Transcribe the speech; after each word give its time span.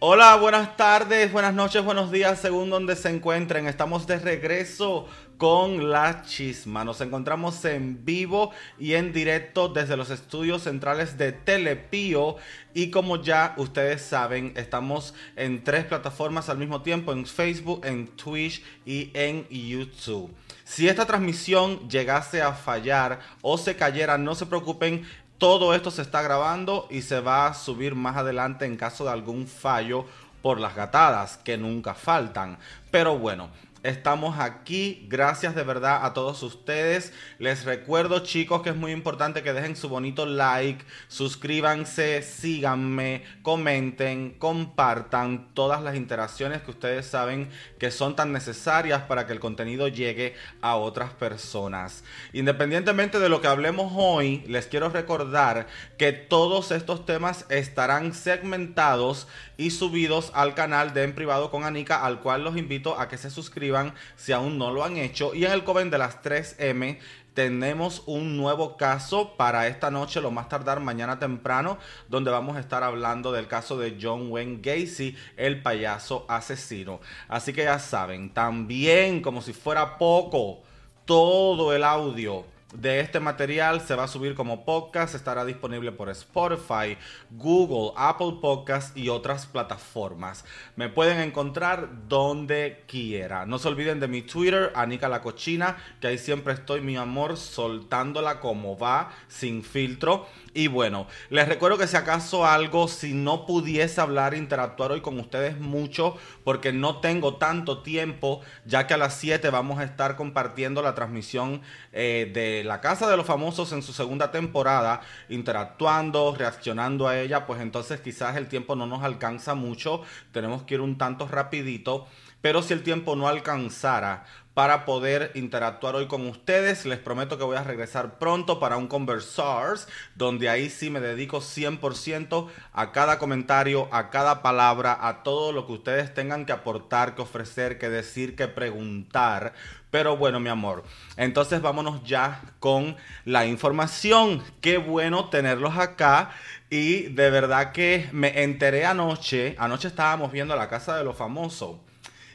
Hola, 0.00 0.36
buenas 0.36 0.76
tardes, 0.76 1.32
buenas 1.32 1.54
noches, 1.54 1.84
buenos 1.84 2.12
días, 2.12 2.38
según 2.38 2.70
donde 2.70 2.94
se 2.94 3.10
encuentren. 3.10 3.66
Estamos 3.66 4.06
de 4.06 4.20
regreso 4.20 5.08
con 5.38 5.90
La 5.90 6.22
Chisma. 6.22 6.84
Nos 6.84 7.00
encontramos 7.00 7.64
en 7.64 8.04
vivo 8.04 8.52
y 8.78 8.94
en 8.94 9.12
directo 9.12 9.68
desde 9.68 9.96
los 9.96 10.10
estudios 10.10 10.62
centrales 10.62 11.18
de 11.18 11.32
Telepío. 11.32 12.36
Y 12.74 12.92
como 12.92 13.20
ya 13.20 13.54
ustedes 13.56 14.02
saben, 14.02 14.52
estamos 14.54 15.14
en 15.34 15.64
tres 15.64 15.84
plataformas 15.84 16.48
al 16.48 16.58
mismo 16.58 16.82
tiempo, 16.82 17.12
en 17.12 17.26
Facebook, 17.26 17.84
en 17.84 18.06
Twitch 18.06 18.62
y 18.86 19.10
en 19.14 19.48
YouTube. 19.48 20.32
Si 20.62 20.86
esta 20.86 21.06
transmisión 21.06 21.88
llegase 21.88 22.40
a 22.40 22.52
fallar 22.52 23.18
o 23.42 23.58
se 23.58 23.74
cayera, 23.74 24.16
no 24.16 24.36
se 24.36 24.46
preocupen, 24.46 25.04
todo 25.38 25.72
esto 25.74 25.90
se 25.90 26.02
está 26.02 26.20
grabando 26.20 26.88
y 26.90 27.02
se 27.02 27.20
va 27.20 27.46
a 27.46 27.54
subir 27.54 27.94
más 27.94 28.16
adelante 28.16 28.66
en 28.66 28.76
caso 28.76 29.04
de 29.04 29.12
algún 29.12 29.46
fallo 29.46 30.04
por 30.42 30.60
las 30.60 30.74
gatadas 30.74 31.36
que 31.38 31.56
nunca 31.56 31.94
faltan. 31.94 32.58
Pero 32.90 33.18
bueno, 33.18 33.48
Estamos 33.88 34.38
aquí, 34.38 35.06
gracias 35.08 35.54
de 35.54 35.62
verdad 35.62 36.04
a 36.04 36.12
todos 36.12 36.42
ustedes. 36.42 37.10
Les 37.38 37.64
recuerdo 37.64 38.18
chicos 38.18 38.60
que 38.60 38.68
es 38.68 38.76
muy 38.76 38.92
importante 38.92 39.42
que 39.42 39.54
dejen 39.54 39.76
su 39.76 39.88
bonito 39.88 40.26
like, 40.26 40.84
suscríbanse, 41.08 42.20
síganme, 42.20 43.24
comenten, 43.40 44.36
compartan 44.38 45.54
todas 45.54 45.82
las 45.82 45.96
interacciones 45.96 46.60
que 46.60 46.70
ustedes 46.70 47.06
saben 47.06 47.48
que 47.78 47.90
son 47.90 48.14
tan 48.14 48.30
necesarias 48.30 49.04
para 49.04 49.26
que 49.26 49.32
el 49.32 49.40
contenido 49.40 49.88
llegue 49.88 50.34
a 50.60 50.76
otras 50.76 51.12
personas. 51.12 52.04
Independientemente 52.34 53.18
de 53.18 53.30
lo 53.30 53.40
que 53.40 53.48
hablemos 53.48 53.94
hoy, 53.96 54.44
les 54.48 54.66
quiero 54.66 54.90
recordar 54.90 55.66
que 55.96 56.12
todos 56.12 56.72
estos 56.72 57.06
temas 57.06 57.46
estarán 57.48 58.12
segmentados 58.12 59.28
y 59.56 59.70
subidos 59.70 60.30
al 60.34 60.54
canal 60.54 60.92
de 60.92 61.04
En 61.04 61.14
Privado 61.14 61.50
con 61.50 61.64
Anika, 61.64 62.04
al 62.04 62.20
cual 62.20 62.44
los 62.44 62.58
invito 62.58 63.00
a 63.00 63.08
que 63.08 63.16
se 63.16 63.30
suscriban 63.30 63.77
si 64.16 64.32
aún 64.32 64.58
no 64.58 64.70
lo 64.70 64.84
han 64.84 64.96
hecho. 64.96 65.34
Y 65.34 65.44
en 65.44 65.52
el 65.52 65.64
Coven 65.64 65.90
de 65.90 65.98
las 65.98 66.22
3M 66.22 66.98
tenemos 67.38 68.02
un 68.06 68.36
nuevo 68.36 68.76
caso 68.76 69.36
para 69.36 69.68
esta 69.68 69.92
noche, 69.92 70.20
lo 70.20 70.32
más 70.32 70.48
tardar 70.48 70.80
mañana 70.80 71.20
temprano, 71.20 71.78
donde 72.08 72.32
vamos 72.32 72.56
a 72.56 72.60
estar 72.60 72.82
hablando 72.82 73.30
del 73.30 73.46
caso 73.46 73.78
de 73.78 73.96
John 74.00 74.32
Wayne 74.32 74.58
Gacy, 74.60 75.16
el 75.36 75.62
payaso 75.62 76.26
asesino. 76.28 77.00
Así 77.28 77.52
que 77.52 77.62
ya 77.62 77.78
saben, 77.78 78.34
también 78.34 79.22
como 79.22 79.40
si 79.40 79.52
fuera 79.52 79.98
poco, 79.98 80.62
todo 81.04 81.72
el 81.72 81.84
audio 81.84 82.44
de 82.74 83.00
este 83.00 83.18
material 83.18 83.80
se 83.80 83.94
va 83.94 84.04
a 84.04 84.08
subir 84.08 84.34
como 84.34 84.66
podcast, 84.66 85.14
estará 85.14 85.46
disponible 85.46 85.90
por 85.90 86.10
Spotify, 86.10 86.98
Google, 87.30 87.92
Apple 87.96 88.34
Podcast 88.42 88.94
y 88.96 89.08
otras 89.08 89.46
plataformas. 89.46 90.44
Me 90.76 90.90
pueden 90.90 91.18
encontrar 91.20 92.08
donde 92.08 92.84
quiera. 92.86 93.46
No 93.46 93.58
se 93.58 93.68
olviden 93.68 94.00
de 94.00 94.08
mi 94.08 94.20
Twitter, 94.20 94.70
Anika 94.74 95.08
la 95.08 95.22
Cochina, 95.22 95.78
que 96.00 96.08
ahí 96.08 96.18
siempre 96.18 96.52
estoy, 96.52 96.82
mi 96.82 96.96
amor, 96.96 97.38
soltándola 97.38 98.38
como 98.40 98.76
va, 98.76 99.12
sin 99.28 99.62
filtro. 99.62 100.26
Y 100.52 100.66
bueno, 100.66 101.06
les 101.30 101.48
recuerdo 101.48 101.78
que 101.78 101.86
si 101.86 101.96
acaso 101.96 102.44
algo, 102.44 102.88
si 102.88 103.14
no 103.14 103.46
pudiese 103.46 104.00
hablar, 104.00 104.34
interactuar 104.34 104.92
hoy 104.92 105.00
con 105.00 105.18
ustedes 105.18 105.58
mucho, 105.58 106.16
porque 106.44 106.72
no 106.72 107.00
tengo 107.00 107.36
tanto 107.36 107.82
tiempo, 107.82 108.42
ya 108.66 108.86
que 108.86 108.94
a 108.94 108.98
las 108.98 109.14
7 109.14 109.48
vamos 109.50 109.78
a 109.78 109.84
estar 109.84 110.16
compartiendo 110.16 110.82
la 110.82 110.94
transmisión 110.94 111.62
eh, 111.92 112.30
de 112.32 112.57
La 112.64 112.80
Casa 112.80 113.08
de 113.08 113.16
los 113.16 113.26
Famosos 113.26 113.72
en 113.72 113.82
su 113.82 113.92
segunda 113.92 114.30
temporada, 114.30 115.00
interactuando, 115.28 116.34
reaccionando 116.36 117.08
a 117.08 117.18
ella, 117.18 117.46
pues 117.46 117.60
entonces 117.60 118.00
quizás 118.00 118.36
el 118.36 118.48
tiempo 118.48 118.76
no 118.76 118.86
nos 118.86 119.02
alcanza 119.02 119.54
mucho, 119.54 120.02
tenemos 120.32 120.62
que 120.62 120.74
ir 120.74 120.80
un 120.80 120.98
tanto 120.98 121.26
rapidito. 121.28 122.06
Pero 122.40 122.62
si 122.62 122.72
el 122.72 122.84
tiempo 122.84 123.16
no 123.16 123.26
alcanzara, 123.26 124.24
para 124.58 124.84
poder 124.84 125.30
interactuar 125.36 125.94
hoy 125.94 126.08
con 126.08 126.26
ustedes. 126.26 126.84
Les 126.84 126.98
prometo 126.98 127.38
que 127.38 127.44
voy 127.44 127.56
a 127.56 127.62
regresar 127.62 128.18
pronto 128.18 128.58
para 128.58 128.76
un 128.76 128.88
Conversars, 128.88 129.86
donde 130.16 130.48
ahí 130.48 130.68
sí 130.68 130.90
me 130.90 130.98
dedico 130.98 131.38
100% 131.38 132.48
a 132.72 132.90
cada 132.90 133.20
comentario, 133.20 133.88
a 133.92 134.10
cada 134.10 134.42
palabra, 134.42 134.98
a 135.00 135.22
todo 135.22 135.52
lo 135.52 135.64
que 135.64 135.74
ustedes 135.74 136.12
tengan 136.12 136.44
que 136.44 136.50
aportar, 136.50 137.14
que 137.14 137.22
ofrecer, 137.22 137.78
que 137.78 137.88
decir, 137.88 138.34
que 138.34 138.48
preguntar. 138.48 139.52
Pero 139.90 140.16
bueno, 140.16 140.38
mi 140.38 140.50
amor, 140.50 140.84
entonces 141.16 141.62
vámonos 141.62 142.04
ya 142.04 142.42
con 142.60 142.96
la 143.24 143.46
información. 143.46 144.42
Qué 144.60 144.76
bueno 144.76 145.30
tenerlos 145.30 145.78
acá. 145.78 146.30
Y 146.68 147.04
de 147.04 147.30
verdad 147.30 147.72
que 147.72 148.08
me 148.12 148.42
enteré 148.42 148.84
anoche, 148.84 149.56
anoche 149.58 149.88
estábamos 149.88 150.30
viendo 150.30 150.54
la 150.54 150.68
casa 150.68 150.96
de 150.96 151.04
los 151.04 151.16
famosos 151.16 151.76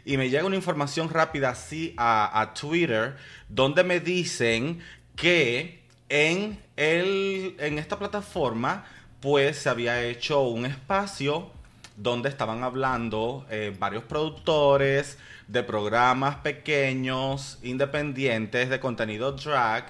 y 0.06 0.18
me 0.18 0.30
llega 0.30 0.46
una 0.46 0.56
información 0.56 1.10
rápida 1.10 1.50
así 1.50 1.94
a, 1.98 2.54
Twitter 2.60 3.16
donde 3.48 3.84
me 3.84 4.00
dicen 4.00 4.82
que 5.16 5.84
en, 6.10 6.60
el, 6.76 7.56
en 7.60 7.80
esta 7.80 7.98
plataforma 7.98 8.86
pues 9.22 9.58
se 9.58 9.70
había 9.70 10.04
hecho 10.04 10.42
un 10.42 10.66
espacio 10.66 11.52
donde 11.96 12.30
estaban 12.30 12.64
hablando 12.64 13.46
eh, 13.50 13.74
varios 13.78 14.04
productores 14.04 15.18
de 15.48 15.64
programas 15.64 16.38
pequeños, 16.38 17.60
independientes, 17.64 18.70
de 18.70 18.80
contenido 18.80 19.34
drag, 19.34 19.86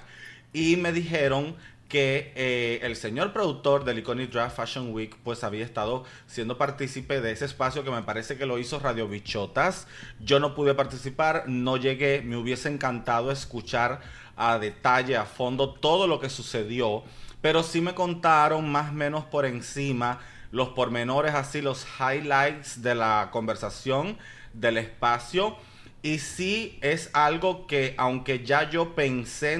y 0.52 0.76
me 0.76 0.92
dijeron 0.92 1.56
que 1.88 2.32
eh, 2.34 2.80
el 2.82 2.96
señor 2.96 3.32
productor 3.32 3.84
del 3.84 3.98
Iconic 3.98 4.32
Draft 4.32 4.56
Fashion 4.56 4.92
Week 4.92 5.16
pues 5.22 5.44
había 5.44 5.64
estado 5.64 6.04
siendo 6.26 6.58
partícipe 6.58 7.20
de 7.20 7.30
ese 7.32 7.44
espacio 7.44 7.84
que 7.84 7.90
me 7.90 8.02
parece 8.02 8.36
que 8.36 8.46
lo 8.46 8.58
hizo 8.58 8.80
Radio 8.80 9.06
Bichotas. 9.06 9.86
Yo 10.18 10.40
no 10.40 10.54
pude 10.54 10.74
participar, 10.74 11.44
no 11.46 11.76
llegué, 11.76 12.22
me 12.22 12.36
hubiese 12.36 12.68
encantado 12.68 13.30
escuchar 13.30 14.00
a 14.36 14.58
detalle, 14.58 15.16
a 15.16 15.24
fondo 15.24 15.74
todo 15.74 16.06
lo 16.06 16.18
que 16.18 16.30
sucedió, 16.30 17.04
pero 17.40 17.62
sí 17.62 17.80
me 17.80 17.94
contaron 17.94 18.68
más 18.70 18.90
o 18.90 18.94
menos 18.94 19.24
por 19.26 19.44
encima 19.44 20.18
los 20.50 20.70
pormenores, 20.70 21.34
así 21.34 21.60
los 21.60 21.86
highlights 22.00 22.82
de 22.82 22.94
la 22.94 23.28
conversación 23.30 24.18
del 24.54 24.78
espacio. 24.78 25.56
Y 26.02 26.18
sí 26.18 26.78
es 26.82 27.10
algo 27.12 27.66
que, 27.66 27.94
aunque 27.96 28.44
ya 28.44 28.70
yo 28.70 28.94
pensé 28.94 29.54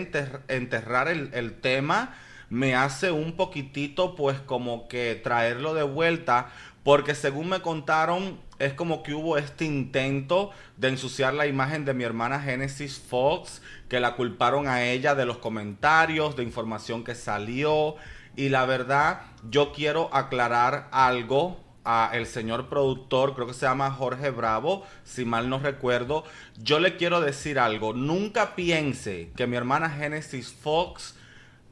enterrar 0.48 1.08
el, 1.08 1.30
el, 1.32 1.60
tema, 1.60 2.14
me 2.50 2.74
hace 2.74 3.10
un 3.10 3.36
poquitito, 3.36 4.14
pues 4.14 4.40
como 4.40 4.86
que 4.88 5.14
traerlo 5.14 5.72
de 5.72 5.84
vuelta, 5.84 6.50
porque 6.82 7.14
según 7.14 7.48
me 7.48 7.62
contaron, 7.62 8.38
es 8.58 8.74
como 8.74 9.02
que 9.02 9.14
hubo 9.14 9.38
este 9.38 9.64
intento 9.64 10.50
de 10.76 10.88
ensuciar 10.88 11.32
la 11.32 11.46
imagen 11.46 11.86
de 11.86 11.94
mi 11.94 12.04
hermana 12.04 12.40
Genesis 12.40 12.98
Fox, 12.98 13.62
que 13.88 13.98
la 13.98 14.14
culparon 14.14 14.68
a 14.68 14.84
ella 14.84 15.14
de 15.14 15.24
los 15.24 15.38
comentarios, 15.38 16.36
de 16.36 16.42
información 16.42 17.04
que 17.04 17.14
salió. 17.14 17.96
Y 18.36 18.50
la 18.50 18.66
verdad, 18.66 19.22
yo 19.48 19.72
quiero 19.72 20.10
aclarar 20.12 20.88
algo 20.92 21.63
a 21.84 22.10
el 22.14 22.26
señor 22.26 22.68
productor, 22.68 23.34
creo 23.34 23.46
que 23.46 23.54
se 23.54 23.66
llama 23.66 23.90
Jorge 23.90 24.30
Bravo, 24.30 24.86
si 25.04 25.24
mal 25.24 25.50
no 25.50 25.58
recuerdo, 25.58 26.24
yo 26.62 26.80
le 26.80 26.96
quiero 26.96 27.20
decir 27.20 27.58
algo, 27.58 27.92
nunca 27.92 28.54
piense 28.54 29.30
que 29.36 29.46
mi 29.46 29.56
hermana 29.56 29.90
Genesis 29.90 30.52
Fox, 30.52 31.14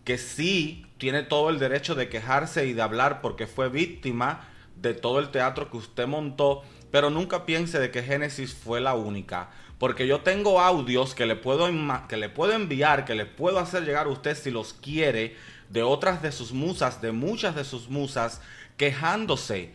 que 0.05 0.19
sí 0.19 0.87
tiene 0.99 1.23
todo 1.23 1.51
el 1.51 1.59
derecho 1.59 1.95
de 1.95 2.09
quejarse 2.09 2.67
y 2.67 2.75
de 2.75 2.83
hablar 2.83 3.21
porque 3.21 3.47
fue 3.47 3.69
víctima 3.69 4.49
de 4.77 4.95
todo 4.95 5.19
el 5.19 5.31
teatro 5.31 5.71
que 5.71 5.79
usted 5.79 6.07
montó, 6.07 6.63
pero 6.91 7.09
nunca 7.09 7.47
piense 7.47 7.79
de 7.79 7.91
que 7.91 8.03
Genesis 8.03 8.53
fue 8.53 8.81
la 8.81 8.95
única. 8.95 9.51
Porque 9.79 10.07
yo 10.07 10.21
tengo 10.21 10.61
audios 10.61 11.15
que 11.15 11.27
le 11.27 11.35
puedo, 11.35 11.69
que 12.09 12.17
le 12.17 12.29
puedo 12.29 12.53
enviar, 12.53 13.05
que 13.05 13.15
le 13.15 13.27
puedo 13.27 13.59
hacer 13.59 13.85
llegar 13.85 14.07
a 14.07 14.11
usted 14.11 14.37
si 14.37 14.51
los 14.51 14.75
quiere, 14.75 15.37
de 15.71 15.83
otras 15.83 16.23
de 16.23 16.33
sus 16.33 16.53
musas, 16.53 17.01
de 17.01 17.13
muchas 17.13 17.57
de 17.57 17.65
sus 17.65 17.89
musas, 17.89 18.43
quejándose 18.77 19.73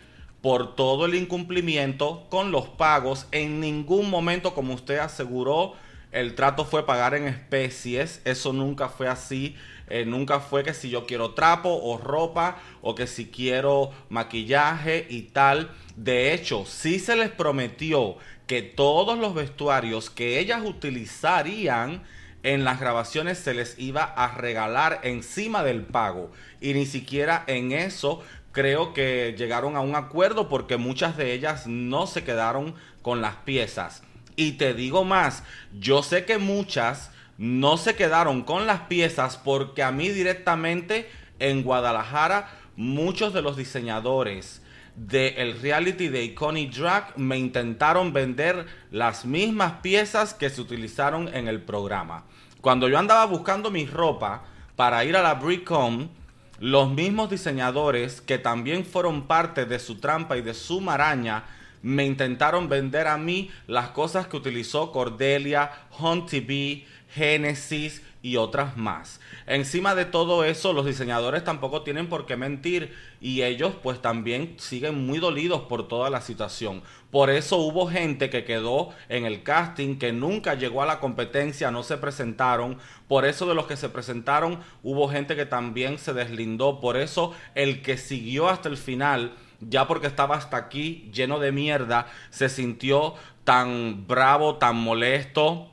por 0.48 0.78
todo 0.78 1.08
el 1.08 1.16
incumplimiento 1.16 2.26
con 2.30 2.54
los 2.54 2.70
pagos. 2.70 3.28
En 3.34 3.60
ningún 3.60 4.10
momento, 4.10 4.54
como 4.54 4.76
usted 4.76 4.98
aseguró, 5.00 5.74
el 6.14 6.36
trato 6.36 6.64
fue 6.64 6.86
pagar 6.86 7.16
en 7.16 7.28
especies. 7.28 8.22
Eso 8.24 8.54
nunca 8.54 8.88
fue 8.88 9.10
así. 9.10 9.58
Eh, 9.90 10.06
nunca 10.06 10.40
fue 10.40 10.64
que 10.64 10.74
si 10.74 10.90
yo 10.90 11.06
quiero 11.06 11.32
trapo 11.32 11.82
o 11.84 11.98
ropa 11.98 12.60
o 12.82 12.96
que 12.96 13.08
si 13.08 13.26
quiero 13.26 13.92
maquillaje 14.08 15.06
y 15.10 15.24
tal. 15.24 15.70
De 15.98 16.34
hecho, 16.34 16.64
sí 16.66 17.00
se 17.00 17.18
les 17.18 17.30
prometió 17.30 18.16
que 18.46 18.62
todos 18.62 19.20
los 19.20 19.34
vestuarios 19.34 20.10
que 20.10 20.40
ellas 20.40 20.62
utilizarían 20.64 22.04
en 22.44 22.64
las 22.64 22.80
grabaciones 22.80 23.38
se 23.38 23.54
les 23.54 23.78
iba 23.78 24.04
a 24.04 24.34
regalar 24.34 25.02
encima 25.04 25.62
del 25.66 25.82
pago. 25.82 26.32
Y 26.62 26.74
ni 26.74 26.86
siquiera 26.86 27.44
en 27.48 27.74
eso 27.74 28.24
creo 28.58 28.92
que 28.92 29.36
llegaron 29.38 29.76
a 29.76 29.82
un 29.82 29.96
acuerdo 29.96 30.50
porque 30.50 30.78
muchas 30.78 31.16
de 31.16 31.32
ellas 31.32 31.68
no 31.68 32.08
se 32.08 32.24
quedaron 32.24 32.74
con 33.04 33.22
las 33.22 33.36
piezas. 33.36 34.02
Y 34.36 34.54
te 34.54 34.74
digo 34.74 35.04
más, 35.04 35.44
yo 35.80 36.02
sé 36.02 36.26
que 36.26 36.40
muchas 36.40 37.12
no 37.38 37.78
se 37.78 37.96
quedaron 37.96 38.42
con 38.42 38.66
las 38.66 38.80
piezas 38.88 39.38
porque 39.38 39.84
a 39.84 39.92
mí 39.92 40.10
directamente 40.10 41.08
en 41.38 41.62
Guadalajara 41.62 42.50
muchos 42.76 43.32
de 43.32 43.44
los 43.44 43.58
diseñadores 43.58 44.64
del 44.96 45.62
reality 45.62 46.08
de 46.08 46.24
Iconic 46.24 46.74
Drag 46.74 47.14
me 47.16 47.38
intentaron 47.38 48.12
vender 48.12 48.66
las 48.90 49.24
mismas 49.24 49.74
piezas 49.84 50.34
que 50.34 50.50
se 50.50 50.62
utilizaron 50.62 51.28
en 51.36 51.48
el 51.48 51.62
programa. 51.62 52.24
Cuando 52.62 52.90
yo 52.90 52.98
andaba 52.98 53.26
buscando 53.26 53.70
mi 53.70 53.86
ropa 53.86 54.46
para 54.76 55.06
ir 55.06 55.16
a 55.16 55.22
la 55.22 55.36
Bricom, 55.36 56.10
los 56.60 56.90
mismos 56.90 57.30
diseñadores 57.30 58.22
que 58.22 58.40
también 58.40 58.86
fueron 58.86 59.28
parte 59.28 59.66
de 59.66 59.80
su 59.80 60.00
trampa 60.00 60.38
y 60.38 60.42
de 60.42 60.54
su 60.54 60.82
maraña 60.82 61.44
me 61.82 62.06
intentaron 62.06 62.68
vender 62.68 63.08
a 63.08 63.18
mí 63.18 63.52
las 63.68 63.90
cosas 63.90 64.28
que 64.28 64.38
utilizó 64.38 64.92
Cordelia, 64.92 65.72
Hunt 66.00 66.30
TV, 66.30 66.86
Genesis 67.10 68.02
y 68.22 68.38
otras 68.38 68.76
más. 68.76 69.20
Encima 69.46 69.96
de 69.96 70.06
todo 70.06 70.44
eso, 70.44 70.74
los 70.74 70.86
diseñadores 70.86 71.44
tampoco 71.44 71.84
tienen 71.84 72.10
por 72.10 72.26
qué 72.26 72.36
mentir 72.36 72.94
y 73.22 73.44
ellos 73.44 73.74
pues 73.82 74.02
también 74.02 74.56
siguen 74.58 75.06
muy 75.06 75.20
dolidos 75.20 75.62
por 75.62 75.88
toda 75.88 76.10
la 76.10 76.22
situación. 76.22 76.82
Por 77.12 77.30
eso 77.30 77.58
hubo 77.58 77.88
gente 77.88 78.30
que 78.30 78.44
quedó 78.44 78.90
en 79.08 79.26
el 79.26 79.44
casting, 79.44 79.98
que 79.98 80.12
nunca 80.12 80.56
llegó 80.56 80.84
a 80.84 80.88
la 80.88 81.00
competencia, 81.00 81.72
no 81.72 81.84
se 81.84 81.98
presentaron. 81.98 82.78
Por 83.08 83.26
eso 83.26 83.46
de 83.46 83.56
los 83.56 83.68
que 83.68 83.78
se 83.78 83.90
presentaron 83.90 84.60
hubo 84.84 85.08
gente 85.08 85.36
que 85.36 85.46
también 85.46 85.98
se 85.98 86.14
deslindó. 86.14 86.82
Por 86.82 86.98
eso 86.98 87.34
el 87.56 87.82
que 87.82 87.98
siguió 87.98 88.50
hasta 88.50 88.68
el 88.68 88.78
final 88.78 89.34
ya 89.60 89.88
porque 89.88 90.08
estaba 90.08 90.36
hasta 90.36 90.58
aquí 90.58 91.10
lleno 91.14 91.40
de 91.40 91.52
mierda, 91.52 92.08
se 92.30 92.50
sintió 92.50 93.16
tan 93.44 94.06
bravo, 94.08 94.58
tan 94.58 94.76
molesto, 94.76 95.72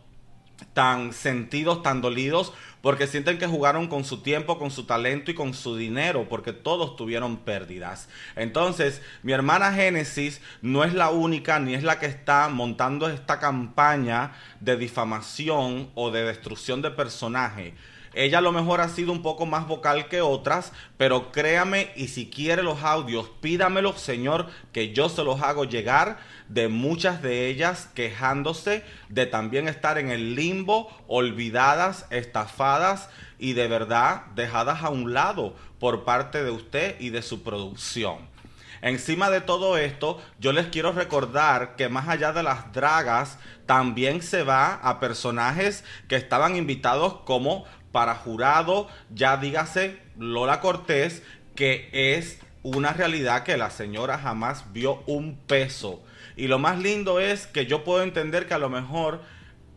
tan 0.72 1.12
sentidos, 1.12 1.82
tan 1.82 2.00
dolidos, 2.00 2.52
porque 2.81 3.06
sienten 3.06 3.38
que 3.38 3.46
jugaron 3.46 3.88
con 3.88 4.05
su 4.05 4.20
tiempo, 4.20 4.58
con 4.58 4.70
su 4.70 4.84
talento 4.84 5.31
y 5.31 5.34
con 5.34 5.55
su 5.55 5.76
dinero, 5.76 6.28
porque 6.28 6.52
todos 6.52 6.96
tuvieron 6.96 7.38
pérdidas. 7.38 8.08
Entonces, 8.37 9.00
mi 9.22 9.32
hermana 9.32 9.72
Génesis 9.72 10.40
no 10.61 10.84
es 10.84 10.93
la 10.93 11.11
única 11.11 11.58
ni 11.58 11.75
es 11.75 11.82
la 11.82 11.99
que 11.99 12.06
está 12.06 12.49
montando 12.49 13.08
esta 13.08 13.38
campaña 13.38 14.32
de 14.61 14.76
difamación 14.76 15.90
o 15.94 16.11
de 16.11 16.25
destrucción 16.25 16.82
de 16.82 16.90
personaje. 16.90 17.75
Ella 18.14 18.38
a 18.38 18.43
lo 18.43 18.52
mejor 18.52 18.81
ha 18.81 18.88
sido 18.88 19.12
un 19.12 19.22
poco 19.22 19.46
más 19.46 19.66
vocal 19.66 20.08
que 20.08 20.20
otras, 20.20 20.72
pero 20.96 21.32
créame 21.32 21.90
y 21.96 22.08
si 22.08 22.31
quiere 22.31 22.62
los 22.62 22.82
audios, 22.82 23.28
pídamelos, 23.40 24.00
Señor, 24.00 24.49
que 24.72 24.93
yo 24.93 25.08
se 25.08 25.25
los 25.25 25.43
hago 25.43 25.64
llegar 25.64 26.19
de 26.49 26.69
muchas 26.69 27.22
de 27.22 27.49
ellas 27.49 27.88
quejándose 27.94 28.84
de 29.08 29.26
también 29.26 29.69
estar 29.69 29.99
en 29.99 30.11
el 30.11 30.34
limbo, 30.34 30.90
olvidadas, 31.08 32.06
estafadas 32.11 33.08
y 33.38 33.55
de 33.55 33.69
verdad 33.69 34.26
dejadas 34.34 34.82
a 34.82 34.90
un 34.90 35.12
lado 35.12 35.55
por 35.78 36.05
parte 36.05 36.44
de 36.44 36.50
usted 36.50 37.00
y 37.00 37.11
de 37.11 37.22
su 37.22 37.43
producción. 37.43 38.32
Encima 38.84 39.31
de 39.31 39.40
todo 39.40 39.78
esto, 39.78 40.20
yo 40.38 40.52
les 40.52 40.66
quiero 40.66 40.93
recordar 40.93 41.75
que 41.75 41.88
más 41.88 42.06
allá 42.06 42.34
de 42.34 42.43
las 42.43 42.70
dragas, 42.75 43.38
también 43.64 44.20
se 44.20 44.43
va 44.43 44.75
a 44.75 45.00
personajes 45.00 45.84
que 46.06 46.16
estaban 46.16 46.55
invitados 46.55 47.14
como 47.25 47.64
para 47.94 48.17
jurado, 48.17 48.88
ya 49.14 49.37
dígase 49.37 50.00
Lola 50.19 50.61
Cortés, 50.61 51.23
que 51.55 51.88
es 51.93 52.41
una 52.64 52.93
realidad 52.93 53.44
que 53.44 53.56
la 53.56 53.70
señora 53.70 54.19
jamás 54.19 54.73
vio 54.73 55.05
un 55.06 55.37
peso. 55.46 56.02
Y 56.35 56.49
lo 56.49 56.58
más 56.58 56.81
lindo 56.81 57.20
es 57.20 57.46
que 57.46 57.67
yo 57.67 57.85
puedo 57.85 58.02
entender 58.02 58.49
que 58.49 58.55
a 58.55 58.58
lo 58.58 58.69
mejor 58.69 59.20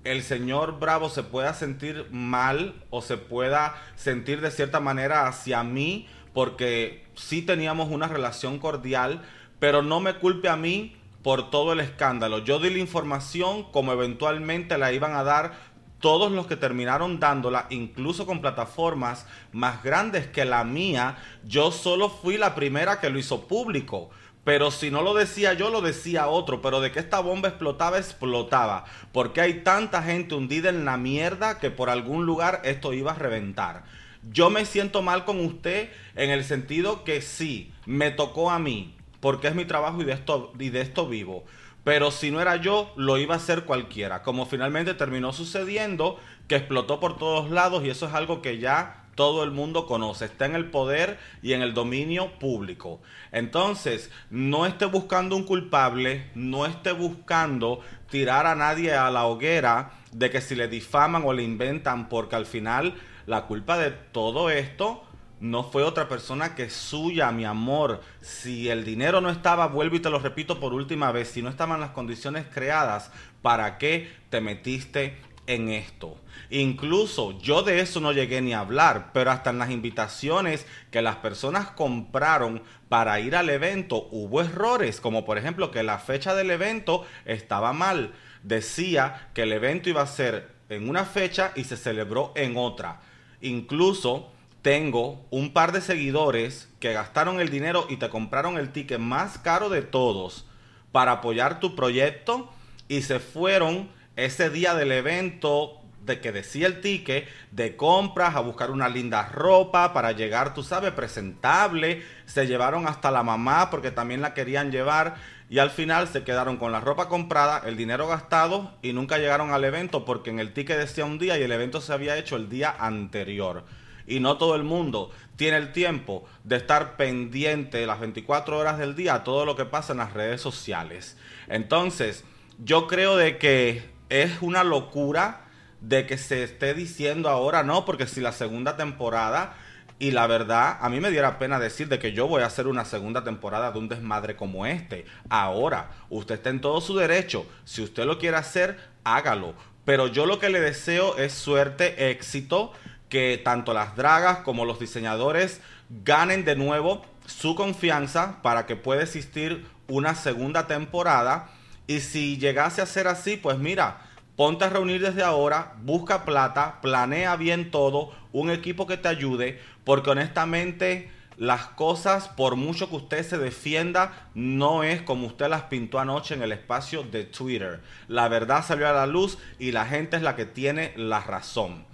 el 0.04 0.24
señor 0.24 0.80
Bravo 0.80 1.12
se 1.12 1.22
pueda 1.22 1.54
sentir 1.54 2.08
mal 2.10 2.74
o 2.90 3.04
se 3.04 3.18
pueda 3.18 3.76
sentir 3.96 4.42
de 4.42 4.50
cierta 4.50 4.80
manera 4.80 5.28
hacia 5.28 5.64
mí 5.64 6.08
porque 6.34 7.06
sí 7.14 7.44
teníamos 7.44 7.92
una 7.92 8.08
relación 8.08 8.58
cordial, 8.58 9.22
pero 9.60 9.84
no 9.84 10.00
me 10.00 10.16
culpe 10.16 10.50
a 10.50 10.56
mí 10.56 10.98
por 11.22 11.52
todo 11.52 11.74
el 11.74 11.82
escándalo. 11.82 12.40
Yo 12.40 12.58
di 12.58 12.70
la 12.70 12.80
información 12.80 13.70
como 13.72 13.92
eventualmente 13.92 14.78
la 14.80 14.94
iban 14.94 15.14
a 15.14 15.24
dar 15.24 15.67
todos 16.00 16.32
los 16.32 16.48
que 16.48 16.56
terminaron 16.56 17.20
dándola, 17.20 17.68
incluso 17.70 18.26
con 18.26 18.42
plataformas 18.42 19.26
más 19.52 19.84
grandes 19.84 20.28
que 20.28 20.46
la 20.46 20.64
mía, 20.64 21.18
yo 21.44 21.72
solo 21.72 22.10
fui 22.10 22.38
la 22.38 22.56
primera 22.56 23.00
que 23.00 23.10
lo 23.10 23.20
hizo 23.20 23.48
público. 23.48 24.10
Pero 24.48 24.72
si 24.72 24.92
no 24.92 25.02
lo 25.02 25.14
decía 25.14 25.52
yo, 25.54 25.70
lo 25.70 25.82
decía 25.82 26.30
otro. 26.30 26.62
Pero 26.62 26.80
de 26.80 26.94
que 26.94 27.00
esta 27.00 27.20
bomba 27.20 27.50
explotaba, 27.50 27.98
explotaba. 27.98 28.86
Porque 29.12 29.42
hay 29.42 29.56
tanta 29.56 30.02
gente 30.02 30.36
hundida 30.36 30.70
en 30.70 30.86
la 30.86 30.96
mierda 30.96 31.60
que 31.60 31.70
por 31.70 31.90
algún 31.90 32.26
lugar 32.26 32.62
esto 32.64 32.94
iba 32.94 33.12
a 33.12 33.16
reventar. 33.16 33.84
Yo 34.32 34.50
me 34.50 34.64
siento 34.64 35.02
mal 35.02 35.26
con 35.26 35.46
usted 35.46 35.90
en 36.16 36.30
el 36.30 36.46
sentido 36.46 37.04
que 37.04 37.22
sí, 37.22 37.74
me 37.86 38.10
tocó 38.10 38.50
a 38.50 38.58
mí. 38.58 38.96
Porque 39.20 39.50
es 39.50 39.56
mi 39.56 39.66
trabajo 39.66 40.02
y 40.02 40.06
de 40.06 40.14
esto, 40.14 40.54
y 40.58 40.70
de 40.70 40.80
esto 40.80 41.10
vivo. 41.10 41.44
Pero 41.88 42.12
si 42.12 42.32
no 42.32 42.42
era 42.42 42.58
yo, 42.58 42.92
lo 42.98 43.18
iba 43.18 43.36
a 43.36 43.38
hacer 43.38 43.64
cualquiera. 43.64 44.22
Como 44.22 44.46
finalmente 44.46 44.94
terminó 44.94 45.32
sucediendo, 45.32 46.20
que 46.50 46.58
explotó 46.58 47.00
por 47.00 47.18
todos 47.18 47.50
lados 47.50 47.86
y 47.86 47.90
eso 47.90 48.08
es 48.08 48.14
algo 48.14 48.42
que 48.42 48.58
ya 48.58 49.06
todo 49.16 49.46
el 49.46 49.52
mundo 49.52 49.88
conoce, 49.88 50.26
está 50.26 50.48
en 50.48 50.56
el 50.56 50.70
poder 50.70 51.18
y 51.42 51.54
en 51.54 51.62
el 51.62 51.74
dominio 51.74 52.40
público. 52.40 53.00
Entonces, 53.32 54.12
no 54.30 54.66
esté 54.66 54.84
buscando 54.84 55.38
un 55.38 55.46
culpable, 55.46 56.30
no 56.36 56.66
esté 56.66 56.92
buscando 56.92 57.80
tirar 58.10 58.48
a 58.48 58.56
nadie 58.56 58.94
a 58.94 59.10
la 59.10 59.26
hoguera 59.26 59.94
de 60.12 60.30
que 60.30 60.42
si 60.42 60.56
le 60.56 60.68
difaman 60.68 61.24
o 61.26 61.32
le 61.32 61.44
inventan, 61.44 62.10
porque 62.10 62.36
al 62.36 62.46
final 62.46 62.96
la 63.28 63.46
culpa 63.46 63.78
de 63.78 63.92
todo 63.92 64.50
esto 64.50 65.07
no 65.40 65.64
fue 65.64 65.84
otra 65.84 66.10
persona 66.10 66.56
que 66.56 66.70
suya, 66.70 67.32
mi 67.32 67.46
amor. 67.46 68.02
Si 68.22 68.70
el 68.70 68.84
dinero 68.84 69.22
no 69.22 69.30
estaba, 69.30 69.68
vuelvo 69.68 69.96
y 69.96 70.00
te 70.00 70.10
lo 70.10 70.20
repito 70.20 70.60
por 70.60 70.74
última 70.74 71.12
vez, 71.12 71.30
si 71.30 71.42
no 71.42 71.50
estaban 71.50 71.80
las 71.80 71.92
condiciones 71.92 72.46
creadas, 72.52 73.12
¿para 73.42 73.78
qué 73.78 74.12
te 74.30 74.42
metiste 74.42 75.18
en 75.46 75.70
esto? 75.70 76.18
Incluso 76.50 77.40
yo 77.40 77.62
de 77.62 77.82
eso 77.82 78.00
no 78.00 78.14
llegué 78.14 78.42
ni 78.42 78.54
a 78.54 78.62
hablar, 78.62 79.12
pero 79.14 79.32
hasta 79.32 79.52
en 79.52 79.60
las 79.60 79.70
invitaciones 79.70 80.66
que 80.92 81.02
las 81.02 81.18
personas 81.18 81.70
compraron 81.72 82.64
para 82.90 83.20
ir 83.20 83.36
al 83.36 83.50
evento 83.50 84.08
hubo 84.12 84.42
errores, 84.42 85.00
como 85.02 85.26
por 85.26 85.38
ejemplo 85.38 85.72
que 85.72 85.84
la 85.84 86.00
fecha 86.00 86.34
del 86.34 86.52
evento 86.52 87.06
estaba 87.26 87.74
mal. 87.74 88.14
Decía 88.44 89.30
que 89.34 89.44
el 89.44 89.52
evento 89.52 89.90
iba 89.90 90.02
a 90.02 90.08
ser 90.08 90.56
en 90.70 90.90
una 90.90 91.06
fecha 91.06 91.52
y 91.56 91.66
se 91.66 91.78
celebró 91.78 92.32
en 92.36 92.58
otra. 92.58 93.02
Incluso 93.42 94.32
tengo 94.68 95.26
un 95.30 95.54
par 95.54 95.72
de 95.72 95.80
seguidores 95.80 96.68
que 96.82 96.92
gastaron 96.92 97.40
el 97.40 97.48
dinero 97.48 97.86
y 97.88 97.96
te 97.96 98.10
compraron 98.10 98.58
el 98.58 98.74
ticket 98.74 99.00
más 99.00 99.38
caro 99.38 99.70
de 99.70 99.82
todos 99.82 100.46
para 100.92 101.14
apoyar 101.14 101.62
tu 101.62 101.74
proyecto 101.74 102.52
y 102.90 103.04
se 103.04 103.22
fueron 103.22 103.88
ese 104.18 104.50
día 104.50 104.76
del 104.76 104.92
evento 104.92 105.80
de 106.02 106.20
que 106.20 106.34
decía 106.34 106.68
el 106.68 106.82
ticket 106.82 107.30
de 107.52 107.78
compras 107.78 108.36
a 108.36 108.42
buscar 108.42 108.70
una 108.70 108.90
linda 108.90 109.30
ropa 109.30 109.94
para 109.94 110.12
llegar, 110.12 110.54
tú 110.54 110.64
sabes, 110.64 110.92
presentable. 110.92 112.04
Se 112.26 112.46
llevaron 112.46 112.90
hasta 112.90 113.10
la 113.10 113.24
mamá 113.24 113.70
porque 113.70 113.92
también 113.92 114.20
la 114.20 114.34
querían 114.34 114.70
llevar 114.70 115.16
y 115.50 115.60
al 115.60 115.70
final 115.70 116.10
se 116.10 116.26
quedaron 116.26 116.58
con 116.58 116.74
la 116.74 116.82
ropa 116.82 117.08
comprada, 117.08 117.62
el 117.66 117.78
dinero 117.78 118.10
gastado 118.10 118.74
y 118.82 118.92
nunca 118.92 119.18
llegaron 119.18 119.52
al 119.52 119.64
evento 119.64 120.04
porque 120.04 120.30
en 120.30 120.42
el 120.42 120.52
ticket 120.52 120.78
decía 120.78 121.06
un 121.06 121.20
día 121.20 121.38
y 121.38 121.44
el 121.44 121.54
evento 121.54 121.80
se 121.80 121.94
había 121.94 122.18
hecho 122.18 122.36
el 122.36 122.50
día 122.50 122.76
anterior 122.78 123.64
y 124.08 124.20
no 124.20 124.38
todo 124.38 124.56
el 124.56 124.64
mundo 124.64 125.12
tiene 125.36 125.58
el 125.58 125.72
tiempo 125.72 126.26
de 126.44 126.58
estar 126.58 126.98
pendiente 126.98 127.86
las 127.86 128.00
24 128.00 128.58
horas 128.58 128.78
del 128.78 128.96
día 128.96 129.16
a 129.16 129.24
todo 129.24 129.46
lo 129.46 129.56
que 129.56 129.66
pasa 129.66 129.94
en 129.94 130.00
las 130.00 130.14
redes 130.14 130.42
sociales. 130.42 131.16
Entonces, 131.48 132.24
yo 132.58 132.88
creo 132.88 133.16
de 133.16 133.38
que 133.38 133.90
es 134.10 134.42
una 134.42 134.64
locura 134.64 135.46
de 135.80 136.08
que 136.08 136.18
se 136.18 136.44
esté 136.44 136.74
diciendo 136.74 137.30
ahora 137.30 137.64
no, 137.64 137.86
porque 137.86 138.08
si 138.08 138.20
la 138.20 138.32
segunda 138.32 138.78
temporada 138.78 139.56
y 140.00 140.12
la 140.12 140.28
verdad, 140.28 140.78
a 140.82 140.90
mí 140.90 141.00
me 141.00 141.12
diera 141.12 141.40
pena 141.40 141.60
decir 141.60 141.88
de 141.88 142.00
que 142.00 142.14
yo 142.14 142.28
voy 142.28 142.44
a 142.44 142.48
hacer 142.48 142.68
una 142.68 142.86
segunda 142.86 143.24
temporada 143.24 143.72
de 143.72 143.80
un 143.80 143.90
desmadre 143.90 144.36
como 144.36 144.66
este. 144.66 145.06
Ahora, 145.30 145.92
usted 146.10 146.36
está 146.36 146.50
en 146.50 146.62
todo 146.62 146.82
su 146.82 146.96
derecho. 146.96 147.48
Si 147.66 147.82
usted 147.82 148.06
lo 148.06 148.20
quiere 148.20 148.38
hacer, 148.38 148.78
hágalo. 149.04 149.56
Pero 149.86 150.08
yo 150.08 150.26
lo 150.26 150.38
que 150.38 150.50
le 150.50 150.60
deseo 150.60 151.18
es 151.18 151.34
suerte, 151.34 152.12
éxito 152.12 152.74
que 153.10 153.42
tanto 153.44 153.74
las 153.74 153.96
dragas 153.96 154.40
como 154.40 154.66
los 154.66 154.80
diseñadores 154.80 155.62
ganen 155.90 156.46
de 156.46 156.56
nuevo 156.56 157.06
su 157.26 157.56
confianza 157.56 158.42
para 158.42 158.66
que 158.66 158.76
pueda 158.76 159.04
existir 159.04 159.66
una 159.88 160.16
segunda 160.16 160.68
temporada. 160.68 161.50
Y 161.88 162.02
si 162.02 162.38
llegase 162.38 162.82
a 162.82 162.86
ser 162.86 163.08
así, 163.08 163.38
pues 163.38 163.58
mira, 163.58 164.02
ponte 164.36 164.66
a 164.66 164.70
reunir 164.70 165.02
desde 165.02 165.24
ahora, 165.24 165.76
busca 165.82 166.26
plata, 166.26 166.80
planea 166.82 167.36
bien 167.36 167.72
todo, 167.72 168.12
un 168.32 168.50
equipo 168.50 168.86
que 168.88 168.98
te 168.98 169.08
ayude, 169.08 169.60
porque 169.84 170.10
honestamente 170.10 171.10
las 171.38 171.68
cosas, 171.68 172.28
por 172.30 172.56
mucho 172.56 172.90
que 172.90 172.96
usted 172.98 173.24
se 173.26 173.38
defienda, 173.38 174.30
no 174.34 174.84
es 174.84 175.02
como 175.02 175.28
usted 175.28 175.48
las 175.48 175.64
pintó 175.64 176.00
anoche 176.00 176.34
en 176.34 176.42
el 176.42 176.52
espacio 176.52 177.04
de 177.04 177.26
Twitter. 177.26 177.82
La 178.08 178.28
verdad 178.28 178.66
salió 178.66 178.90
a 178.90 178.94
la 178.94 179.06
luz 179.06 179.38
y 179.60 179.72
la 179.72 179.86
gente 179.86 180.18
es 180.18 180.24
la 180.24 180.36
que 180.36 180.46
tiene 180.46 180.94
la 180.98 181.20
razón. 181.22 181.87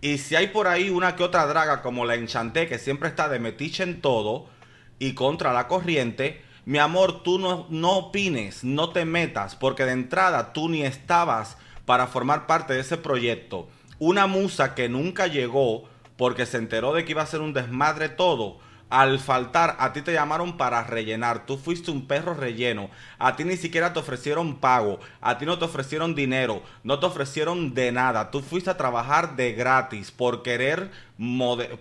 Y 0.00 0.18
si 0.18 0.36
hay 0.36 0.48
por 0.48 0.68
ahí 0.68 0.90
una 0.90 1.16
que 1.16 1.22
otra 1.22 1.46
draga 1.46 1.82
como 1.82 2.04
la 2.04 2.14
Enchanté, 2.14 2.68
que 2.68 2.78
siempre 2.78 3.08
está 3.08 3.28
de 3.28 3.38
metiche 3.38 3.82
en 3.82 4.00
todo 4.00 4.46
y 4.98 5.14
contra 5.14 5.52
la 5.52 5.68
corriente, 5.68 6.42
mi 6.64 6.78
amor, 6.78 7.22
tú 7.22 7.38
no, 7.38 7.66
no 7.70 7.92
opines, 7.92 8.64
no 8.64 8.90
te 8.90 9.04
metas, 9.04 9.54
porque 9.54 9.84
de 9.84 9.92
entrada 9.92 10.52
tú 10.52 10.68
ni 10.68 10.82
estabas 10.82 11.56
para 11.84 12.08
formar 12.08 12.46
parte 12.46 12.74
de 12.74 12.80
ese 12.80 12.96
proyecto. 12.96 13.68
Una 13.98 14.26
musa 14.26 14.74
que 14.74 14.88
nunca 14.88 15.28
llegó 15.28 15.84
porque 16.16 16.44
se 16.44 16.58
enteró 16.58 16.92
de 16.92 17.04
que 17.04 17.12
iba 17.12 17.22
a 17.22 17.26
ser 17.26 17.40
un 17.40 17.52
desmadre 17.52 18.08
todo. 18.08 18.58
Al 18.88 19.18
faltar, 19.18 19.76
a 19.80 19.92
ti 19.92 20.02
te 20.02 20.12
llamaron 20.12 20.56
para 20.56 20.84
rellenar. 20.84 21.44
Tú 21.44 21.58
fuiste 21.58 21.90
un 21.90 22.06
perro 22.06 22.34
relleno. 22.34 22.88
A 23.18 23.34
ti 23.34 23.42
ni 23.44 23.56
siquiera 23.56 23.92
te 23.92 23.98
ofrecieron 23.98 24.56
pago. 24.56 25.00
A 25.20 25.38
ti 25.38 25.46
no 25.46 25.58
te 25.58 25.64
ofrecieron 25.64 26.14
dinero. 26.14 26.62
No 26.84 27.00
te 27.00 27.06
ofrecieron 27.06 27.74
de 27.74 27.90
nada. 27.90 28.30
Tú 28.30 28.42
fuiste 28.42 28.70
a 28.70 28.76
trabajar 28.76 29.34
de 29.34 29.54
gratis 29.54 30.12
por 30.12 30.42
querer, 30.42 30.92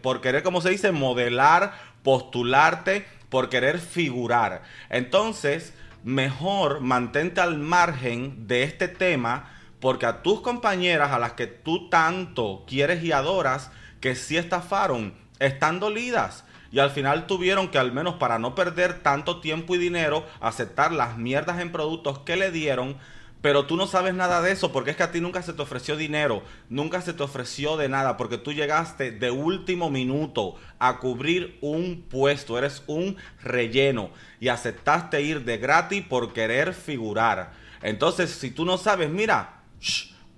por 0.02 0.22
querer, 0.22 0.42
como 0.42 0.62
se 0.62 0.72
dice, 0.72 0.92
modelar, 0.92 1.74
postularte 2.02 3.06
por 3.30 3.50
querer 3.50 3.80
figurar. 3.80 4.64
Entonces, 4.90 5.74
mejor 6.04 6.80
mantente 6.80 7.42
al 7.42 7.58
margen 7.58 8.48
de 8.48 8.64
este 8.64 8.88
tema 8.88 9.52
porque 9.80 10.06
a 10.06 10.24
tus 10.24 10.42
compañeras 10.42 11.12
a 11.12 11.20
las 11.20 11.34
que 11.34 11.48
tú 11.48 11.90
tanto 11.90 12.64
quieres 12.68 13.04
y 13.04 13.12
adoras, 13.12 13.70
que 14.00 14.16
sí 14.16 14.38
estafaron, 14.38 15.14
están 15.40 15.80
dolidas. 15.80 16.45
Y 16.76 16.80
al 16.80 16.92
final 16.92 17.26
tuvieron 17.26 17.70
que, 17.70 17.78
al 17.78 17.94
menos 17.94 18.16
para 18.16 18.38
no 18.38 18.54
perder 18.54 19.02
tanto 19.02 19.40
tiempo 19.40 19.76
y 19.76 19.78
dinero, 19.78 20.26
aceptar 20.42 20.92
las 20.92 21.18
mierdas 21.18 21.62
en 21.62 21.72
productos 21.72 22.20
que 22.20 22.36
le 22.36 22.52
dieron 22.52 22.98
pero 23.42 23.68
tú 23.68 23.78
no 23.78 23.86
sabes 23.86 24.16
nada 24.16 24.42
de 24.42 24.52
eso 24.52 24.72
porque 24.72 24.90
es 24.90 24.98
que 24.98 25.04
a 25.04 25.12
ti 25.12 25.22
nunca 25.22 25.44
se 25.44 25.54
te 25.54 25.62
ofreció 25.62 25.96
dinero, 25.96 26.42
nunca 26.68 27.00
se 27.02 27.14
te 27.14 27.22
ofreció 27.22 27.78
de 27.78 27.88
nada 27.90 28.18
porque 28.18 28.40
tú 28.40 28.52
llegaste 28.52 29.12
de 29.12 29.30
último 29.30 29.92
minuto 29.92 30.56
a 30.80 30.98
cubrir 30.98 31.60
un 31.62 32.06
puesto, 32.10 32.58
eres 32.58 32.82
un 32.88 33.18
relleno 33.44 34.10
y 34.40 34.48
aceptaste 34.48 35.22
ir 35.22 35.46
de 35.46 35.60
gratis 35.60 36.04
por 36.04 36.34
querer 36.34 36.74
figurar. 36.74 37.52
Entonces, 37.84 38.32
si 38.32 38.50
tú 38.50 38.66
no 38.66 38.80
sabes, 38.80 39.12
mira, 39.12 39.62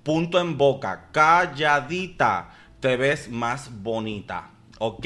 punto 0.04 0.38
en 0.38 0.58
boca, 0.58 1.08
calladita, 1.14 2.50
te 2.82 2.98
ves 2.98 3.30
más 3.30 3.72
bonita. 3.82 4.52
¿Ok? 4.80 5.06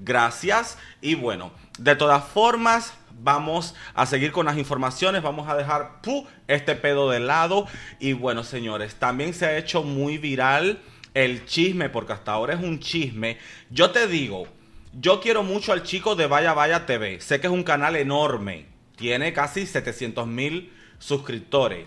Gracias. 0.00 0.78
Y 1.00 1.14
bueno, 1.14 1.52
de 1.78 1.94
todas 1.94 2.24
formas, 2.24 2.94
vamos 3.22 3.74
a 3.94 4.06
seguir 4.06 4.32
con 4.32 4.46
las 4.46 4.56
informaciones, 4.56 5.22
vamos 5.22 5.48
a 5.48 5.56
dejar 5.56 6.00
este 6.48 6.74
pedo 6.74 7.10
de 7.10 7.20
lado. 7.20 7.66
Y 7.98 8.14
bueno, 8.14 8.42
señores, 8.42 8.96
también 8.96 9.34
se 9.34 9.46
ha 9.46 9.58
hecho 9.58 9.82
muy 9.82 10.18
viral 10.18 10.80
el 11.14 11.44
chisme, 11.44 11.90
porque 11.90 12.14
hasta 12.14 12.32
ahora 12.32 12.54
es 12.54 12.60
un 12.60 12.80
chisme. 12.80 13.38
Yo 13.70 13.90
te 13.90 14.06
digo, 14.06 14.46
yo 14.92 15.20
quiero 15.20 15.42
mucho 15.42 15.72
al 15.72 15.82
chico 15.82 16.16
de 16.16 16.26
Vaya 16.26 16.54
Vaya 16.54 16.86
TV. 16.86 17.20
Sé 17.20 17.40
que 17.40 17.46
es 17.46 17.52
un 17.52 17.62
canal 17.62 17.96
enorme, 17.96 18.66
tiene 18.96 19.32
casi 19.32 19.66
700 19.66 20.26
mil 20.26 20.72
suscriptores. 20.98 21.86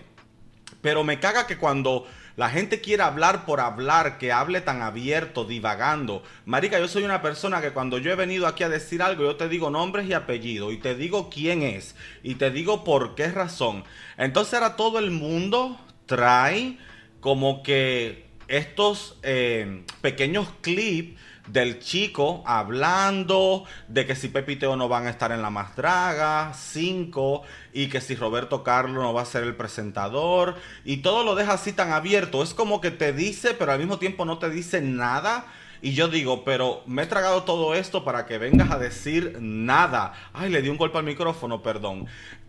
Pero 0.80 1.02
me 1.02 1.18
caga 1.18 1.46
que 1.46 1.58
cuando 1.58 2.06
la 2.36 2.50
gente 2.50 2.80
quiere 2.80 3.02
hablar 3.02 3.44
por 3.44 3.60
hablar, 3.60 4.18
que 4.18 4.32
hable 4.32 4.60
tan 4.60 4.82
abierto, 4.82 5.44
divagando. 5.44 6.22
Marica, 6.46 6.78
yo 6.78 6.88
soy 6.88 7.04
una 7.04 7.22
persona 7.22 7.60
que 7.60 7.70
cuando 7.70 7.98
yo 7.98 8.10
he 8.10 8.16
venido 8.16 8.46
aquí 8.46 8.64
a 8.64 8.68
decir 8.68 9.02
algo, 9.02 9.22
yo 9.22 9.36
te 9.36 9.48
digo 9.48 9.70
nombres 9.70 10.06
y 10.06 10.14
apellidos, 10.14 10.72
y 10.72 10.78
te 10.78 10.94
digo 10.96 11.30
quién 11.30 11.62
es, 11.62 11.94
y 12.22 12.34
te 12.34 12.50
digo 12.50 12.82
por 12.82 13.14
qué 13.14 13.28
razón. 13.28 13.84
Entonces 14.16 14.54
ahora 14.54 14.76
todo 14.76 14.98
el 14.98 15.10
mundo 15.10 15.78
trae 16.06 16.78
como 17.20 17.62
que 17.62 18.26
estos 18.48 19.16
eh, 19.22 19.84
pequeños 20.00 20.48
clips 20.60 21.18
del 21.46 21.78
chico 21.78 22.42
hablando 22.46 23.64
de 23.88 24.06
que 24.06 24.14
si 24.14 24.28
Pepiteo 24.28 24.76
no 24.76 24.88
van 24.88 25.06
a 25.06 25.10
estar 25.10 25.32
en 25.32 25.42
la 25.42 25.50
más 25.50 25.76
draga, 25.76 26.52
5, 26.54 27.42
y 27.72 27.88
que 27.88 28.00
si 28.00 28.14
Roberto 28.14 28.62
Carlos 28.62 29.02
no 29.02 29.12
va 29.12 29.22
a 29.22 29.26
ser 29.26 29.44
el 29.44 29.56
presentador, 29.56 30.56
y 30.84 30.98
todo 30.98 31.24
lo 31.24 31.34
deja 31.34 31.54
así 31.54 31.72
tan 31.72 31.92
abierto. 31.92 32.42
Es 32.42 32.54
como 32.54 32.80
que 32.80 32.90
te 32.90 33.12
dice, 33.12 33.54
pero 33.54 33.72
al 33.72 33.78
mismo 33.78 33.98
tiempo 33.98 34.24
no 34.24 34.38
te 34.38 34.50
dice 34.50 34.80
nada. 34.80 35.46
Y 35.82 35.92
yo 35.92 36.08
digo, 36.08 36.44
pero 36.44 36.82
me 36.86 37.02
he 37.02 37.06
tragado 37.06 37.42
todo 37.42 37.74
esto 37.74 38.04
para 38.04 38.24
que 38.24 38.38
vengas 38.38 38.70
a 38.70 38.78
decir 38.78 39.36
nada. 39.40 40.14
Ay, 40.32 40.50
le 40.50 40.62
di 40.62 40.70
un 40.70 40.78
golpe 40.78 40.96
al 40.96 41.04
micrófono, 41.04 41.62
perdón. 41.62 42.06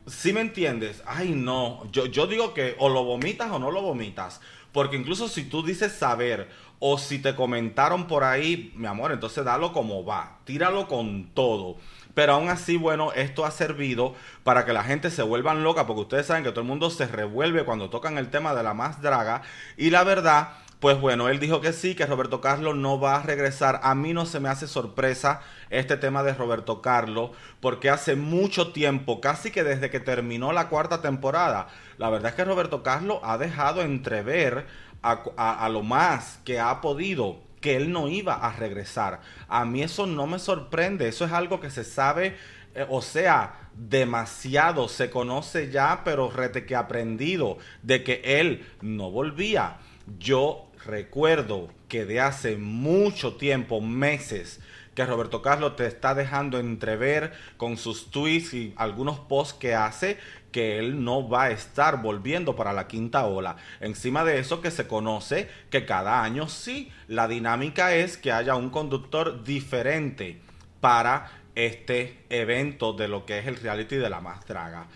Si 0.08 0.32
me 0.32 0.40
entiendes? 0.40 1.04
Ay, 1.06 1.32
no. 1.32 1.84
Yo, 1.92 2.06
yo 2.06 2.28
digo 2.28 2.54
que 2.54 2.76
o 2.80 2.88
lo 2.88 3.04
vomitas 3.04 3.52
o 3.52 3.60
no 3.60 3.72
lo 3.72 3.82
vomitas. 3.82 4.40
Porque 4.76 4.98
incluso 4.98 5.30
si 5.30 5.46
tú 5.46 5.64
dices 5.64 5.94
saber 5.94 6.50
o 6.80 6.98
si 6.98 7.20
te 7.20 7.34
comentaron 7.34 8.08
por 8.08 8.26
ahí, 8.26 8.74
mi 8.76 8.88
amor, 8.88 9.14
entonces 9.14 9.46
dalo 9.46 9.72
como 9.72 10.04
va, 10.04 10.40
tíralo 10.44 10.90
con 10.90 11.28
todo. 11.34 11.78
Pero 12.14 12.34
aún 12.34 12.50
así, 12.50 12.76
bueno, 12.76 13.14
esto 13.14 13.46
ha 13.46 13.52
servido 13.52 14.16
para 14.44 14.66
que 14.66 14.74
la 14.74 14.84
gente 14.84 15.12
se 15.12 15.24
vuelvan 15.24 15.64
loca, 15.64 15.88
porque 15.88 16.02
ustedes 16.02 16.26
saben 16.26 16.44
que 16.44 16.50
todo 16.50 16.60
el 16.60 16.68
mundo 16.68 16.90
se 16.90 17.08
revuelve 17.08 17.64
cuando 17.64 17.90
tocan 17.90 18.18
el 18.18 18.30
tema 18.30 18.54
de 18.54 18.64
la 18.64 18.74
más 18.74 19.02
draga. 19.02 19.44
Y 19.78 19.92
la 19.92 20.04
verdad, 20.04 20.50
pues 20.80 21.00
bueno, 21.00 21.30
él 21.30 21.40
dijo 21.40 21.62
que 21.62 21.74
sí, 21.74 21.96
que 21.96 22.06
Roberto 22.06 22.42
Carlos 22.42 22.76
no 22.76 23.00
va 23.00 23.16
a 23.16 23.24
regresar. 23.24 23.80
A 23.84 23.96
mí 23.96 24.14
no 24.14 24.26
se 24.26 24.40
me 24.40 24.50
hace 24.50 24.68
sorpresa 24.68 25.42
este 25.70 25.98
tema 25.98 26.22
de 26.24 26.34
Roberto 26.34 26.82
Carlos, 26.82 27.32
porque 27.60 27.90
hace 27.90 28.16
mucho 28.16 28.72
tiempo, 28.72 29.22
casi 29.22 29.52
que 29.52 29.64
desde 29.64 29.90
que 29.90 30.00
terminó 30.00 30.52
la 30.52 30.70
cuarta 30.70 31.02
temporada, 31.02 31.68
la 31.98 32.10
verdad 32.10 32.30
es 32.30 32.36
que 32.36 32.46
Roberto 32.46 32.84
Carlos 32.84 33.20
ha 33.24 33.38
dejado 33.38 33.82
entrever 33.82 34.68
a, 35.02 35.70
lo 35.70 35.84
más 35.84 36.40
que 36.44 36.60
ha 36.60 36.82
podido 36.82 37.40
que 37.62 37.76
él 37.76 37.92
no 37.92 38.08
iba 38.08 38.36
a 38.36 38.54
regresar. 38.54 39.22
A 39.48 39.66
mí 39.66 39.84
eso 39.84 40.06
no 40.08 40.28
me 40.28 40.40
sorprende, 40.40 41.08
eso 41.08 41.26
es 41.26 41.32
algo 41.32 41.60
que 41.60 41.70
se 41.70 41.84
sabe, 41.84 42.36
eh, 42.74 42.86
o 42.90 43.02
sea, 43.02 43.70
demasiado, 43.74 44.88
se 44.88 45.10
conoce 45.10 45.72
ya, 45.72 46.02
pero 46.04 46.30
rete 46.30 46.66
que 46.66 46.76
aprendido 46.76 47.58
de 47.84 48.04
que 48.04 48.22
él 48.24 48.68
no 48.82 49.12
volvía. 49.12 49.78
Yo 50.20 50.65
recuerdo 50.86 51.70
que 51.88 52.06
de 52.06 52.20
hace 52.20 52.58
mucho 52.58 53.36
tiempo, 53.36 53.82
meses, 53.82 54.60
que 54.96 55.06
Roberto 55.06 55.42
Carlos 55.42 55.76
te 55.76 55.86
está 55.86 56.16
dejando 56.16 56.58
entrever 56.58 57.34
con 57.58 57.78
sus 57.78 58.12
tweets 58.12 58.54
y 58.54 58.74
algunos 58.78 59.20
posts 59.20 59.54
que 59.54 59.76
hace 59.76 60.18
que 60.52 60.80
él 60.80 61.04
no 61.04 61.28
va 61.28 61.44
a 61.44 61.52
estar 61.52 62.02
volviendo 62.02 62.56
para 62.56 62.72
la 62.72 62.88
quinta 62.88 63.26
ola. 63.26 63.58
Encima 63.82 64.24
de 64.24 64.40
eso 64.40 64.62
que 64.62 64.72
se 64.72 64.88
conoce 64.88 65.50
que 65.70 65.86
cada 65.86 66.24
año 66.24 66.48
sí, 66.48 66.92
la 67.10 67.28
dinámica 67.28 67.94
es 67.94 68.16
que 68.18 68.32
haya 68.32 68.56
un 68.56 68.70
conductor 68.70 69.44
diferente 69.44 70.40
para 70.80 71.30
este 71.56 72.24
evento 72.30 72.94
de 72.94 73.10
lo 73.10 73.26
que 73.26 73.40
es 73.40 73.48
el 73.48 73.58
reality 73.58 73.98
de 73.98 74.10
la 74.10 74.22
más 74.22 74.46
draga. 74.46 74.88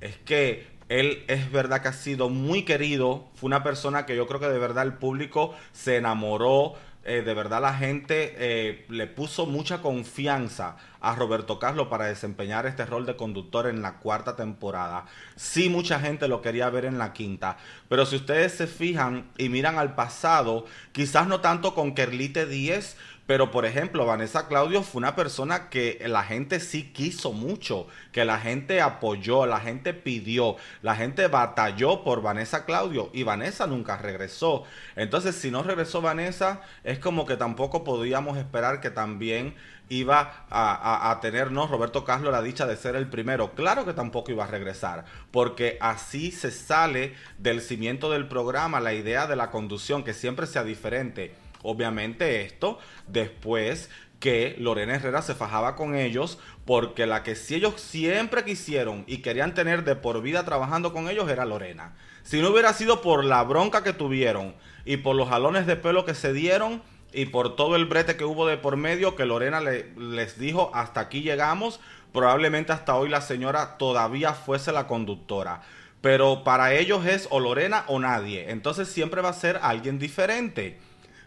Es 0.00 0.16
que 0.18 0.66
él 0.90 1.22
es 1.28 1.52
verdad 1.52 1.82
que 1.82 1.88
ha 1.88 1.92
sido 1.92 2.28
muy 2.28 2.64
querido, 2.64 3.28
fue 3.36 3.46
una 3.46 3.62
persona 3.62 4.06
que 4.06 4.16
yo 4.16 4.26
creo 4.26 4.40
que 4.40 4.48
de 4.48 4.58
verdad 4.58 4.84
el 4.84 4.94
público 4.94 5.54
se 5.72 5.96
enamoró, 5.96 6.74
eh, 7.04 7.22
de 7.22 7.32
verdad 7.32 7.62
la 7.62 7.74
gente 7.74 8.34
eh, 8.36 8.86
le 8.88 9.06
puso 9.06 9.46
mucha 9.46 9.80
confianza 9.82 10.76
a 11.00 11.14
Roberto 11.14 11.60
Carlos 11.60 11.86
para 11.86 12.06
desempeñar 12.06 12.66
este 12.66 12.84
rol 12.84 13.06
de 13.06 13.14
conductor 13.14 13.68
en 13.68 13.82
la 13.82 13.98
cuarta 13.98 14.34
temporada. 14.34 15.06
Sí, 15.36 15.68
mucha 15.68 16.00
gente 16.00 16.26
lo 16.26 16.42
quería 16.42 16.68
ver 16.70 16.84
en 16.84 16.98
la 16.98 17.12
quinta, 17.12 17.56
pero 17.88 18.04
si 18.04 18.16
ustedes 18.16 18.54
se 18.54 18.66
fijan 18.66 19.30
y 19.38 19.48
miran 19.48 19.78
al 19.78 19.94
pasado, 19.94 20.66
quizás 20.90 21.28
no 21.28 21.40
tanto 21.40 21.72
con 21.72 21.94
Kerlite 21.94 22.46
10, 22.46 22.96
pero 23.30 23.52
por 23.52 23.64
ejemplo, 23.64 24.04
Vanessa 24.06 24.48
Claudio 24.48 24.82
fue 24.82 24.98
una 24.98 25.14
persona 25.14 25.68
que 25.68 26.02
la 26.08 26.24
gente 26.24 26.58
sí 26.58 26.90
quiso 26.92 27.32
mucho, 27.32 27.86
que 28.10 28.24
la 28.24 28.40
gente 28.40 28.80
apoyó, 28.80 29.46
la 29.46 29.60
gente 29.60 29.94
pidió, 29.94 30.56
la 30.82 30.96
gente 30.96 31.28
batalló 31.28 32.02
por 32.02 32.22
Vanessa 32.22 32.64
Claudio 32.64 33.08
y 33.12 33.22
Vanessa 33.22 33.68
nunca 33.68 33.96
regresó. 33.98 34.64
Entonces, 34.96 35.36
si 35.36 35.52
no 35.52 35.62
regresó 35.62 36.00
Vanessa, 36.00 36.62
es 36.82 36.98
como 36.98 37.24
que 37.24 37.36
tampoco 37.36 37.84
podíamos 37.84 38.36
esperar 38.36 38.80
que 38.80 38.90
también 38.90 39.54
iba 39.88 40.46
a, 40.50 41.12
a. 41.12 41.20
Roberto 41.68 42.04
Carlos 42.04 42.32
la 42.32 42.42
dicha 42.42 42.66
de 42.66 42.74
ser 42.74 42.96
el 42.96 43.06
primero. 43.06 43.52
Claro 43.52 43.84
que 43.84 43.92
tampoco 43.92 44.32
iba 44.32 44.42
a 44.42 44.48
regresar, 44.48 45.04
porque 45.30 45.78
así 45.80 46.32
se 46.32 46.50
sale 46.50 47.14
del 47.38 47.60
cimiento 47.60 48.10
del 48.10 48.26
programa, 48.26 48.80
la 48.80 48.92
idea 48.92 49.28
de 49.28 49.36
la 49.36 49.52
conducción, 49.52 50.02
que 50.02 50.14
siempre 50.14 50.48
sea 50.48 50.64
diferente 50.64 51.32
Obviamente 51.62 52.42
esto 52.42 52.78
después 53.06 53.90
que 54.20 54.54
Lorena 54.58 54.94
Herrera 54.94 55.22
se 55.22 55.34
fajaba 55.34 55.74
con 55.76 55.94
ellos 55.96 56.38
porque 56.66 57.06
la 57.06 57.22
que 57.22 57.34
si 57.34 57.54
ellos 57.54 57.80
siempre 57.80 58.44
quisieron 58.44 59.04
y 59.06 59.18
querían 59.18 59.54
tener 59.54 59.82
de 59.82 59.96
por 59.96 60.20
vida 60.22 60.44
trabajando 60.44 60.92
con 60.92 61.08
ellos 61.08 61.28
era 61.30 61.46
Lorena. 61.46 61.96
Si 62.22 62.40
no 62.40 62.50
hubiera 62.50 62.72
sido 62.74 63.00
por 63.00 63.24
la 63.24 63.42
bronca 63.42 63.82
que 63.82 63.94
tuvieron 63.94 64.54
y 64.84 64.98
por 64.98 65.16
los 65.16 65.28
jalones 65.28 65.66
de 65.66 65.76
pelo 65.76 66.04
que 66.04 66.14
se 66.14 66.32
dieron 66.34 66.82
y 67.12 67.26
por 67.26 67.56
todo 67.56 67.76
el 67.76 67.86
brete 67.86 68.16
que 68.16 68.24
hubo 68.24 68.46
de 68.46 68.58
por 68.58 68.76
medio 68.76 69.16
que 69.16 69.24
Lorena 69.24 69.60
le, 69.60 69.90
les 69.96 70.38
dijo 70.38 70.70
hasta 70.74 71.00
aquí 71.00 71.22
llegamos, 71.22 71.80
probablemente 72.12 72.72
hasta 72.72 72.94
hoy 72.96 73.08
la 73.08 73.22
señora 73.22 73.78
todavía 73.78 74.34
fuese 74.34 74.70
la 74.70 74.86
conductora. 74.86 75.62
Pero 76.02 76.44
para 76.44 76.74
ellos 76.74 77.06
es 77.06 77.26
o 77.30 77.40
Lorena 77.40 77.84
o 77.86 77.98
nadie. 77.98 78.50
Entonces 78.50 78.88
siempre 78.88 79.22
va 79.22 79.30
a 79.30 79.34
ser 79.34 79.58
alguien 79.62 79.98
diferente. 79.98 80.78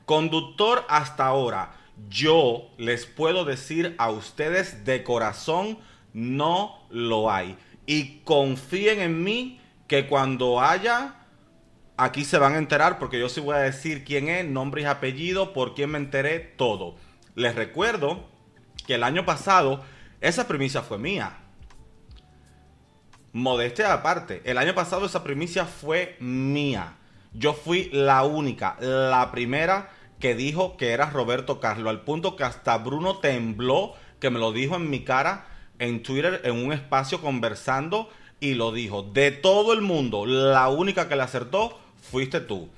Conductor 0.05 0.86
hasta 0.89 1.25
ahora, 1.25 1.74
yo 2.10 2.69
les 2.77 3.05
puedo 3.05 3.45
decir 3.45 3.95
a 3.98 4.10
ustedes 4.10 4.83
de 4.86 5.03
corazón 5.03 5.79
No 6.13 6.86
lo 6.89 7.31
hay. 7.31 7.57
Y 7.86 8.19
confíen 8.19 9.01
en 9.01 9.24
mí 9.24 9.60
que 9.88 10.07
cuando 10.07 10.62
haya, 10.62 11.15
aquí 11.98 12.24
se 12.25 12.38
van 12.38 12.53
a 12.53 12.57
enterar 12.57 13.00
porque 13.00 13.19
yo 13.19 13.29
sí 13.29 13.41
voy 13.41 13.55
a 13.55 13.60
decir 13.60 14.03
quién 14.03 14.29
es, 14.29 14.45
nombre 14.45 14.83
y 14.83 14.86
apellido, 14.86 15.53
por 15.53 15.74
quién 15.74 15.91
me 15.91 15.98
enteré, 15.98 16.39
todo. 16.39 16.95
Les 17.36 17.55
recuerdo 17.55 18.29
que 18.86 18.95
el 18.95 19.03
año 19.03 19.25
pasado 19.25 19.83
esa 20.22 20.48
primicia 20.48 20.81
fue 20.81 20.98
mía. 20.98 21.38
Modestia 23.33 23.91
aparte, 23.91 24.41
el 24.45 24.57
año 24.57 24.75
pasado 24.75 25.05
esa 25.05 25.24
primicia 25.24 25.65
fue 25.65 26.15
mía. 26.19 26.98
Yo 27.33 27.53
fui 27.53 27.89
la 27.91 28.23
única, 28.23 28.77
la 28.79 29.31
primera 29.31 29.89
que 30.19 30.35
dijo 30.35 30.77
que 30.77 30.91
era 30.91 31.09
Roberto 31.09 31.59
Carlos, 31.59 31.89
al 31.89 32.01
punto 32.01 32.35
que 32.35 32.43
hasta 32.43 32.77
Bruno 32.77 33.17
tembló, 33.17 33.93
que 34.19 34.29
me 34.29 34.39
lo 34.39 34.51
dijo 34.51 34.75
en 34.75 34.89
mi 34.89 35.03
cara 35.03 35.47
en 35.79 36.03
Twitter, 36.03 36.41
en 36.45 36.63
un 36.63 36.71
espacio 36.71 37.19
conversando, 37.21 38.09
y 38.39 38.53
lo 38.53 38.71
dijo. 38.71 39.03
De 39.03 39.31
todo 39.31 39.73
el 39.73 39.81
mundo, 39.81 40.25
la 40.25 40.69
única 40.69 41.09
que 41.09 41.15
le 41.15 41.23
acertó 41.23 41.79
fuiste 42.01 42.39
tú. 42.39 42.69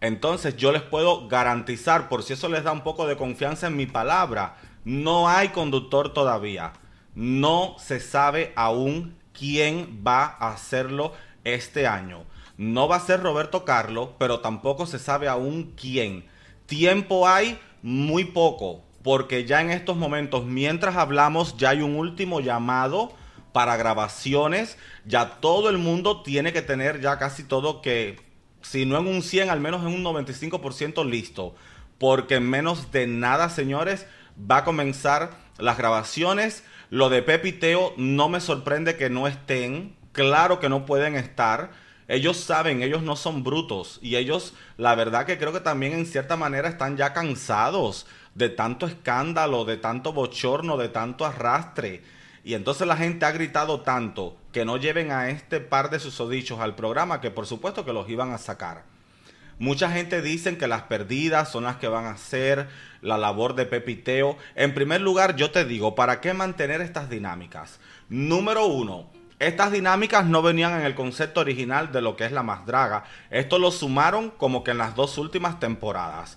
Entonces 0.00 0.56
yo 0.56 0.72
les 0.72 0.82
puedo 0.82 1.28
garantizar, 1.28 2.08
por 2.08 2.22
si 2.22 2.32
eso 2.32 2.48
les 2.48 2.64
da 2.64 2.72
un 2.72 2.82
poco 2.82 3.06
de 3.06 3.16
confianza 3.16 3.66
en 3.66 3.76
mi 3.76 3.86
palabra, 3.86 4.56
no 4.84 5.28
hay 5.28 5.48
conductor 5.48 6.12
todavía. 6.12 6.72
No 7.14 7.76
se 7.78 8.00
sabe 8.00 8.52
aún 8.56 9.16
quién 9.32 10.02
va 10.06 10.24
a 10.24 10.52
hacerlo 10.52 11.12
este 11.44 11.86
año. 11.86 12.24
No 12.60 12.88
va 12.88 12.96
a 12.96 13.00
ser 13.00 13.22
Roberto 13.22 13.64
Carlos, 13.64 14.10
pero 14.18 14.40
tampoco 14.40 14.84
se 14.84 14.98
sabe 14.98 15.28
aún 15.28 15.72
quién. 15.80 16.26
Tiempo 16.66 17.26
hay 17.26 17.58
muy 17.80 18.24
poco, 18.24 18.84
porque 19.02 19.46
ya 19.46 19.62
en 19.62 19.70
estos 19.70 19.96
momentos, 19.96 20.44
mientras 20.44 20.96
hablamos, 20.96 21.56
ya 21.56 21.70
hay 21.70 21.80
un 21.80 21.96
último 21.96 22.40
llamado 22.40 23.14
para 23.54 23.78
grabaciones. 23.78 24.76
Ya 25.06 25.40
todo 25.40 25.70
el 25.70 25.78
mundo 25.78 26.20
tiene 26.20 26.52
que 26.52 26.60
tener 26.60 27.00
ya 27.00 27.18
casi 27.18 27.44
todo 27.44 27.80
que, 27.80 28.20
si 28.60 28.84
no 28.84 28.98
en 28.98 29.06
un 29.06 29.22
100, 29.22 29.48
al 29.48 29.60
menos 29.60 29.80
en 29.80 29.94
un 29.94 30.04
95% 30.04 31.08
listo. 31.08 31.54
Porque 31.96 32.34
en 32.34 32.50
menos 32.50 32.92
de 32.92 33.06
nada, 33.06 33.48
señores, 33.48 34.06
va 34.38 34.58
a 34.58 34.64
comenzar 34.64 35.30
las 35.56 35.78
grabaciones. 35.78 36.62
Lo 36.90 37.08
de 37.08 37.22
Pepiteo 37.22 37.94
no 37.96 38.28
me 38.28 38.42
sorprende 38.42 38.98
que 38.98 39.08
no 39.08 39.28
estén. 39.28 39.96
Claro 40.12 40.60
que 40.60 40.68
no 40.68 40.84
pueden 40.84 41.16
estar 41.16 41.88
ellos 42.10 42.38
saben, 42.38 42.82
ellos 42.82 43.02
no 43.02 43.14
son 43.14 43.44
brutos 43.44 44.00
y 44.02 44.16
ellos, 44.16 44.52
la 44.76 44.96
verdad 44.96 45.26
que 45.26 45.38
creo 45.38 45.52
que 45.52 45.60
también 45.60 45.92
en 45.92 46.06
cierta 46.06 46.36
manera 46.36 46.68
están 46.68 46.96
ya 46.96 47.12
cansados 47.12 48.04
de 48.34 48.48
tanto 48.48 48.88
escándalo, 48.88 49.64
de 49.64 49.76
tanto 49.76 50.12
bochorno, 50.12 50.76
de 50.76 50.88
tanto 50.88 51.24
arrastre. 51.24 52.02
Y 52.42 52.54
entonces 52.54 52.88
la 52.88 52.96
gente 52.96 53.26
ha 53.26 53.30
gritado 53.30 53.82
tanto 53.82 54.36
que 54.50 54.64
no 54.64 54.76
lleven 54.76 55.12
a 55.12 55.30
este 55.30 55.60
par 55.60 55.88
de 55.88 56.00
susodichos 56.00 56.58
al 56.58 56.74
programa 56.74 57.20
que 57.20 57.30
por 57.30 57.46
supuesto 57.46 57.84
que 57.84 57.92
los 57.92 58.08
iban 58.08 58.32
a 58.32 58.38
sacar. 58.38 58.82
Mucha 59.60 59.92
gente 59.92 60.20
dice 60.20 60.58
que 60.58 60.66
las 60.66 60.82
perdidas 60.82 61.52
son 61.52 61.62
las 61.62 61.76
que 61.76 61.86
van 61.86 62.06
a 62.06 62.12
hacer 62.12 62.66
la 63.02 63.18
labor 63.18 63.54
de 63.54 63.66
pepiteo. 63.66 64.36
En 64.56 64.74
primer 64.74 65.00
lugar, 65.00 65.36
yo 65.36 65.52
te 65.52 65.64
digo, 65.64 65.94
¿para 65.94 66.20
qué 66.20 66.34
mantener 66.34 66.80
estas 66.80 67.08
dinámicas? 67.08 67.78
Número 68.08 68.66
uno, 68.66 69.10
estas 69.40 69.72
dinámicas 69.72 70.26
no 70.26 70.42
venían 70.42 70.78
en 70.78 70.86
el 70.86 70.94
concepto 70.94 71.40
original 71.40 71.92
de 71.92 72.02
lo 72.02 72.14
que 72.14 72.26
es 72.26 72.32
la 72.32 72.42
más 72.42 72.66
draga. 72.66 73.04
Esto 73.30 73.58
lo 73.58 73.70
sumaron 73.70 74.28
como 74.30 74.62
que 74.62 74.72
en 74.72 74.78
las 74.78 74.94
dos 74.94 75.16
últimas 75.16 75.58
temporadas. 75.58 76.36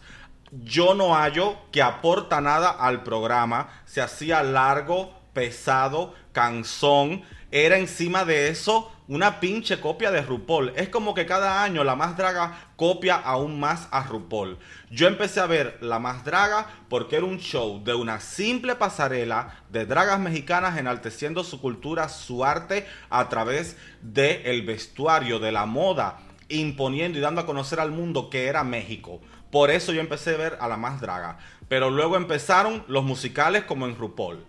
Yo 0.51 0.93
no 0.93 1.13
hallo 1.13 1.57
que 1.73 1.81
aporta 1.81 2.39
nada 2.39 2.69
al 2.69 3.03
programa. 3.03 3.67
Se 3.85 4.01
hacía 4.01 4.41
largo, 4.41 5.13
pesado, 5.33 6.13
cansón. 6.31 7.23
Era 7.51 7.77
encima 7.77 8.23
de 8.23 8.47
eso 8.47 8.92
una 9.07 9.39
pinche 9.39 9.79
copia 9.79 10.11
de 10.11 10.21
RuPaul. 10.21 10.73
Es 10.75 10.89
como 10.89 11.13
que 11.13 11.25
cada 11.25 11.63
año 11.63 11.83
la 11.83 11.95
más 11.95 12.15
draga 12.15 12.69
copia 12.75 13.15
aún 13.15 13.59
más 13.59 13.87
a 13.91 14.03
RuPaul. 14.03 14.57
Yo 14.89 15.07
empecé 15.07 15.39
a 15.39 15.45
ver 15.45 15.77
La 15.81 15.99
Más 15.99 16.23
Draga 16.23 16.67
porque 16.89 17.17
era 17.17 17.25
un 17.25 17.39
show 17.39 17.83
de 17.83 17.93
una 17.93 18.19
simple 18.19 18.75
pasarela 18.75 19.63
de 19.69 19.85
dragas 19.85 20.19
mexicanas 20.19 20.77
enalteciendo 20.77 21.43
su 21.43 21.59
cultura, 21.59 22.09
su 22.09 22.45
arte 22.45 22.85
a 23.09 23.27
través 23.29 23.77
del 24.01 24.45
el 24.45 24.61
vestuario, 24.63 25.39
de 25.39 25.51
la 25.51 25.65
moda, 25.65 26.19
imponiendo 26.49 27.17
y 27.17 27.21
dando 27.21 27.41
a 27.41 27.45
conocer 27.45 27.79
al 27.79 27.91
mundo 27.91 28.29
que 28.29 28.47
era 28.47 28.63
México. 28.63 29.19
Por 29.51 29.71
eso 29.71 29.93
yo 29.93 30.01
empecé 30.01 30.35
a 30.35 30.37
ver 30.37 30.57
a 30.59 30.67
La 30.67 30.77
Más 30.77 31.01
Draga. 31.01 31.37
Pero 31.67 31.89
luego 31.89 32.17
empezaron 32.17 32.83
los 32.87 33.03
musicales 33.03 33.63
como 33.63 33.87
en 33.87 33.97
RuPaul. 33.97 34.45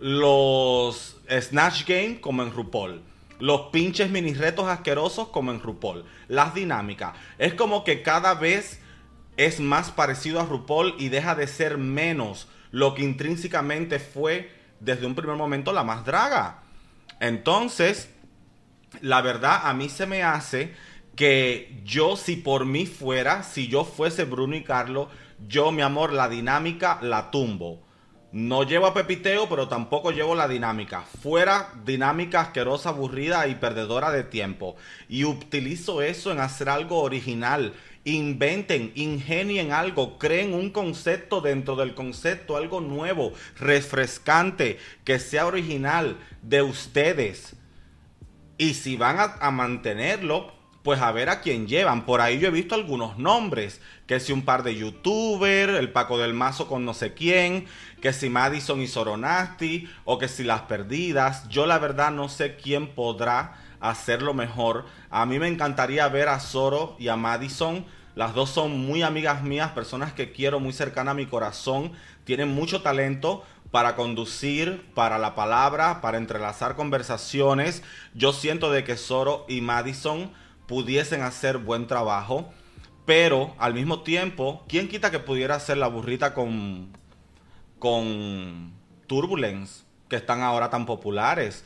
Los 0.00 1.16
Snatch 1.28 1.86
Game 1.86 2.20
como 2.20 2.42
en 2.42 2.52
RuPaul 2.52 3.07
los 3.38 3.62
pinches 3.72 4.10
mini 4.10 4.34
retos 4.34 4.66
asquerosos 4.66 5.28
como 5.28 5.50
en 5.50 5.60
RuPaul. 5.60 6.04
Las 6.28 6.54
dinámicas. 6.54 7.14
Es 7.38 7.54
como 7.54 7.84
que 7.84 8.02
cada 8.02 8.34
vez 8.34 8.80
es 9.36 9.60
más 9.60 9.90
parecido 9.90 10.40
a 10.40 10.46
RuPaul 10.46 10.94
y 10.98 11.08
deja 11.08 11.34
de 11.34 11.46
ser 11.46 11.78
menos 11.78 12.48
lo 12.70 12.94
que 12.94 13.02
intrínsecamente 13.02 13.98
fue 13.98 14.50
desde 14.80 15.06
un 15.06 15.14
primer 15.14 15.36
momento 15.36 15.72
la 15.72 15.84
más 15.84 16.04
draga. 16.04 16.62
Entonces, 17.20 18.10
la 19.00 19.20
verdad 19.20 19.60
a 19.64 19.74
mí 19.74 19.88
se 19.88 20.06
me 20.06 20.22
hace 20.22 20.74
que 21.16 21.80
yo 21.84 22.16
si 22.16 22.36
por 22.36 22.64
mí 22.64 22.86
fuera, 22.86 23.42
si 23.42 23.68
yo 23.68 23.84
fuese 23.84 24.24
Bruno 24.24 24.54
y 24.54 24.62
Carlos, 24.62 25.08
yo 25.48 25.72
mi 25.72 25.82
amor 25.82 26.12
la 26.12 26.28
dinámica 26.28 26.98
la 27.02 27.30
tumbo. 27.30 27.82
No 28.30 28.62
llevo 28.62 28.86
a 28.86 28.94
Pepiteo, 28.94 29.48
pero 29.48 29.68
tampoco 29.68 30.10
llevo 30.10 30.34
la 30.34 30.48
dinámica. 30.48 31.02
Fuera 31.22 31.72
dinámica 31.84 32.40
asquerosa, 32.40 32.90
aburrida 32.90 33.46
y 33.48 33.54
perdedora 33.54 34.10
de 34.10 34.22
tiempo. 34.22 34.76
Y 35.08 35.24
utilizo 35.24 36.02
eso 36.02 36.30
en 36.30 36.40
hacer 36.40 36.68
algo 36.68 37.00
original 37.00 37.72
inventen, 38.04 38.92
ingenien 38.94 39.72
algo, 39.72 40.18
creen 40.18 40.54
un 40.54 40.70
concepto 40.70 41.40
dentro 41.40 41.76
del 41.76 41.94
concepto, 41.94 42.56
algo 42.56 42.80
nuevo, 42.80 43.32
refrescante, 43.58 44.78
que 45.04 45.18
sea 45.18 45.46
original 45.46 46.16
de 46.42 46.62
ustedes. 46.62 47.56
Y 48.56 48.74
si 48.74 48.96
van 48.96 49.16
a, 49.18 49.50
mantenerlo, 49.50 50.52
pues 50.88 51.02
a 51.02 51.12
ver 51.12 51.28
a 51.28 51.42
quién 51.42 51.66
llevan. 51.66 52.06
Por 52.06 52.22
ahí 52.22 52.38
yo 52.38 52.48
he 52.48 52.50
visto 52.50 52.74
algunos 52.74 53.18
nombres, 53.18 53.82
que 54.06 54.20
si 54.20 54.32
un 54.32 54.46
par 54.46 54.62
de 54.62 54.74
youtubers, 54.74 55.74
el 55.74 55.92
Paco 55.92 56.16
del 56.16 56.32
Mazo 56.32 56.66
con 56.66 56.86
no 56.86 56.94
sé 56.94 57.12
quién, 57.12 57.66
que 58.00 58.14
si 58.14 58.30
Madison 58.30 58.80
y 58.80 58.86
Soronasti, 58.86 59.86
o 60.06 60.16
que 60.16 60.28
si 60.28 60.44
las 60.44 60.62
perdidas. 60.62 61.46
Yo 61.50 61.66
la 61.66 61.78
verdad 61.78 62.10
no 62.10 62.30
sé 62.30 62.56
quién 62.56 62.94
podrá 62.94 63.58
hacerlo 63.80 64.32
mejor. 64.32 64.86
A 65.10 65.26
mí 65.26 65.38
me 65.38 65.48
encantaría 65.48 66.08
ver 66.08 66.28
a 66.30 66.40
Zoro 66.40 66.96
y 66.98 67.08
a 67.08 67.16
Madison 67.16 67.84
las 68.14 68.32
dos 68.32 68.48
son 68.48 68.86
muy 68.86 69.02
amigas 69.02 69.42
mías, 69.42 69.72
personas 69.72 70.14
que 70.14 70.32
quiero 70.32 70.58
muy 70.58 70.72
cercana 70.72 71.10
a 71.10 71.14
mi 71.14 71.26
corazón. 71.26 71.92
Tienen 72.24 72.48
mucho 72.48 72.80
talento 72.80 73.44
para 73.70 73.94
conducir, 73.94 74.86
para 74.94 75.18
la 75.18 75.34
palabra, 75.34 76.00
para 76.00 76.16
entrelazar 76.16 76.76
conversaciones. 76.76 77.82
Yo 78.14 78.32
siento 78.32 78.72
de 78.72 78.84
que 78.84 78.96
Soro 78.96 79.44
y 79.50 79.60
Madison 79.60 80.32
pudiesen 80.68 81.22
hacer 81.22 81.58
buen 81.58 81.88
trabajo. 81.88 82.48
Pero 83.04 83.56
al 83.58 83.74
mismo 83.74 84.02
tiempo, 84.02 84.64
¿quién 84.68 84.86
quita 84.86 85.10
que 85.10 85.18
pudiera 85.18 85.56
hacer 85.56 85.78
la 85.78 85.88
burrita 85.88 86.34
con, 86.34 86.92
con 87.80 88.74
Turbulence, 89.08 89.82
que 90.08 90.16
están 90.16 90.42
ahora 90.42 90.70
tan 90.70 90.86
populares? 90.86 91.64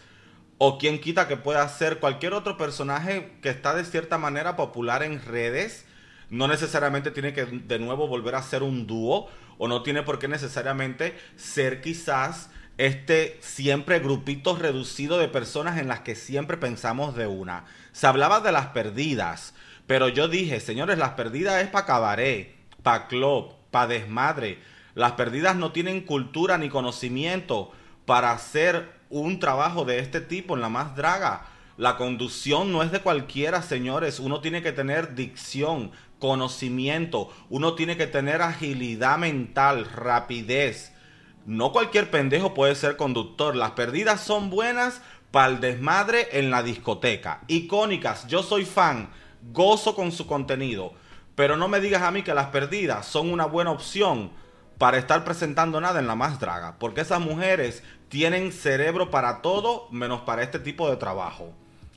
O 0.56 0.78
quién 0.78 1.00
quita 1.00 1.28
que 1.28 1.36
pueda 1.36 1.62
hacer 1.62 1.98
cualquier 1.98 2.32
otro 2.32 2.56
personaje 2.56 3.36
que 3.42 3.50
está 3.50 3.74
de 3.74 3.84
cierta 3.84 4.16
manera 4.16 4.56
popular 4.56 5.02
en 5.02 5.22
redes 5.22 5.84
no 6.32 6.48
necesariamente 6.48 7.10
tiene 7.10 7.34
que 7.34 7.44
de 7.44 7.78
nuevo 7.78 8.08
volver 8.08 8.36
a 8.36 8.42
ser 8.42 8.62
un 8.62 8.86
dúo 8.86 9.28
o 9.58 9.68
no 9.68 9.82
tiene 9.82 10.02
por 10.02 10.18
qué 10.18 10.28
necesariamente 10.28 11.14
ser 11.36 11.82
quizás 11.82 12.48
este 12.78 13.38
siempre 13.42 13.98
grupito 13.98 14.56
reducido 14.56 15.18
de 15.18 15.28
personas 15.28 15.78
en 15.78 15.88
las 15.88 16.00
que 16.00 16.14
siempre 16.14 16.56
pensamos 16.56 17.14
de 17.16 17.26
una. 17.26 17.66
Se 17.92 18.06
hablaba 18.06 18.40
de 18.40 18.52
las 18.52 18.68
perdidas, 18.68 19.54
pero 19.86 20.08
yo 20.08 20.28
dije, 20.28 20.60
señores, 20.60 20.98
las 20.98 21.10
perdidas 21.10 21.62
es 21.62 21.68
para 21.68 21.86
cabaret, 21.86 22.56
para 22.82 23.06
club, 23.06 23.54
para 23.70 23.86
desmadre. 23.88 24.58
Las 24.94 25.12
perdidas 25.12 25.56
no 25.56 25.72
tienen 25.72 26.00
cultura 26.02 26.58
ni 26.58 26.68
conocimiento 26.68 27.72
para 28.06 28.32
hacer 28.32 28.90
un 29.10 29.38
trabajo 29.38 29.84
de 29.84 29.98
este 29.98 30.20
tipo 30.20 30.54
en 30.54 30.62
la 30.62 30.68
más 30.68 30.96
draga. 30.96 31.46
La 31.76 31.96
conducción 31.96 32.72
no 32.72 32.82
es 32.82 32.92
de 32.92 33.00
cualquiera, 33.00 33.62
señores. 33.62 34.20
Uno 34.20 34.40
tiene 34.40 34.62
que 34.62 34.72
tener 34.72 35.14
dicción, 35.14 35.92
conocimiento, 36.18 37.30
uno 37.50 37.74
tiene 37.74 37.96
que 37.96 38.06
tener 38.06 38.42
agilidad 38.42 39.18
mental, 39.18 39.86
rapidez. 39.86 40.92
No 41.44 41.72
cualquier 41.72 42.10
pendejo 42.10 42.54
puede 42.54 42.74
ser 42.74 42.96
conductor. 42.96 43.56
Las 43.56 43.72
perdidas 43.72 44.20
son 44.20 44.48
buenas 44.48 45.02
para 45.32 45.48
el 45.48 45.60
desmadre 45.60 46.28
en 46.32 46.50
la 46.50 46.62
discoteca. 46.62 47.40
Icónicas, 47.48 48.28
yo 48.28 48.42
soy 48.44 48.64
fan, 48.64 49.10
gozo 49.50 49.96
con 49.96 50.12
su 50.12 50.26
contenido. 50.26 50.92
Pero 51.34 51.56
no 51.56 51.66
me 51.66 51.80
digas 51.80 52.02
a 52.02 52.10
mí 52.10 52.22
que 52.22 52.34
las 52.34 52.48
perdidas 52.48 53.06
son 53.06 53.32
una 53.32 53.46
buena 53.46 53.70
opción 53.70 54.30
para 54.76 54.98
estar 54.98 55.24
presentando 55.24 55.80
nada 55.80 55.98
en 55.98 56.06
la 56.06 56.14
más 56.14 56.38
draga. 56.38 56.76
Porque 56.78 57.00
esas 57.00 57.20
mujeres 57.20 57.82
tienen 58.08 58.52
cerebro 58.52 59.10
para 59.10 59.40
todo 59.40 59.88
menos 59.90 60.20
para 60.20 60.42
este 60.42 60.58
tipo 60.58 60.90
de 60.90 60.96
trabajo. 60.96 61.52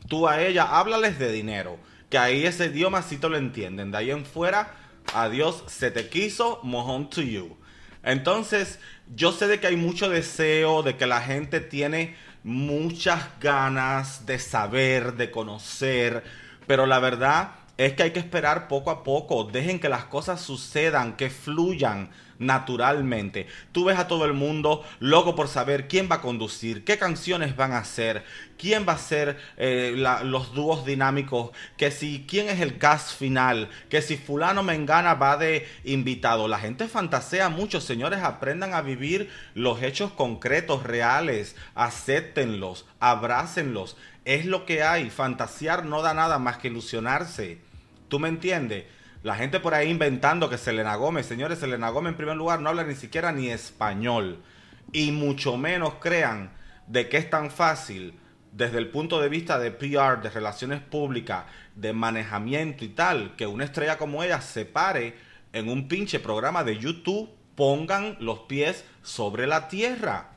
Tú 0.07 0.27
a 0.29 0.41
ella 0.41 0.79
háblales 0.79 1.19
de 1.19 1.31
dinero, 1.31 1.77
que 2.09 2.17
ahí 2.17 2.45
ese 2.45 2.67
idioma 2.67 3.01
sí 3.01 3.17
te 3.17 3.27
lo 3.27 3.37
entienden. 3.37 3.91
De 3.91 3.97
ahí 3.97 4.11
en 4.11 4.25
fuera, 4.25 4.75
adiós, 5.13 5.63
se 5.67 5.91
te 5.91 6.07
quiso, 6.07 6.61
mojón 6.63 7.09
to 7.09 7.21
you. 7.21 7.57
Entonces, 8.01 8.79
yo 9.13 9.33
sé 9.33 9.47
de 9.47 9.59
que 9.59 9.67
hay 9.67 9.75
mucho 9.75 10.09
deseo, 10.09 10.83
de 10.83 10.95
que 10.95 11.07
la 11.07 11.21
gente 11.21 11.59
tiene 11.59 12.15
muchas 12.45 13.27
ganas 13.41 14.27
de 14.27 14.37
saber, 14.37 15.15
de 15.15 15.31
conocer, 15.31 16.23
pero 16.67 16.85
la 16.85 16.99
verdad 16.99 17.49
es 17.77 17.93
que 17.93 18.03
hay 18.03 18.11
que 18.11 18.19
esperar 18.19 18.67
poco 18.67 18.91
a 18.91 19.03
poco. 19.03 19.43
Dejen 19.45 19.79
que 19.79 19.89
las 19.89 20.05
cosas 20.05 20.41
sucedan, 20.41 21.15
que 21.17 21.29
fluyan 21.29 22.09
naturalmente. 22.39 23.47
Tú 23.71 23.85
ves 23.85 23.97
a 23.97 24.07
todo 24.07 24.25
el 24.25 24.33
mundo 24.33 24.83
loco 24.99 25.35
por 25.35 25.47
saber 25.47 25.87
quién 25.87 26.09
va 26.11 26.15
a 26.15 26.21
conducir, 26.21 26.83
qué 26.83 26.97
canciones 26.97 27.55
van 27.55 27.71
a 27.71 27.79
hacer, 27.79 28.23
quién 28.57 28.85
va 28.87 28.93
a 28.93 28.97
ser 28.97 29.37
eh, 29.57 29.93
los 29.95 30.53
dúos 30.53 30.85
dinámicos, 30.85 31.51
que 31.77 31.91
si 31.91 32.25
quién 32.27 32.49
es 32.49 32.59
el 32.59 32.77
cast 32.77 33.17
final, 33.17 33.69
que 33.89 34.01
si 34.01 34.17
fulano 34.17 34.63
mengana 34.63 35.13
va 35.13 35.37
de 35.37 35.67
invitado. 35.83 36.47
La 36.47 36.59
gente 36.59 36.87
fantasea 36.87 37.49
mucho, 37.49 37.81
señores, 37.81 38.21
aprendan 38.21 38.73
a 38.73 38.81
vivir 38.81 39.29
los 39.53 39.81
hechos 39.81 40.11
concretos, 40.11 40.83
reales, 40.83 41.55
acéptenlos, 41.73 42.85
abrácenlos. 42.99 43.97
Es 44.25 44.45
lo 44.45 44.65
que 44.65 44.81
hay, 44.81 45.11
fantasear 45.11 45.85
no 45.85 46.01
da 46.01 46.13
nada 46.13 46.39
más 46.39 46.57
que 46.57 46.67
ilusionarse. 46.67 47.64
¿Tú 48.07 48.19
me 48.19 48.29
entiendes? 48.29 48.85
La 49.23 49.35
gente 49.35 49.59
por 49.59 49.73
ahí 49.73 49.89
inventando 49.89 50.49
que 50.49 50.57
Selena 50.57 50.95
Gómez, 50.95 51.25
señores, 51.25 51.59
Selena 51.59 51.89
Gómez 51.89 52.11
en 52.11 52.17
primer 52.17 52.37
lugar 52.37 52.61
no 52.61 52.69
habla 52.69 52.83
ni 52.83 52.95
siquiera 52.95 53.31
ni 53.31 53.49
español. 53.49 54.43
Y 54.91 55.11
mucho 55.11 55.57
menos 55.57 55.95
crean 55.99 56.51
de 56.87 57.09
que 57.09 57.17
es 57.17 57.29
tan 57.29 57.49
fácil 57.49 58.19
desde 58.51 58.77
el 58.77 58.89
punto 58.89 59.19
de 59.19 59.29
vista 59.29 59.59
de 59.59 59.71
PR, 59.71 60.21
de 60.21 60.29
relaciones 60.29 60.79
públicas, 60.79 61.45
de 61.75 61.91
manejamiento 61.91 62.85
y 62.85 62.89
tal, 62.89 63.35
que 63.35 63.47
una 63.47 63.65
estrella 63.65 63.97
como 63.97 64.23
ella 64.23 64.39
se 64.41 64.65
pare 64.65 65.15
en 65.51 65.69
un 65.69 65.87
pinche 65.87 66.19
programa 66.19 66.63
de 66.63 66.77
YouTube, 66.77 67.29
pongan 67.55 68.17
los 68.19 68.39
pies 68.41 68.85
sobre 69.01 69.47
la 69.47 69.67
tierra. 69.67 70.31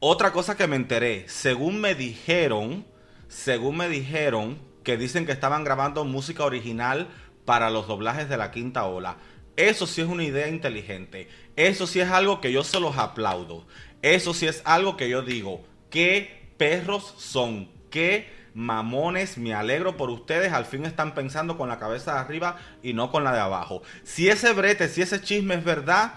Otra 0.00 0.32
cosa 0.32 0.56
que 0.56 0.66
me 0.66 0.76
enteré, 0.76 1.28
según 1.28 1.80
me 1.80 1.94
dijeron, 1.94 2.86
según 3.28 3.76
me 3.76 3.88
dijeron, 3.88 4.58
que 4.82 4.96
dicen 4.96 5.26
que 5.26 5.32
estaban 5.32 5.64
grabando 5.64 6.04
música 6.04 6.44
original 6.44 7.08
para 7.44 7.70
los 7.70 7.86
doblajes 7.86 8.28
de 8.28 8.36
la 8.36 8.50
quinta 8.50 8.84
ola. 8.84 9.16
Eso 9.56 9.86
sí 9.86 10.00
es 10.00 10.06
una 10.06 10.22
idea 10.22 10.48
inteligente. 10.48 11.28
Eso 11.56 11.86
sí 11.86 11.98
es 11.98 12.10
algo 12.10 12.40
que 12.40 12.52
yo 12.52 12.62
se 12.62 12.78
los 12.78 12.96
aplaudo. 12.96 13.66
Eso 14.02 14.34
sí 14.34 14.46
es 14.46 14.62
algo 14.64 14.96
que 14.96 15.08
yo 15.08 15.22
digo. 15.22 15.64
¿Qué 15.90 16.52
perros 16.56 17.14
son? 17.18 17.68
¿Qué 17.90 18.28
mamones? 18.54 19.36
Me 19.36 19.54
alegro 19.54 19.96
por 19.96 20.10
ustedes. 20.10 20.52
Al 20.52 20.64
fin 20.64 20.84
están 20.84 21.14
pensando 21.14 21.58
con 21.58 21.68
la 21.68 21.78
cabeza 21.78 22.12
de 22.12 22.20
arriba 22.20 22.58
y 22.82 22.92
no 22.92 23.10
con 23.10 23.24
la 23.24 23.32
de 23.32 23.40
abajo. 23.40 23.82
Si 24.04 24.28
ese 24.28 24.52
brete, 24.52 24.88
si 24.88 25.02
ese 25.02 25.20
chisme 25.20 25.56
es 25.56 25.64
verdad, 25.64 26.14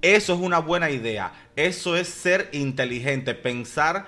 eso 0.00 0.32
es 0.32 0.40
una 0.40 0.60
buena 0.60 0.90
idea. 0.90 1.32
Eso 1.56 1.96
es 1.96 2.08
ser 2.08 2.48
inteligente, 2.52 3.34
pensar 3.34 4.06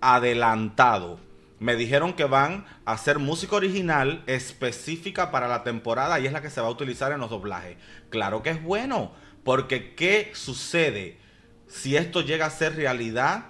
adelantado 0.00 1.20
me 1.60 1.76
dijeron 1.76 2.14
que 2.14 2.24
van 2.24 2.64
a 2.86 2.92
hacer 2.92 3.18
música 3.18 3.54
original 3.54 4.24
específica 4.26 5.30
para 5.30 5.46
la 5.46 5.62
temporada 5.62 6.18
y 6.18 6.26
es 6.26 6.32
la 6.32 6.40
que 6.40 6.50
se 6.50 6.60
va 6.60 6.68
a 6.68 6.70
utilizar 6.70 7.12
en 7.12 7.20
los 7.20 7.30
doblajes. 7.30 7.76
Claro 8.08 8.42
que 8.42 8.50
es 8.50 8.62
bueno, 8.62 9.12
porque 9.44 9.94
¿qué 9.94 10.32
sucede 10.34 11.18
si 11.68 11.96
esto 11.96 12.22
llega 12.22 12.46
a 12.46 12.50
ser 12.50 12.76
realidad? 12.76 13.44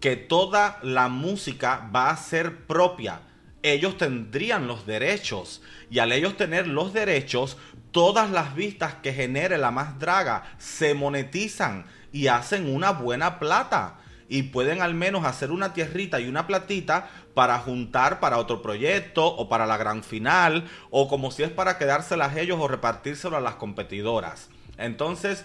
Que 0.00 0.14
toda 0.14 0.78
la 0.82 1.08
música 1.08 1.90
va 1.94 2.10
a 2.10 2.16
ser 2.16 2.64
propia. 2.66 3.22
Ellos 3.64 3.98
tendrían 3.98 4.68
los 4.68 4.86
derechos 4.86 5.60
y 5.90 5.98
al 5.98 6.12
ellos 6.12 6.36
tener 6.36 6.68
los 6.68 6.92
derechos, 6.92 7.56
todas 7.90 8.30
las 8.30 8.54
vistas 8.54 8.94
que 9.02 9.12
genere 9.12 9.58
la 9.58 9.72
más 9.72 9.98
draga 9.98 10.44
se 10.58 10.94
monetizan 10.94 11.86
y 12.12 12.28
hacen 12.28 12.72
una 12.72 12.92
buena 12.92 13.40
plata 13.40 13.98
y 14.28 14.44
pueden 14.44 14.82
al 14.82 14.94
menos 14.94 15.24
hacer 15.24 15.50
una 15.50 15.72
tierrita 15.72 16.20
y 16.20 16.28
una 16.28 16.46
platita 16.46 17.08
para 17.34 17.58
juntar 17.58 18.20
para 18.20 18.38
otro 18.38 18.62
proyecto 18.62 19.26
o 19.26 19.48
para 19.48 19.66
la 19.66 19.76
gran 19.76 20.02
final 20.02 20.68
o 20.90 21.08
como 21.08 21.30
si 21.30 21.42
es 21.42 21.50
para 21.50 21.78
quedárselas 21.78 22.36
ellos 22.36 22.58
o 22.60 22.68
repartírselo 22.68 23.36
a 23.36 23.40
las 23.40 23.54
competidoras. 23.54 24.50
Entonces, 24.76 25.44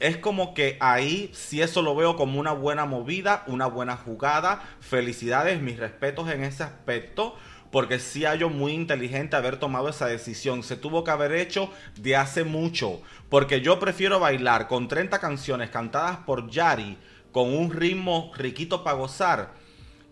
es 0.00 0.16
como 0.18 0.54
que 0.54 0.76
ahí 0.80 1.30
si 1.32 1.62
eso 1.62 1.82
lo 1.82 1.94
veo 1.94 2.16
como 2.16 2.38
una 2.38 2.52
buena 2.52 2.84
movida, 2.84 3.44
una 3.46 3.66
buena 3.66 3.96
jugada. 3.96 4.62
Felicidades, 4.80 5.60
mis 5.60 5.78
respetos 5.78 6.30
en 6.30 6.44
ese 6.44 6.62
aspecto. 6.62 7.36
Porque 7.70 7.98
sí 7.98 8.24
hallo 8.24 8.48
muy 8.48 8.72
inteligente 8.72 9.36
haber 9.36 9.58
tomado 9.58 9.88
esa 9.88 10.06
decisión. 10.06 10.62
Se 10.62 10.76
tuvo 10.76 11.02
que 11.02 11.10
haber 11.10 11.32
hecho 11.32 11.70
de 11.96 12.16
hace 12.16 12.44
mucho. 12.44 13.02
Porque 13.28 13.60
yo 13.60 13.78
prefiero 13.80 14.20
bailar 14.20 14.68
con 14.68 14.88
30 14.88 15.18
canciones 15.18 15.70
cantadas 15.70 16.18
por 16.18 16.48
Yari 16.48 16.96
con 17.36 17.54
un 17.54 17.70
ritmo 17.70 18.32
riquito 18.34 18.82
para 18.82 18.96
gozar 18.96 19.52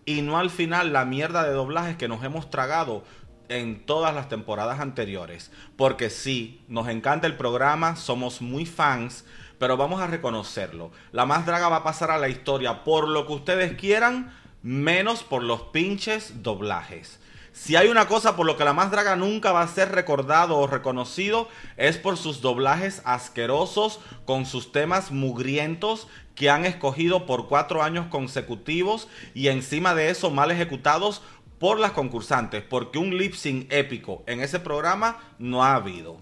y 0.05 0.21
no 0.21 0.37
al 0.37 0.51
final 0.51 0.93
la 0.93 1.05
mierda 1.05 1.43
de 1.43 1.53
doblajes 1.53 1.97
que 1.97 2.07
nos 2.07 2.23
hemos 2.23 2.51
tragado 2.51 3.03
en 3.49 3.83
todas 3.83 4.13
las 4.13 4.29
temporadas 4.29 4.79
anteriores. 4.79 5.51
Porque 5.75 6.11
sí, 6.11 6.63
nos 6.67 6.87
encanta 6.87 7.25
el 7.25 7.35
programa, 7.35 7.95
somos 7.95 8.43
muy 8.43 8.67
fans, 8.67 9.25
pero 9.57 9.75
vamos 9.75 10.01
a 10.01 10.05
reconocerlo. 10.05 10.91
La 11.11 11.25
más 11.25 11.47
draga 11.47 11.67
va 11.67 11.77
a 11.77 11.83
pasar 11.83 12.11
a 12.11 12.19
la 12.19 12.29
historia 12.29 12.83
por 12.83 13.07
lo 13.07 13.25
que 13.25 13.33
ustedes 13.33 13.73
quieran, 13.73 14.31
menos 14.61 15.23
por 15.23 15.41
los 15.41 15.63
pinches 15.63 16.43
doblajes. 16.43 17.19
Si 17.55 17.77
hay 17.77 17.87
una 17.87 18.05
cosa 18.05 18.35
por 18.35 18.45
lo 18.45 18.57
que 18.57 18.65
la 18.65 18.73
más 18.73 18.91
draga 18.91 19.15
nunca 19.15 19.53
va 19.53 19.61
a 19.61 19.67
ser 19.69 19.93
recordado 19.93 20.57
o 20.57 20.67
reconocido, 20.67 21.47
es 21.77 21.97
por 21.97 22.17
sus 22.17 22.41
doblajes 22.41 23.01
asquerosos, 23.05 24.01
con 24.25 24.45
sus 24.45 24.73
temas 24.73 25.09
mugrientos 25.11 26.09
que 26.35 26.49
han 26.49 26.65
escogido 26.65 27.25
por 27.25 27.47
cuatro 27.47 27.81
años 27.81 28.07
consecutivos 28.07 29.07
y 29.33 29.47
encima 29.47 29.95
de 29.95 30.09
eso 30.09 30.31
mal 30.31 30.51
ejecutados 30.51 31.21
por 31.57 31.79
las 31.79 31.93
concursantes, 31.93 32.61
porque 32.61 32.99
un 32.99 33.17
lip 33.17 33.33
sync 33.33 33.71
épico 33.71 34.23
en 34.27 34.41
ese 34.41 34.59
programa 34.59 35.19
no 35.39 35.63
ha 35.63 35.75
habido. 35.75 36.17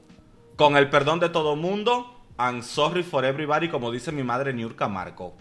Con 0.55 0.77
el 0.77 0.91
perdón 0.91 1.19
de 1.19 1.29
todo 1.29 1.55
mundo, 1.55 2.21
I'm 2.37 2.61
sorry 2.61 3.01
for 3.01 3.25
everybody, 3.25 3.69
como 3.69 3.89
dice 3.89 4.11
mi 4.11 4.21
madre 4.21 4.53
Niurka 4.53 4.87
Marco. 4.87 5.33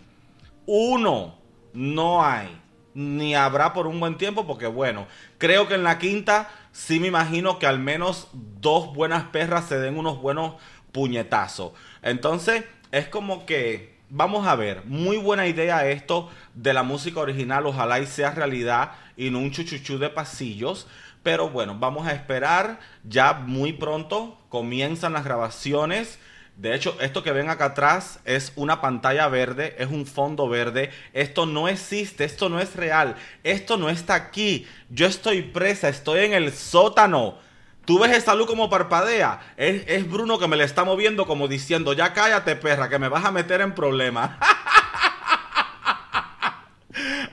Uno, 0.65 1.37
no 1.75 2.25
hay 2.25 2.62
ni 2.95 3.35
habrá 3.35 3.73
por 3.73 3.87
un 3.87 4.01
buen 4.01 4.17
tiempo, 4.17 4.47
porque 4.47 4.67
bueno, 4.67 5.07
creo 5.39 5.69
que 5.69 5.75
en 5.75 5.85
la 5.85 5.99
quinta 5.99 6.51
sí 6.73 7.01
me 7.01 7.09
imagino 7.09 7.59
que 7.59 7.67
al 7.67 7.79
menos 7.79 8.29
dos 8.33 8.93
buenas 8.95 9.25
perras 9.25 9.67
se 9.67 9.79
den 9.79 9.99
unos 9.99 10.21
buenos 10.21 10.55
puñetazos. 10.93 11.73
Entonces, 12.03 12.65
es 12.91 13.09
como 13.09 13.47
que, 13.47 13.97
vamos 14.11 14.47
a 14.47 14.55
ver, 14.55 14.85
muy 14.85 15.17
buena 15.17 15.47
idea 15.47 15.89
esto 15.89 16.31
de 16.55 16.75
la 16.75 16.83
música 16.83 17.21
original, 17.21 17.67
ojalá 17.67 18.01
y 18.01 18.07
sea 18.07 18.33
realidad 18.33 18.93
y 19.17 19.31
no 19.31 19.39
un 19.39 19.51
chuchuchú 19.51 19.99
de 19.99 20.11
pasillos. 20.11 20.87
Pero 21.23 21.49
bueno, 21.49 21.77
vamos 21.79 22.07
a 22.07 22.13
esperar, 22.13 22.81
ya 23.05 23.33
muy 23.35 23.73
pronto 23.73 24.39
comienzan 24.49 25.13
las 25.13 25.25
grabaciones 25.25 26.19
de 26.57 26.75
hecho, 26.75 26.97
esto 27.01 27.23
que 27.23 27.33
ven 27.33 27.49
acá 27.49 27.67
atrás 27.67 28.21
es 28.25 28.53
una 28.57 28.81
pantalla 28.81 29.27
verde, 29.29 29.75
es 29.79 29.89
un 29.89 30.07
fondo 30.07 30.49
verde. 30.49 30.91
Esto 31.13 31.47
no 31.47 31.67
existe, 31.67 32.25
esto 32.25 32.49
no 32.49 32.61
es 32.61 32.77
real, 32.77 33.17
esto 33.43 33.77
no 33.79 33.89
está 33.89 34.15
aquí. 34.15 34.67
Yo 34.91 35.07
estoy 35.07 35.43
presa, 35.43 35.89
estoy 35.89 36.25
en 36.25 36.35
el 36.35 36.53
sótano. 36.53 37.39
Tú 37.85 37.99
ves 37.99 38.13
esa 38.13 38.35
luz 38.35 38.47
como 38.47 38.71
parpadea. 38.71 39.41
Es, 39.57 39.83
es 39.87 40.09
Bruno 40.09 40.39
que 40.39 40.47
me 40.47 40.57
le 40.57 40.65
está 40.65 40.85
moviendo 40.85 41.27
como 41.27 41.49
diciendo, 41.49 41.95
ya 41.95 42.13
cállate 42.13 42.55
perra, 42.55 42.89
que 42.89 42.99
me 42.99 43.09
vas 43.09 43.25
a 43.25 43.33
meter 43.33 43.61
en 43.61 43.75
problemas. 43.75 44.33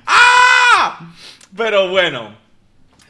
¡Ah! 0.07 1.11
Pero 1.55 1.89
bueno, 1.89 2.35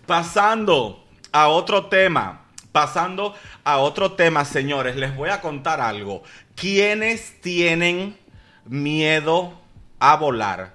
pasando 0.06 1.06
a 1.32 1.48
otro 1.50 1.86
tema. 1.86 2.39
Pasando 2.72 3.34
a 3.64 3.78
otro 3.78 4.12
tema, 4.14 4.46
señores, 4.46 4.96
les 4.96 5.16
voy 5.16 5.30
a 5.30 5.42
contar 5.42 5.82
algo. 5.82 6.24
¿Quiénes 6.56 7.42
tienen 7.42 8.16
miedo 8.66 9.60
a 10.00 10.16
volar? 10.18 10.74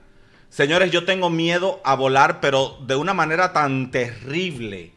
Señores, 0.48 0.90
yo 0.90 1.04
tengo 1.04 1.30
miedo 1.30 1.80
a 1.84 1.94
volar, 1.94 2.40
pero 2.40 2.78
de 2.86 2.96
una 2.96 3.14
manera 3.14 3.52
tan 3.52 3.90
terrible 3.90 4.92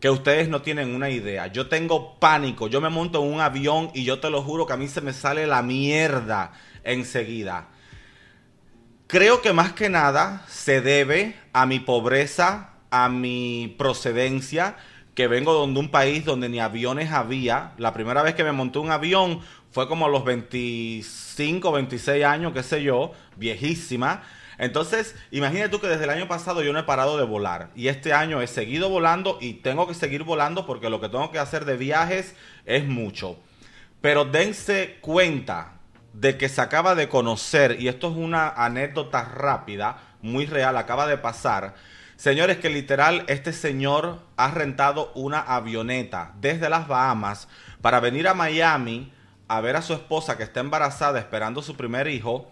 que 0.00 0.10
ustedes 0.10 0.48
no 0.48 0.62
tienen 0.62 0.94
una 0.94 1.10
idea. 1.10 1.46
Yo 1.48 1.68
tengo 1.68 2.18
pánico, 2.18 2.68
yo 2.68 2.80
me 2.80 2.88
monto 2.88 3.22
en 3.22 3.32
un 3.32 3.40
avión 3.40 3.90
y 3.94 4.04
yo 4.04 4.18
te 4.18 4.30
lo 4.30 4.42
juro 4.42 4.66
que 4.66 4.72
a 4.72 4.76
mí 4.76 4.88
se 4.88 5.02
me 5.02 5.12
sale 5.12 5.46
la 5.46 5.62
mierda 5.62 6.52
enseguida. 6.82 7.68
Creo 9.06 9.42
que 9.42 9.52
más 9.52 9.72
que 9.72 9.88
nada 9.88 10.44
se 10.48 10.80
debe 10.80 11.36
a 11.52 11.66
mi 11.66 11.80
pobreza, 11.80 12.70
a 12.90 13.08
mi 13.08 13.74
procedencia 13.78 14.76
que 15.14 15.26
vengo 15.26 15.66
de 15.66 15.78
un 15.78 15.90
país 15.90 16.24
donde 16.24 16.48
ni 16.48 16.60
aviones 16.60 17.12
había. 17.12 17.72
La 17.78 17.92
primera 17.92 18.22
vez 18.22 18.34
que 18.34 18.44
me 18.44 18.52
monté 18.52 18.78
un 18.78 18.90
avión 18.90 19.40
fue 19.70 19.88
como 19.88 20.06
a 20.06 20.08
los 20.08 20.24
25, 20.24 21.72
26 21.72 22.24
años, 22.24 22.52
qué 22.52 22.62
sé 22.62 22.82
yo, 22.82 23.12
viejísima. 23.36 24.22
Entonces, 24.58 25.14
imagínate 25.30 25.70
tú 25.70 25.80
que 25.80 25.86
desde 25.86 26.04
el 26.04 26.10
año 26.10 26.28
pasado 26.28 26.62
yo 26.62 26.72
no 26.72 26.80
he 26.80 26.84
parado 26.84 27.16
de 27.16 27.24
volar. 27.24 27.70
Y 27.74 27.88
este 27.88 28.12
año 28.12 28.42
he 28.42 28.46
seguido 28.46 28.90
volando 28.90 29.38
y 29.40 29.54
tengo 29.54 29.86
que 29.88 29.94
seguir 29.94 30.22
volando 30.22 30.66
porque 30.66 30.90
lo 30.90 31.00
que 31.00 31.08
tengo 31.08 31.30
que 31.30 31.38
hacer 31.38 31.64
de 31.64 31.76
viajes 31.76 32.34
es 32.66 32.86
mucho. 32.86 33.38
Pero 34.00 34.24
dense 34.24 34.98
cuenta 35.00 35.80
de 36.12 36.36
que 36.36 36.48
se 36.48 36.60
acaba 36.60 36.94
de 36.94 37.08
conocer, 37.08 37.80
y 37.80 37.88
esto 37.88 38.10
es 38.10 38.16
una 38.16 38.48
anécdota 38.48 39.24
rápida, 39.24 39.98
muy 40.22 40.46
real, 40.46 40.76
acaba 40.76 41.06
de 41.06 41.16
pasar. 41.16 41.74
Señores, 42.20 42.58
que 42.58 42.68
literal 42.68 43.24
este 43.28 43.50
señor 43.50 44.18
ha 44.36 44.50
rentado 44.50 45.10
una 45.14 45.40
avioneta 45.40 46.34
desde 46.38 46.68
las 46.68 46.86
Bahamas 46.86 47.48
para 47.80 47.98
venir 47.98 48.28
a 48.28 48.34
Miami 48.34 49.10
a 49.48 49.62
ver 49.62 49.74
a 49.74 49.80
su 49.80 49.94
esposa 49.94 50.36
que 50.36 50.42
está 50.42 50.60
embarazada 50.60 51.18
esperando 51.18 51.62
su 51.62 51.78
primer 51.78 52.08
hijo. 52.08 52.50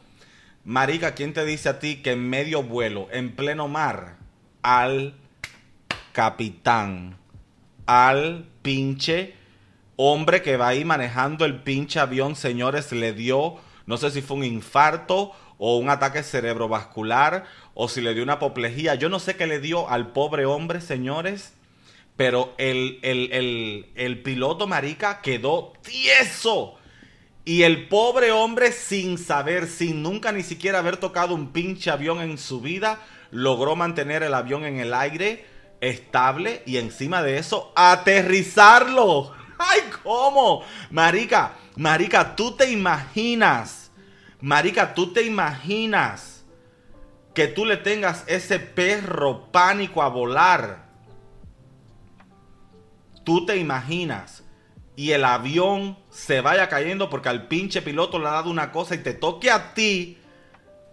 Marica, 0.64 1.14
¿quién 1.14 1.35
te 1.35 1.44
dice 1.44 1.68
a 1.68 1.81
ti 1.81 1.96
que 1.96 2.12
en 2.12 2.31
medio 2.31 2.62
vuelo, 2.62 3.09
en 3.11 3.37
pleno 3.37 3.68
mar, 3.68 4.16
al 4.62 5.12
capitán, 6.12 7.18
al 7.85 8.48
pinche 8.62 9.35
hombre 9.96 10.40
que 10.40 10.57
va 10.57 10.68
ahí 10.68 10.87
manejando 10.87 11.44
el 11.44 11.62
pinche 11.62 12.00
avión, 12.00 12.37
señores, 12.37 12.90
le 12.92 13.12
dio, 13.12 13.57
no 13.85 13.98
sé 13.98 14.12
si 14.12 14.22
fue 14.22 14.38
un 14.38 14.44
infarto 14.44 15.33
o 15.59 15.77
un 15.77 15.90
ataque 15.90 16.23
cerebrovascular 16.23 17.44
o 17.75 17.88
si 17.88 18.01
le 18.01 18.14
dio 18.14 18.23
una 18.23 18.35
apoplejía. 18.35 18.94
Yo 18.94 19.09
no 19.09 19.18
sé 19.18 19.37
qué 19.37 19.47
le 19.47 19.61
dio 19.61 19.88
al 19.88 20.12
pobre 20.12 20.47
hombre, 20.47 20.81
señores. 20.81 21.53
Pero 22.16 22.55
el, 22.59 22.99
el, 23.03 23.92
el 23.94 24.23
piloto 24.23 24.66
marica 24.66 25.21
quedó 25.21 25.73
tieso. 25.83 26.75
Y 27.44 27.62
el 27.62 27.88
pobre 27.88 28.31
hombre, 28.33 28.73
sin 28.73 29.16
saber, 29.16 29.68
sin 29.68 30.03
nunca 30.03 30.33
ni 30.33 30.42
siquiera 30.42 30.81
haber 30.81 30.99
tocado 30.99 31.35
un 31.35 31.53
pinche 31.53 31.90
avión 31.90 32.21
en 32.21 32.37
su 32.37 32.61
vida, 32.61 32.99
logró 33.31 33.75
mantener 33.77 34.23
el 34.23 34.35
avión 34.35 34.64
en 34.64 34.79
el 34.79 34.92
aire 34.92 35.47
estable 35.81 36.62
y 36.66 36.77
encima 36.77 37.23
de 37.23 37.38
eso 37.38 37.73
aterrizarlo. 37.75 39.33
¡Ay, 39.59 39.81
cómo! 40.03 40.62
Marica, 40.90 41.55
Marica, 41.77 42.37
tú 42.37 42.53
te 42.53 42.71
imaginas, 42.71 43.88
Marica, 44.40 44.94
tú 44.94 45.12
te 45.12 45.22
imaginas 45.22 46.44
que 47.35 47.48
tú 47.48 47.64
le 47.64 47.77
tengas 47.77 48.24
ese 48.27 48.59
perro 48.59 49.51
pánico 49.51 50.03
a 50.03 50.09
volar. 50.09 50.88
Tú 53.24 53.46
te 53.46 53.57
imaginas 53.57 54.44
y 54.96 55.12
el 55.12 55.24
avión 55.24 55.98
se 56.11 56.40
vaya 56.40 56.68
cayendo 56.68 57.11
porque 57.11 57.29
al 57.29 57.46
pinche 57.46 57.83
piloto 57.83 58.18
le 58.18 58.29
ha 58.29 58.33
dado 58.33 58.51
una 58.51 58.72
cosa 58.72 58.94
y 58.94 58.98
te 58.98 59.14
toque 59.14 59.51
a 59.51 59.74
ti 59.74 60.18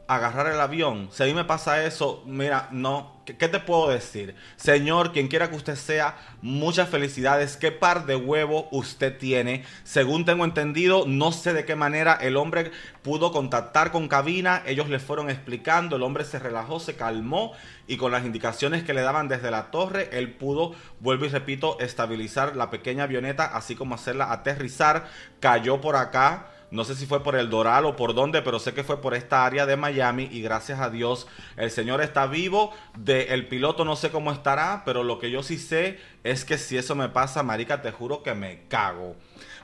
agarrar 0.07 0.47
el 0.47 0.59
avión. 0.59 1.09
Si 1.11 1.23
a 1.23 1.25
mí 1.25 1.33
me 1.33 1.45
pasa 1.45 1.83
eso, 1.83 2.23
mira, 2.25 2.67
no, 2.71 3.14
¿qué, 3.25 3.47
te 3.47 3.59
puedo 3.59 3.89
decir? 3.89 4.35
Señor, 4.55 5.11
quien 5.11 5.27
quiera 5.27 5.49
que 5.49 5.55
usted 5.55 5.75
sea, 5.75 6.17
muchas 6.41 6.89
felicidades. 6.89 7.57
¿Qué 7.57 7.71
par 7.71 8.05
de 8.05 8.15
huevo 8.15 8.67
usted 8.71 9.17
tiene? 9.17 9.65
Según 9.83 10.25
tengo 10.25 10.45
entendido, 10.45 11.05
no 11.07 11.31
sé 11.31 11.53
de 11.53 11.65
qué 11.65 11.75
manera 11.75 12.13
el 12.13 12.37
hombre 12.37 12.71
pudo 13.01 13.31
contactar 13.31 13.91
con 13.91 14.07
cabina. 14.07 14.63
Ellos 14.65 14.89
le 14.89 14.99
fueron 14.99 15.29
explicando, 15.29 15.95
el 15.95 16.03
hombre 16.03 16.23
se 16.23 16.39
relajó, 16.39 16.79
se 16.79 16.95
calmó 16.95 17.53
y 17.87 17.97
con 17.97 18.11
las 18.11 18.25
indicaciones 18.25 18.83
que 18.83 18.93
le 18.93 19.01
daban 19.01 19.27
desde 19.27 19.51
la 19.51 19.71
torre, 19.71 20.09
él 20.11 20.33
pudo, 20.33 20.73
vuelvo 20.99 21.25
y 21.25 21.29
repito, 21.29 21.79
estabilizar 21.79 22.55
la 22.55 22.69
pequeña 22.69 23.03
avioneta, 23.03 23.45
así 23.45 23.75
como 23.75 23.95
hacerla 23.95 24.31
aterrizar. 24.31 25.07
Cayó 25.39 25.81
por 25.81 25.95
acá 25.95 26.47
no 26.71 26.83
sé 26.83 26.95
si 26.95 27.05
fue 27.05 27.23
por 27.23 27.35
el 27.35 27.49
Doral 27.49 27.85
o 27.85 27.95
por 27.95 28.13
dónde, 28.13 28.41
pero 28.41 28.59
sé 28.59 28.73
que 28.73 28.83
fue 28.83 29.01
por 29.01 29.13
esta 29.13 29.45
área 29.45 29.65
de 29.65 29.77
Miami 29.77 30.27
y 30.31 30.41
gracias 30.41 30.79
a 30.79 30.89
Dios 30.89 31.27
el 31.57 31.71
Señor 31.71 32.01
está 32.01 32.25
vivo. 32.27 32.73
De 32.97 33.33
el 33.33 33.47
piloto 33.47 33.85
no 33.85 33.95
sé 33.95 34.09
cómo 34.09 34.31
estará, 34.31 34.83
pero 34.85 35.03
lo 35.03 35.19
que 35.19 35.31
yo 35.31 35.43
sí 35.43 35.57
sé 35.57 35.99
es 36.23 36.43
que 36.43 36.57
si 36.57 36.77
eso 36.77 36.95
me 36.95 37.09
pasa, 37.09 37.43
marica, 37.43 37.81
te 37.81 37.91
juro 37.91 38.23
que 38.23 38.33
me 38.33 38.67
cago. 38.67 39.15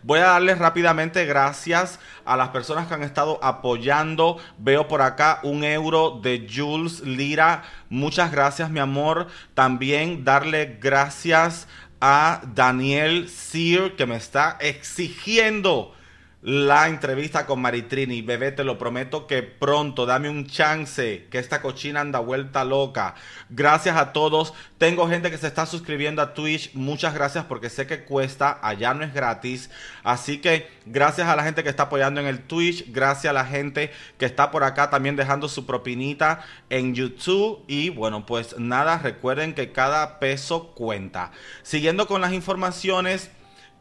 Voy 0.04 0.20
a 0.20 0.28
darles 0.28 0.58
rápidamente 0.58 1.26
gracias 1.26 2.00
a 2.26 2.36
las 2.36 2.50
personas 2.50 2.88
que 2.88 2.94
han 2.94 3.04
estado 3.04 3.40
apoyando. 3.44 4.38
Veo 4.58 4.88
por 4.88 5.02
acá 5.02 5.40
un 5.44 5.64
euro 5.64 6.20
de 6.22 6.48
Jules 6.52 7.02
Lira. 7.02 7.64
Muchas 7.90 8.32
gracias, 8.32 8.70
mi 8.72 8.80
amor. 8.80 9.28
También 9.54 10.24
darle 10.24 10.78
gracias 10.82 11.68
a 12.00 12.42
Daniel 12.56 13.30
Sear 13.30 13.96
que 13.96 14.08
me 14.08 14.16
está 14.16 14.58
exigiendo 14.60 15.94
la 16.42 16.88
entrevista 16.88 17.46
con 17.46 17.62
Maritrini. 17.62 18.22
Bebé, 18.22 18.52
te 18.52 18.64
lo 18.64 18.78
prometo 18.78 19.28
que 19.28 19.44
pronto, 19.44 20.06
dame 20.06 20.30
un 20.30 20.48
chance, 20.48 21.28
que 21.30 21.38
esta 21.38 21.62
cochina 21.62 22.02
anda 22.02 22.20
vuelta 22.20 22.64
loca. 22.64 23.16
Gracias 23.50 23.96
a 23.96 24.12
todos. 24.12 24.54
Tengo 24.78 25.08
gente 25.08 25.30
que 25.30 25.38
se 25.38 25.48
está 25.48 25.66
suscribiendo 25.66 26.22
a 26.22 26.34
Twitch. 26.34 26.74
Muchas 26.74 27.14
gracias 27.14 27.46
porque 27.46 27.70
sé 27.70 27.86
que 27.86 28.04
cuesta, 28.04 28.60
allá 28.64 28.94
no 28.94 29.04
es 29.04 29.14
gratis. 29.14 29.70
Así 30.04 30.40
que 30.40 30.68
gracias 30.86 31.28
a 31.28 31.36
la 31.36 31.44
gente 31.44 31.64
que 31.64 31.70
está 31.70 31.84
apoyando 31.84 32.20
en 32.20 32.28
el 32.28 32.42
Twitch. 32.42 32.92
Gracias 32.92 33.30
a 33.30 33.34
la 33.34 33.46
gente 33.46 33.92
que 34.18 34.26
está 34.26 34.50
por 34.50 34.64
acá 34.64 34.90
también 34.90 35.16
dejando 35.16 35.48
su 35.48 35.68
propinita 35.68 36.44
en 36.72 36.96
YouTube. 36.96 37.64
Y 37.68 37.90
bueno, 37.90 38.26
pues 38.26 38.58
nada, 38.58 38.98
recuerden 38.98 39.54
que 39.54 39.72
cada 39.72 40.18
peso 40.18 40.74
cuenta. 40.74 41.32
Siguiendo 41.62 42.08
con 42.08 42.22
las 42.22 42.34
informaciones 42.34 43.30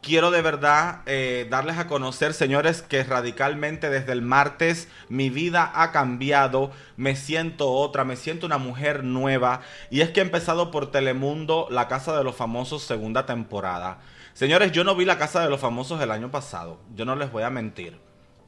quiero 0.01 0.31
de 0.31 0.41
verdad 0.41 1.01
eh, 1.05 1.47
darles 1.49 1.77
a 1.77 1.87
conocer, 1.87 2.33
señores, 2.33 2.81
que 2.81 3.03
radicalmente 3.03 3.89
desde 3.89 4.11
el 4.11 4.21
martes 4.21 4.87
mi 5.09 5.29
vida 5.29 5.71
ha 5.73 5.91
cambiado, 5.91 6.71
me 6.97 7.15
siento 7.15 7.71
otra, 7.71 8.03
me 8.03 8.15
siento 8.15 8.45
una 8.45 8.57
mujer 8.57 9.03
nueva 9.03 9.61
y 9.89 10.01
es 10.01 10.09
que 10.09 10.19
he 10.19 10.23
empezado 10.23 10.71
por 10.71 10.91
Telemundo 10.91 11.67
La 11.69 11.87
Casa 11.87 12.17
de 12.17 12.23
los 12.23 12.35
Famosos 12.35 12.83
segunda 12.83 13.25
temporada. 13.25 13.99
Señores, 14.33 14.71
yo 14.71 14.83
no 14.83 14.95
vi 14.95 15.05
La 15.05 15.17
Casa 15.17 15.41
de 15.41 15.49
los 15.49 15.59
Famosos 15.59 16.01
el 16.01 16.11
año 16.11 16.31
pasado, 16.31 16.79
yo 16.95 17.05
no 17.05 17.15
les 17.15 17.31
voy 17.31 17.43
a 17.43 17.49
mentir. 17.49 17.99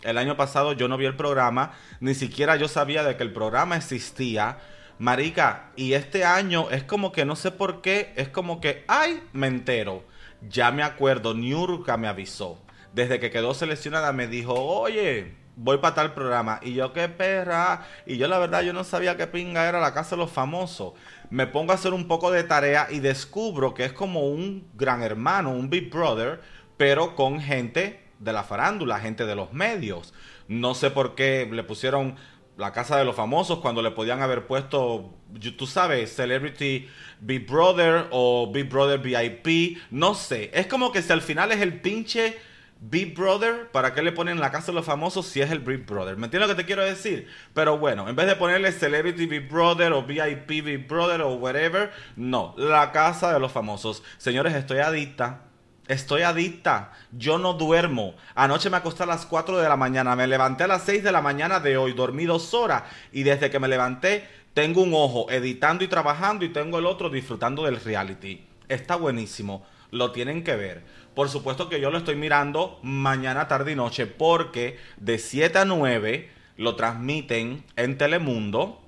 El 0.02 0.18
año 0.18 0.36
pasado 0.36 0.74
yo 0.74 0.88
no 0.88 0.98
vi 0.98 1.06
el 1.06 1.16
programa, 1.16 1.72
ni 2.02 2.13
siquiera 2.13 2.58
yo 2.58 2.68
sabía 2.68 3.04
de 3.04 3.16
que 3.16 3.24
el 3.24 3.32
programa 3.32 3.78
existía. 3.78 4.58
Marica, 5.00 5.72
y 5.76 5.94
este 5.94 6.26
año 6.26 6.70
es 6.70 6.84
como 6.84 7.12
que 7.12 7.26
no 7.26 7.36
sé 7.36 7.52
por 7.52 7.82
qué, 7.82 8.13
es 8.16 8.30
como 8.30 8.60
que, 8.60 8.84
ay, 8.88 9.24
me 9.32 9.48
entero 9.48 10.04
ya 10.50 10.72
me 10.72 10.84
acuerdo, 10.84 11.34
Niurka 11.34 11.98
me 11.98 12.08
avisó. 12.08 12.60
Desde 12.94 13.20
que 13.20 13.32
quedó 13.32 13.54
seleccionada 13.54 14.14
me 14.14 14.28
dijo, 14.28 14.54
oye, 14.54 15.36
voy 15.56 15.78
para 15.78 15.96
tal 15.96 16.14
programa. 16.14 16.60
Y 16.62 16.74
yo, 16.74 16.94
qué 16.94 17.10
perra. 17.10 17.86
Y 18.06 18.18
yo 18.18 18.28
la 18.28 18.40
verdad, 18.40 18.62
yo 18.62 18.74
no 18.74 18.84
sabía 18.84 19.18
qué 19.18 19.28
pinga 19.28 19.68
era 19.68 19.80
la 19.80 19.94
casa 19.94 20.16
de 20.16 20.22
los 20.22 20.32
famosos. 20.32 20.94
Me 21.30 21.48
pongo 21.48 21.72
a 21.72 21.76
hacer 21.76 21.94
un 21.94 22.08
poco 22.08 22.32
de 22.32 22.44
tarea 22.44 22.88
y 22.90 23.00
descubro 23.00 23.74
que 23.74 23.86
es 23.86 23.94
como 23.94 24.28
un 24.28 24.68
gran 24.76 25.02
hermano, 25.02 25.52
un 25.52 25.70
Big 25.70 25.90
Brother, 25.90 26.42
pero 26.78 27.16
con 27.16 27.40
gente 27.40 28.04
de 28.20 28.34
la 28.34 28.44
farándula, 28.44 29.00
gente 29.00 29.26
de 29.26 29.36
los 29.36 29.54
medios. 29.54 30.14
No 30.48 30.76
sé 30.76 30.92
por 30.92 31.16
qué 31.16 31.48
le 31.52 31.64
pusieron 31.64 32.16
la 32.58 32.72
casa 32.72 32.98
de 32.98 33.06
los 33.06 33.16
famosos 33.16 33.60
cuando 33.60 33.82
le 33.82 33.92
podían 33.92 34.22
haber 34.22 34.46
puesto, 34.46 35.13
tú 35.58 35.68
sabes, 35.68 36.16
Celebrity 36.16 36.88
Big 37.20 37.48
Brother 37.48 38.08
o 38.12 38.52
Big 38.52 38.70
Brother 38.70 39.00
VIP, 39.00 39.80
no 39.92 40.13
sé. 40.13 40.52
Es 40.54 40.68
como 40.68 40.92
que 40.92 41.02
si 41.02 41.12
al 41.12 41.22
final 41.22 41.52
es 41.52 41.62
el 41.62 41.82
pinche 41.82 42.38
Big 42.80 43.16
Brother, 43.16 43.70
¿para 43.72 43.94
qué 43.94 44.02
le 44.02 44.12
ponen 44.12 44.39
la 44.39 44.52
casa 44.52 44.68
de 44.68 44.74
los 44.74 44.86
famosos 44.86 45.26
si 45.26 45.42
es 45.42 45.50
el 45.52 45.60
Big 45.60 45.86
Brother? 45.86 46.18
¿Me 46.18 46.26
entiendes 46.26 46.50
lo 46.50 46.56
que 46.56 46.62
te 46.62 46.68
quiero 46.68 46.84
decir? 46.84 47.28
Pero 47.54 47.78
bueno, 47.78 48.10
en 48.10 48.16
vez 48.16 48.28
de 48.28 48.36
ponerle 48.36 48.72
Celebrity 48.74 49.26
Big 49.26 49.50
Brother 49.50 49.94
o 49.94 50.04
VIP 50.04 50.63
Big 50.63 50.88
Brother 50.88 51.22
o 51.22 51.36
whatever, 51.36 51.92
no, 52.18 52.54
la 52.58 52.92
casa 52.92 53.34
de 53.34 53.39
los 53.39 53.54
famosos. 53.54 54.04
Señores, 54.18 54.54
estoy 54.54 54.80
adicta 54.80 55.53
Estoy 55.88 56.22
adicta. 56.22 56.93
Yo 57.12 57.38
no 57.38 57.54
duermo. 57.54 58.15
Anoche 58.36 58.69
me 58.69 58.78
acosté 58.78 59.04
a 59.04 59.08
las 59.08 59.26
4 59.26 59.58
de 59.58 59.67
la 59.67 59.76
mañana. 59.76 60.15
Me 60.15 60.28
levanté 60.28 60.63
a 60.63 60.67
las 60.67 60.84
6 60.84 61.04
de 61.04 61.12
la 61.12 61.22
mañana 61.22 61.60
de 61.60 61.78
hoy. 61.78 61.93
Dormí 61.93 62.26
dos 62.26 62.54
horas. 62.54 62.84
Y 63.12 63.24
desde 63.24 63.50
que 63.50 63.60
me 63.60 63.67
levanté, 63.67 64.28
tengo 64.54 64.82
un 64.82 64.93
ojo 64.93 65.30
editando 65.30 65.84
y 65.84 65.88
trabajando. 65.88 66.46
Y 66.46 66.50
tengo 66.50 66.80
el 66.80 66.86
otro 66.86 67.10
disfrutando 67.10 67.63
del 67.63 67.82
reality. 67.82 68.46
Está 68.69 68.96
buenísimo. 68.96 69.65
Lo 69.91 70.12
tienen 70.12 70.43
que 70.43 70.56
ver. 70.56 70.84
Por 71.13 71.30
supuesto 71.30 71.69
que 71.69 71.82
yo 71.82 71.91
lo 71.91 71.98
estoy 71.98 72.15
mirando 72.15 72.80
mañana, 72.82 73.48
tarde 73.48 73.74
y 73.74 73.76
noche. 73.76 74.08
Porque 74.08 74.80
de 74.98 75.19
7 75.19 75.60
a 75.60 75.65
9 75.65 76.30
lo 76.58 76.76
transmiten 76.76 77.65
en 77.76 77.98
Telemundo 77.98 78.83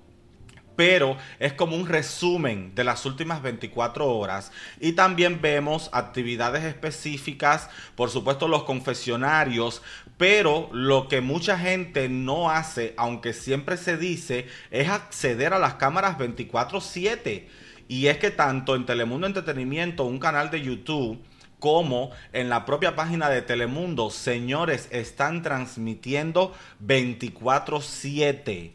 pero 0.75 1.17
es 1.39 1.53
como 1.53 1.75
un 1.75 1.87
resumen 1.87 2.73
de 2.75 2.83
las 2.83 3.05
últimas 3.05 3.41
24 3.41 4.07
horas. 4.07 4.51
Y 4.79 4.93
también 4.93 5.41
vemos 5.41 5.89
actividades 5.93 6.63
específicas, 6.63 7.69
por 7.95 8.09
supuesto 8.09 8.47
los 8.47 8.63
confesionarios, 8.63 9.81
pero 10.17 10.69
lo 10.71 11.07
que 11.07 11.21
mucha 11.21 11.57
gente 11.57 12.09
no 12.09 12.49
hace, 12.49 12.93
aunque 12.97 13.33
siempre 13.33 13.77
se 13.77 13.97
dice, 13.97 14.47
es 14.71 14.89
acceder 14.89 15.53
a 15.53 15.59
las 15.59 15.75
cámaras 15.75 16.17
24/7. 16.17 17.47
Y 17.87 18.07
es 18.07 18.17
que 18.17 18.31
tanto 18.31 18.75
en 18.75 18.85
Telemundo 18.85 19.27
Entretenimiento, 19.27 20.05
un 20.05 20.17
canal 20.19 20.49
de 20.49 20.61
YouTube, 20.61 21.21
cómo 21.59 22.09
en 22.33 22.49
la 22.49 22.65
propia 22.65 22.95
página 22.95 23.29
de 23.29 23.41
Telemundo, 23.41 24.09
señores, 24.09 24.87
están 24.91 25.43
transmitiendo 25.43 26.53
24/7 26.79 28.73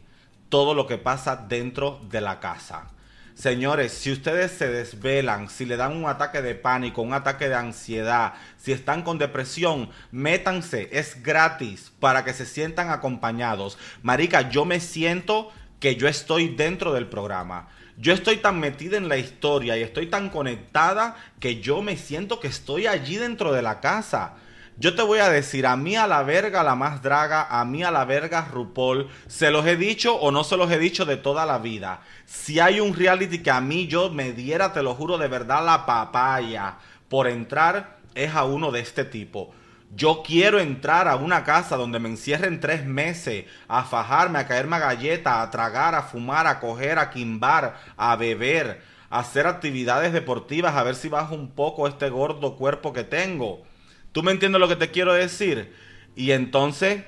todo 0.51 0.75
lo 0.75 0.85
que 0.85 0.99
pasa 0.99 1.37
dentro 1.37 1.99
de 2.11 2.21
la 2.21 2.39
casa. 2.39 2.89
Señores, 3.33 3.93
si 3.93 4.11
ustedes 4.11 4.51
se 4.51 4.67
desvelan, 4.67 5.49
si 5.49 5.65
le 5.65 5.77
dan 5.77 5.95
un 5.95 6.07
ataque 6.07 6.41
de 6.41 6.53
pánico, 6.53 7.01
un 7.01 7.13
ataque 7.13 7.47
de 7.47 7.55
ansiedad, 7.55 8.33
si 8.57 8.73
están 8.73 9.01
con 9.01 9.17
depresión, 9.17 9.89
métanse, 10.11 10.89
es 10.91 11.23
gratis 11.23 11.93
para 12.01 12.25
que 12.25 12.33
se 12.33 12.45
sientan 12.45 12.89
acompañados. 12.89 13.79
Marica, 14.03 14.49
yo 14.49 14.65
me 14.65 14.81
siento 14.81 15.51
que 15.79 15.95
yo 15.95 16.07
estoy 16.07 16.49
dentro 16.49 16.91
del 16.91 17.07
programa. 17.07 17.69
Yo 17.97 18.13
estoy 18.13 18.37
tan 18.37 18.59
metida 18.59 18.97
en 18.97 19.07
la 19.07 19.17
historia 19.17 19.77
y 19.77 19.83
estoy 19.83 20.07
tan 20.07 20.29
conectada 20.29 21.15
que 21.39 21.61
yo 21.61 21.81
me 21.81 21.95
siento 21.95 22.41
que 22.41 22.49
estoy 22.49 22.87
allí 22.87 23.15
dentro 23.15 23.53
de 23.53 23.61
la 23.61 23.79
casa. 23.79 24.33
Yo 24.81 24.95
te 24.95 25.03
voy 25.03 25.19
a 25.19 25.29
decir, 25.29 25.67
a 25.67 25.75
mí 25.75 25.95
a 25.95 26.07
la 26.07 26.23
verga 26.23 26.63
la 26.63 26.73
más 26.73 27.03
draga, 27.03 27.45
a 27.51 27.63
mí 27.65 27.83
a 27.83 27.91
la 27.91 28.03
verga 28.03 28.47
RuPaul, 28.51 29.09
se 29.27 29.51
los 29.51 29.63
he 29.67 29.77
dicho 29.77 30.15
o 30.15 30.31
no 30.31 30.43
se 30.43 30.57
los 30.57 30.71
he 30.71 30.79
dicho 30.79 31.05
de 31.05 31.17
toda 31.17 31.45
la 31.45 31.59
vida. 31.59 32.01
Si 32.25 32.59
hay 32.59 32.79
un 32.79 32.95
reality 32.95 33.43
que 33.43 33.51
a 33.51 33.61
mí 33.61 33.85
yo 33.85 34.09
me 34.09 34.33
diera, 34.33 34.73
te 34.73 34.81
lo 34.81 34.95
juro 34.95 35.19
de 35.19 35.27
verdad, 35.27 35.63
la 35.63 35.85
papaya 35.85 36.77
por 37.09 37.27
entrar, 37.27 37.99
es 38.15 38.33
a 38.33 38.43
uno 38.43 38.71
de 38.71 38.79
este 38.79 39.05
tipo. 39.05 39.53
Yo 39.93 40.23
quiero 40.25 40.59
entrar 40.59 41.07
a 41.07 41.15
una 41.15 41.43
casa 41.43 41.77
donde 41.77 41.99
me 41.99 42.09
encierren 42.09 42.59
tres 42.59 42.83
meses 42.83 43.45
a 43.67 43.83
fajarme, 43.83 44.39
a 44.39 44.47
caerme 44.47 44.77
a 44.77 44.79
galleta, 44.79 45.43
a 45.43 45.51
tragar, 45.51 45.93
a 45.93 46.01
fumar, 46.01 46.47
a 46.47 46.59
coger, 46.59 46.97
a 46.97 47.11
quimbar, 47.11 47.77
a 47.97 48.15
beber, 48.15 48.81
a 49.11 49.19
hacer 49.19 49.45
actividades 49.45 50.11
deportivas, 50.11 50.75
a 50.75 50.81
ver 50.81 50.95
si 50.95 51.07
bajo 51.07 51.35
un 51.35 51.51
poco 51.51 51.87
este 51.87 52.09
gordo 52.09 52.55
cuerpo 52.55 52.93
que 52.93 53.03
tengo. 53.03 53.61
¿Tú 54.11 54.23
me 54.23 54.31
entiendes 54.31 54.59
lo 54.59 54.67
que 54.67 54.75
te 54.75 54.91
quiero 54.91 55.13
decir? 55.13 55.73
Y 56.15 56.31
entonces 56.31 57.03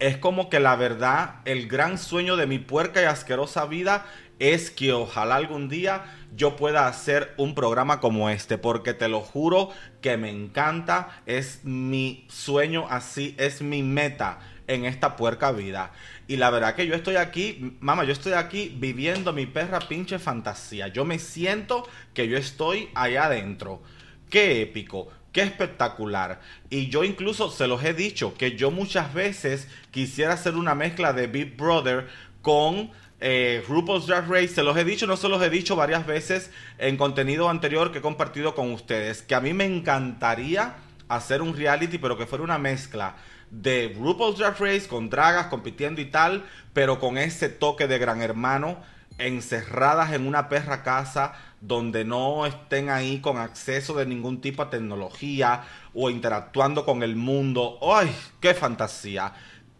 es 0.00 0.16
como 0.18 0.50
que 0.50 0.60
la 0.60 0.76
verdad, 0.76 1.36
el 1.44 1.68
gran 1.68 1.98
sueño 1.98 2.36
de 2.36 2.46
mi 2.46 2.58
puerca 2.58 3.00
y 3.00 3.04
asquerosa 3.04 3.66
vida 3.66 4.06
es 4.38 4.70
que 4.70 4.92
ojalá 4.92 5.36
algún 5.36 5.68
día 5.68 6.04
yo 6.36 6.56
pueda 6.56 6.86
hacer 6.86 7.34
un 7.36 7.54
programa 7.54 8.00
como 8.00 8.30
este, 8.30 8.58
porque 8.58 8.94
te 8.94 9.08
lo 9.08 9.20
juro 9.20 9.70
que 10.00 10.16
me 10.16 10.30
encanta, 10.30 11.22
es 11.26 11.60
mi 11.64 12.26
sueño 12.28 12.86
así, 12.90 13.34
es 13.38 13.62
mi 13.62 13.82
meta 13.82 14.38
en 14.66 14.84
esta 14.84 15.16
puerca 15.16 15.50
vida. 15.52 15.92
Y 16.28 16.36
la 16.36 16.50
verdad 16.50 16.74
que 16.74 16.86
yo 16.86 16.94
estoy 16.94 17.16
aquí, 17.16 17.76
mamá, 17.80 18.04
yo 18.04 18.12
estoy 18.12 18.34
aquí 18.34 18.74
viviendo 18.76 19.32
mi 19.32 19.46
perra 19.46 19.80
pinche 19.80 20.18
fantasía. 20.18 20.88
Yo 20.88 21.04
me 21.04 21.18
siento 21.18 21.88
que 22.12 22.28
yo 22.28 22.36
estoy 22.36 22.90
allá 22.94 23.24
adentro. 23.24 23.82
Qué 24.30 24.62
épico. 24.62 25.08
Qué 25.38 25.44
espectacular. 25.44 26.40
Y 26.68 26.88
yo 26.88 27.04
incluso 27.04 27.48
se 27.48 27.68
los 27.68 27.84
he 27.84 27.94
dicho 27.94 28.34
que 28.34 28.56
yo 28.56 28.72
muchas 28.72 29.14
veces 29.14 29.68
quisiera 29.92 30.32
hacer 30.32 30.56
una 30.56 30.74
mezcla 30.74 31.12
de 31.12 31.28
Big 31.28 31.56
Brother 31.56 32.08
con 32.42 32.90
eh, 33.20 33.62
RuPaul's 33.68 34.08
Drag 34.08 34.28
Race, 34.28 34.48
se 34.48 34.64
los 34.64 34.76
he 34.76 34.82
dicho, 34.82 35.06
no 35.06 35.16
se 35.16 35.28
los 35.28 35.40
he 35.40 35.48
dicho 35.48 35.76
varias 35.76 36.04
veces 36.08 36.50
en 36.78 36.96
contenido 36.96 37.48
anterior 37.48 37.92
que 37.92 37.98
he 37.98 38.02
compartido 38.02 38.56
con 38.56 38.72
ustedes, 38.72 39.22
que 39.22 39.36
a 39.36 39.40
mí 39.40 39.52
me 39.54 39.64
encantaría 39.64 40.74
hacer 41.06 41.40
un 41.40 41.56
reality, 41.56 41.98
pero 41.98 42.18
que 42.18 42.26
fuera 42.26 42.42
una 42.42 42.58
mezcla 42.58 43.14
de 43.52 43.94
RuPaul's 43.96 44.38
Drag 44.38 44.58
Race 44.58 44.88
con 44.88 45.08
dragas 45.08 45.46
compitiendo 45.46 46.00
y 46.00 46.06
tal, 46.06 46.46
pero 46.72 46.98
con 46.98 47.16
ese 47.16 47.48
toque 47.48 47.86
de 47.86 47.98
gran 48.00 48.22
hermano, 48.22 48.82
encerradas 49.18 50.12
en 50.12 50.26
una 50.26 50.48
perra 50.48 50.82
casa 50.82 51.34
donde 51.60 52.04
no 52.04 52.46
estén 52.46 52.90
ahí 52.90 53.20
con 53.20 53.38
acceso 53.38 53.94
de 53.94 54.06
ningún 54.06 54.40
tipo 54.40 54.62
a 54.62 54.70
tecnología 54.70 55.64
o 55.94 56.10
interactuando 56.10 56.84
con 56.84 57.02
el 57.02 57.16
mundo. 57.16 57.78
¡Ay, 57.82 58.14
qué 58.40 58.54
fantasía! 58.54 59.32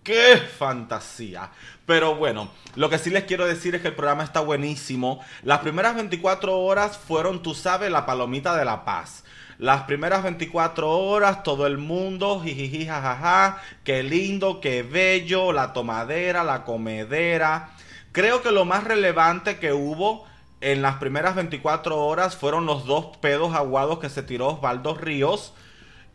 ¡Qué 0.02 0.36
fantasía! 0.36 1.50
Pero 1.86 2.16
bueno, 2.16 2.50
lo 2.76 2.90
que 2.90 2.98
sí 2.98 3.10
les 3.10 3.24
quiero 3.24 3.46
decir 3.46 3.74
es 3.74 3.82
que 3.82 3.88
el 3.88 3.94
programa 3.94 4.24
está 4.24 4.40
buenísimo. 4.40 5.20
Las 5.42 5.60
primeras 5.60 5.94
24 5.94 6.58
horas 6.58 6.98
fueron, 6.98 7.42
tú 7.42 7.54
sabes, 7.54 7.90
la 7.90 8.06
palomita 8.06 8.56
de 8.56 8.64
la 8.64 8.84
paz. 8.84 9.24
Las 9.58 9.82
primeras 9.82 10.22
24 10.22 10.88
horas, 10.88 11.42
todo 11.42 11.66
el 11.66 11.78
mundo, 11.78 12.40
jijiji, 12.40 12.86
jajaja, 12.86 13.60
qué 13.84 14.02
lindo, 14.02 14.60
qué 14.60 14.82
bello, 14.82 15.52
la 15.52 15.72
tomadera, 15.72 16.44
la 16.44 16.64
comedera. 16.64 17.70
Creo 18.12 18.40
que 18.40 18.52
lo 18.52 18.64
más 18.64 18.84
relevante 18.84 19.58
que 19.58 19.72
hubo 19.72 20.26
en 20.60 20.82
las 20.82 20.96
primeras 20.96 21.34
24 21.34 21.98
horas 21.98 22.36
fueron 22.36 22.66
los 22.66 22.84
dos 22.86 23.16
pedos 23.18 23.54
aguados 23.54 23.98
que 23.98 24.08
se 24.10 24.22
tiró 24.22 24.48
Osvaldo 24.48 24.94
Ríos. 24.94 25.54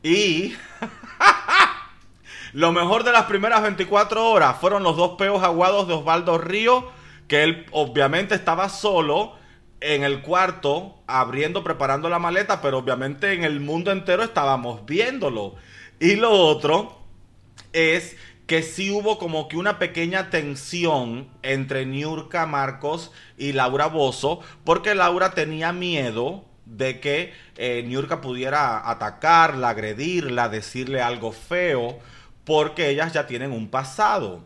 Y 0.02 0.56
Lo 2.54 2.72
mejor 2.72 3.04
de 3.04 3.12
las 3.12 3.24
primeras 3.24 3.64
24 3.64 4.30
horas 4.30 4.58
fueron 4.60 4.84
los 4.84 4.96
dos 4.96 5.16
peos 5.18 5.42
aguados 5.42 5.88
de 5.88 5.96
Osvaldo 5.96 6.38
Río, 6.38 6.88
que 7.28 7.42
él 7.42 7.66
obviamente 7.72 8.36
estaba 8.36 8.70
solo 8.70 9.34
en 9.82 10.04
el 10.04 10.22
cuarto, 10.22 11.00
abriendo, 11.08 11.64
preparando 11.64 12.10
la 12.10 12.20
maleta, 12.20 12.62
pero 12.62 12.78
obviamente 12.78 13.34
en 13.34 13.44
el 13.44 13.60
mundo 13.60 13.92
entero 13.92 14.22
estábamos 14.22 14.86
viéndolo. 14.86 15.56
Y 16.00 16.16
lo 16.16 16.30
otro 16.30 17.02
es 17.74 18.18
que 18.54 18.62
sí 18.62 18.92
hubo 18.92 19.18
como 19.18 19.48
que 19.48 19.58
una 19.58 19.80
pequeña 19.80 20.30
tensión 20.30 21.28
entre 21.42 21.88
Niurka 21.88 22.46
Marcos 22.46 23.12
y 23.36 23.54
Laura 23.54 23.88
Bozo, 23.88 24.42
porque 24.64 24.94
Laura 24.94 25.32
tenía 25.32 25.74
miedo 25.74 26.46
de 26.68 27.00
que 27.00 27.34
eh, 27.58 27.84
Niurka 27.84 28.22
pudiera 28.22 28.88
atacarla, 28.88 29.70
agredirla, 29.70 30.50
decirle 30.50 31.02
algo 31.02 31.32
feo 31.32 31.98
porque 32.44 32.90
ellas 32.90 33.12
ya 33.12 33.26
tienen 33.26 33.52
un 33.52 33.70
pasado. 33.70 34.44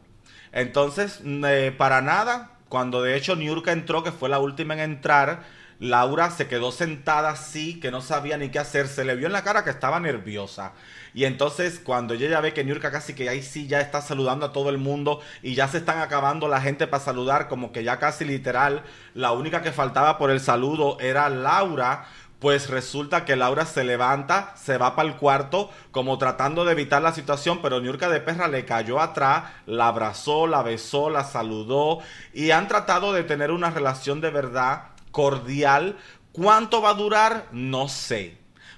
Entonces, 0.53 1.19
eh, 1.25 1.75
para 1.77 2.01
nada, 2.01 2.51
cuando 2.69 3.01
de 3.01 3.17
hecho 3.17 3.35
Niurka 3.35 3.73
entró, 3.73 4.03
que 4.03 4.13
fue 4.13 4.29
la 4.29 4.39
última 4.39 4.73
en 4.75 4.79
entrar, 4.79 5.43
Laura 5.79 6.31
se 6.31 6.47
quedó 6.47 6.71
sentada 6.71 7.31
así, 7.31 7.79
que 7.81 7.91
no 7.91 8.01
sabía 8.01 8.37
ni 8.37 8.49
qué 8.49 8.59
hacer, 8.59 8.87
se 8.87 9.03
le 9.03 9.15
vio 9.15 9.27
en 9.27 9.33
la 9.33 9.43
cara 9.43 9.65
que 9.65 9.69
estaba 9.69 9.99
nerviosa. 9.99 10.71
Y 11.17 11.25
entonces 11.25 11.81
cuando 11.83 12.13
ella 12.13 12.29
ya 12.29 12.41
ve 12.41 12.53
que 12.53 12.63
Niurka 12.63 12.91
casi 12.91 13.15
que 13.15 13.27
ahí 13.27 13.41
sí 13.41 13.65
ya 13.65 13.81
está 13.81 14.03
saludando 14.03 14.45
a 14.45 14.51
todo 14.51 14.69
el 14.69 14.77
mundo 14.77 15.19
y 15.41 15.55
ya 15.55 15.67
se 15.67 15.79
están 15.79 15.97
acabando 15.97 16.47
la 16.47 16.61
gente 16.61 16.85
para 16.85 17.03
saludar, 17.03 17.47
como 17.47 17.71
que 17.71 17.83
ya 17.83 17.97
casi 17.97 18.23
literal, 18.23 18.83
la 19.15 19.31
única 19.31 19.63
que 19.63 19.71
faltaba 19.71 20.19
por 20.19 20.29
el 20.29 20.39
saludo 20.39 20.99
era 20.99 21.27
Laura, 21.29 22.05
pues 22.37 22.69
resulta 22.69 23.25
que 23.25 23.35
Laura 23.35 23.65
se 23.65 23.83
levanta, 23.83 24.53
se 24.57 24.77
va 24.77 24.95
para 24.95 25.09
el 25.09 25.15
cuarto, 25.15 25.71
como 25.89 26.19
tratando 26.19 26.65
de 26.65 26.73
evitar 26.73 27.01
la 27.01 27.15
situación, 27.15 27.63
pero 27.63 27.81
Niurka 27.81 28.09
de 28.09 28.21
Perra 28.21 28.47
le 28.47 28.65
cayó 28.65 29.01
atrás, 29.01 29.45
la 29.65 29.87
abrazó, 29.87 30.45
la 30.45 30.61
besó, 30.61 31.09
la 31.09 31.23
saludó 31.23 31.97
y 32.31 32.51
han 32.51 32.67
tratado 32.67 33.11
de 33.11 33.23
tener 33.23 33.49
una 33.49 33.71
relación 33.71 34.21
de 34.21 34.29
verdad 34.29 34.89
cordial. 35.09 35.97
¿Cuánto 36.31 36.79
va 36.83 36.91
a 36.91 36.93
durar? 36.93 37.47
No 37.51 37.87
sé, 37.87 38.37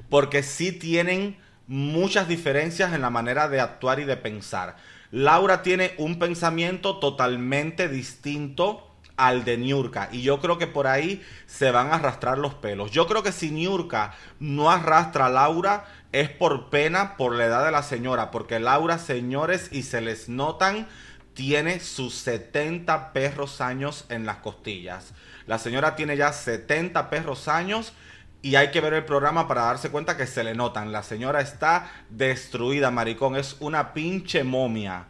porque 0.10 0.42
sí 0.42 0.72
tienen 0.72 1.38
muchas 1.70 2.28
diferencias 2.28 2.94
en 2.94 3.02
la 3.02 3.12
manera 3.12 3.48
de 3.48 3.62
actuar 3.62 4.00
y 4.00 4.04
de 4.04 4.18
pensar. 4.18 4.76
Laura 5.12 5.62
tiene 5.62 5.94
un 5.98 6.20
pensamiento 6.20 6.98
totalmente 6.98 7.88
distinto 7.88 8.90
al 9.18 9.46
de 9.46 9.58
Niurka. 9.58 10.10
Y 10.12 10.24
yo 10.24 10.40
creo 10.40 10.58
que 10.58 10.66
por 10.66 10.88
ahí 10.88 11.24
se 11.46 11.72
van 11.72 11.88
a 11.88 11.96
arrastrar 11.96 12.40
los 12.40 12.56
pelos. 12.56 12.90
Yo 12.90 13.06
creo 13.06 13.22
que 13.22 13.32
si 13.32 13.52
Niurka 13.52 14.14
no 14.40 14.72
arrastra 14.72 15.28
a 15.28 15.30
Laura 15.30 15.86
es 16.12 16.30
por 16.30 16.70
pena 16.70 17.18
por 17.18 17.36
la 17.36 17.46
edad 17.46 17.66
de 17.66 17.72
la 17.72 17.84
señora. 17.84 18.32
Porque 18.32 18.60
Laura, 18.60 18.98
señores, 18.98 19.70
y 19.72 19.84
se 19.84 20.02
les 20.02 20.28
notan, 20.28 20.88
tiene 21.36 21.80
sus 21.82 22.16
70 22.16 23.14
perros 23.14 23.62
años 23.62 24.06
en 24.10 24.26
las 24.26 24.38
costillas. 24.38 25.14
La 25.46 25.60
señora 25.60 25.96
tiene 25.96 26.18
ya 26.18 26.34
70 26.34 27.10
perros 27.10 27.48
años. 27.48 27.94
Y 28.42 28.56
hay 28.56 28.72
que 28.72 28.82
ver 28.82 28.94
el 28.94 29.06
programa 29.06 29.48
para 29.48 29.64
darse 29.64 29.90
cuenta 29.90 30.16
que 30.16 30.28
se 30.28 30.44
le 30.44 30.56
notan. 30.56 30.92
La 30.92 31.04
señora 31.04 31.42
está 31.42 31.92
destruida, 32.10 32.92
maricón. 32.92 33.36
Es 33.36 33.58
una 33.60 33.94
pinche 33.94 34.44
momia. 34.44 35.08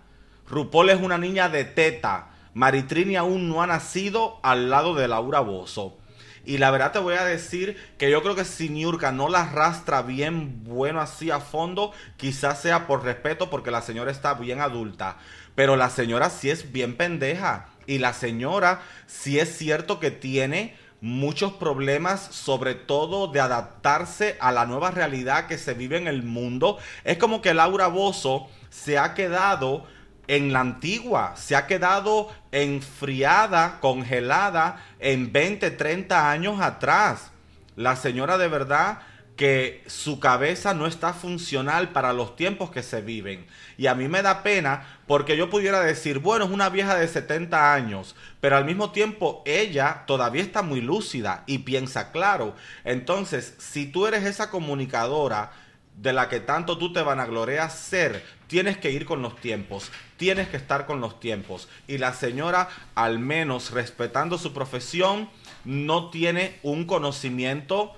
Rupol 0.48 0.90
es 0.90 1.00
una 1.00 1.18
niña 1.18 1.48
de 1.50 1.64
teta 1.64 2.30
Maritrini 2.54 3.16
aún 3.16 3.48
no 3.48 3.62
ha 3.62 3.68
nacido 3.68 4.40
al 4.44 4.70
lado 4.70 4.96
de 4.96 5.08
Laura 5.08 5.40
Bozo. 5.40 5.98
Y 6.46 6.58
la 6.58 6.72
verdad 6.72 6.92
te 6.92 7.00
voy 7.00 7.14
a 7.16 7.26
decir 7.26 7.78
que 7.98 8.10
yo 8.10 8.24
creo 8.24 8.36
que 8.36 8.46
si 8.46 8.70
Niurka 8.70 9.12
no 9.12 9.30
la 9.30 9.44
arrastra 9.44 10.02
bien 10.02 10.64
bueno 10.64 11.00
así 11.00 11.30
a 11.30 11.40
fondo, 11.40 11.94
quizás 12.18 12.62
sea 12.62 12.88
por 12.88 13.04
respeto 13.04 13.50
porque 13.50 13.72
la 13.72 13.82
señora 13.82 14.12
está 14.12 14.34
bien 14.34 14.62
adulta. 14.62 15.18
Pero 15.54 15.76
la 15.76 15.90
señora 15.90 16.30
sí 16.30 16.50
es 16.50 16.72
bien 16.72 16.98
pendeja. 16.98 17.68
Y 17.86 18.00
la 18.00 18.14
señora 18.14 18.82
sí 19.06 19.40
es 19.40 19.56
cierto 19.58 20.00
que 20.00 20.12
tiene 20.12 20.76
muchos 21.02 21.54
problemas, 21.54 22.22
sobre 22.32 22.76
todo 22.76 23.28
de 23.28 23.40
adaptarse 23.40 24.38
a 24.40 24.52
la 24.52 24.66
nueva 24.66 24.92
realidad 24.92 25.48
que 25.48 25.58
se 25.58 25.74
vive 25.74 25.98
en 25.98 26.08
el 26.08 26.24
mundo. 26.24 26.78
Es 27.04 27.18
como 27.18 27.42
que 27.42 27.54
Laura 27.54 27.88
Bozo 27.88 28.48
se 28.70 28.98
ha 28.98 29.14
quedado 29.14 29.86
en 30.28 30.54
la 30.54 30.60
antigua, 30.60 31.34
se 31.36 31.56
ha 31.56 31.66
quedado 31.66 32.30
enfriada, 32.52 33.80
congelada 33.80 34.86
en 35.00 35.32
20, 35.32 35.72
30 35.72 36.30
años 36.30 36.62
atrás. 36.62 37.32
La 37.76 37.96
señora 37.96 38.38
de 38.38 38.48
verdad 38.48 39.00
que 39.36 39.84
su 39.88 40.20
cabeza 40.20 40.74
no 40.74 40.86
está 40.86 41.14
funcional 41.14 41.90
para 41.90 42.12
los 42.12 42.36
tiempos 42.36 42.72
que 42.72 42.84
se 42.84 43.02
viven. 43.02 43.48
Y 43.80 43.88
a 43.88 43.96
mí 43.96 44.10
me 44.10 44.22
da 44.22 44.44
pena 44.44 45.00
porque 45.08 45.38
yo 45.38 45.50
pudiera 45.50 45.80
decir, 45.80 46.20
bueno, 46.20 46.44
es 46.44 46.52
una 46.52 46.68
vieja 46.68 46.96
de 46.96 47.08
70 47.08 47.74
años, 47.74 48.14
pero 48.42 48.58
al 48.58 48.66
mismo 48.66 48.92
tiempo 48.92 49.42
ella 49.46 50.04
todavía 50.06 50.42
está 50.42 50.64
muy 50.64 50.82
lúcida 50.82 51.46
y 51.48 51.60
piensa 51.60 52.12
claro. 52.12 52.58
Entonces, 52.84 53.56
si 53.58 53.86
tú 53.86 54.06
eres 54.06 54.26
esa 54.26 54.50
comunicadora, 54.50 55.54
de 55.96 56.12
la 56.12 56.28
que 56.28 56.42
tanto 56.42 56.78
tú 56.78 56.92
te 56.92 57.02
vanagloreas 57.02 57.74
ser, 57.74 58.24
tienes 58.48 58.78
que 58.78 58.92
ir 58.92 59.06
con 59.06 59.22
los 59.22 59.38
tiempos, 59.38 59.92
tienes 60.18 60.50
que 60.50 60.58
estar 60.58 60.86
con 60.86 61.00
los 61.00 61.22
tiempos. 61.22 61.70
Y 61.88 62.00
la 62.00 62.14
señora, 62.14 62.68
al 62.96 63.20
menos 63.20 63.72
respetando 63.72 64.38
su 64.38 64.52
profesión, 64.52 65.30
no 65.64 66.10
tiene 66.10 66.60
un 66.64 66.86
conocimiento 66.86 67.96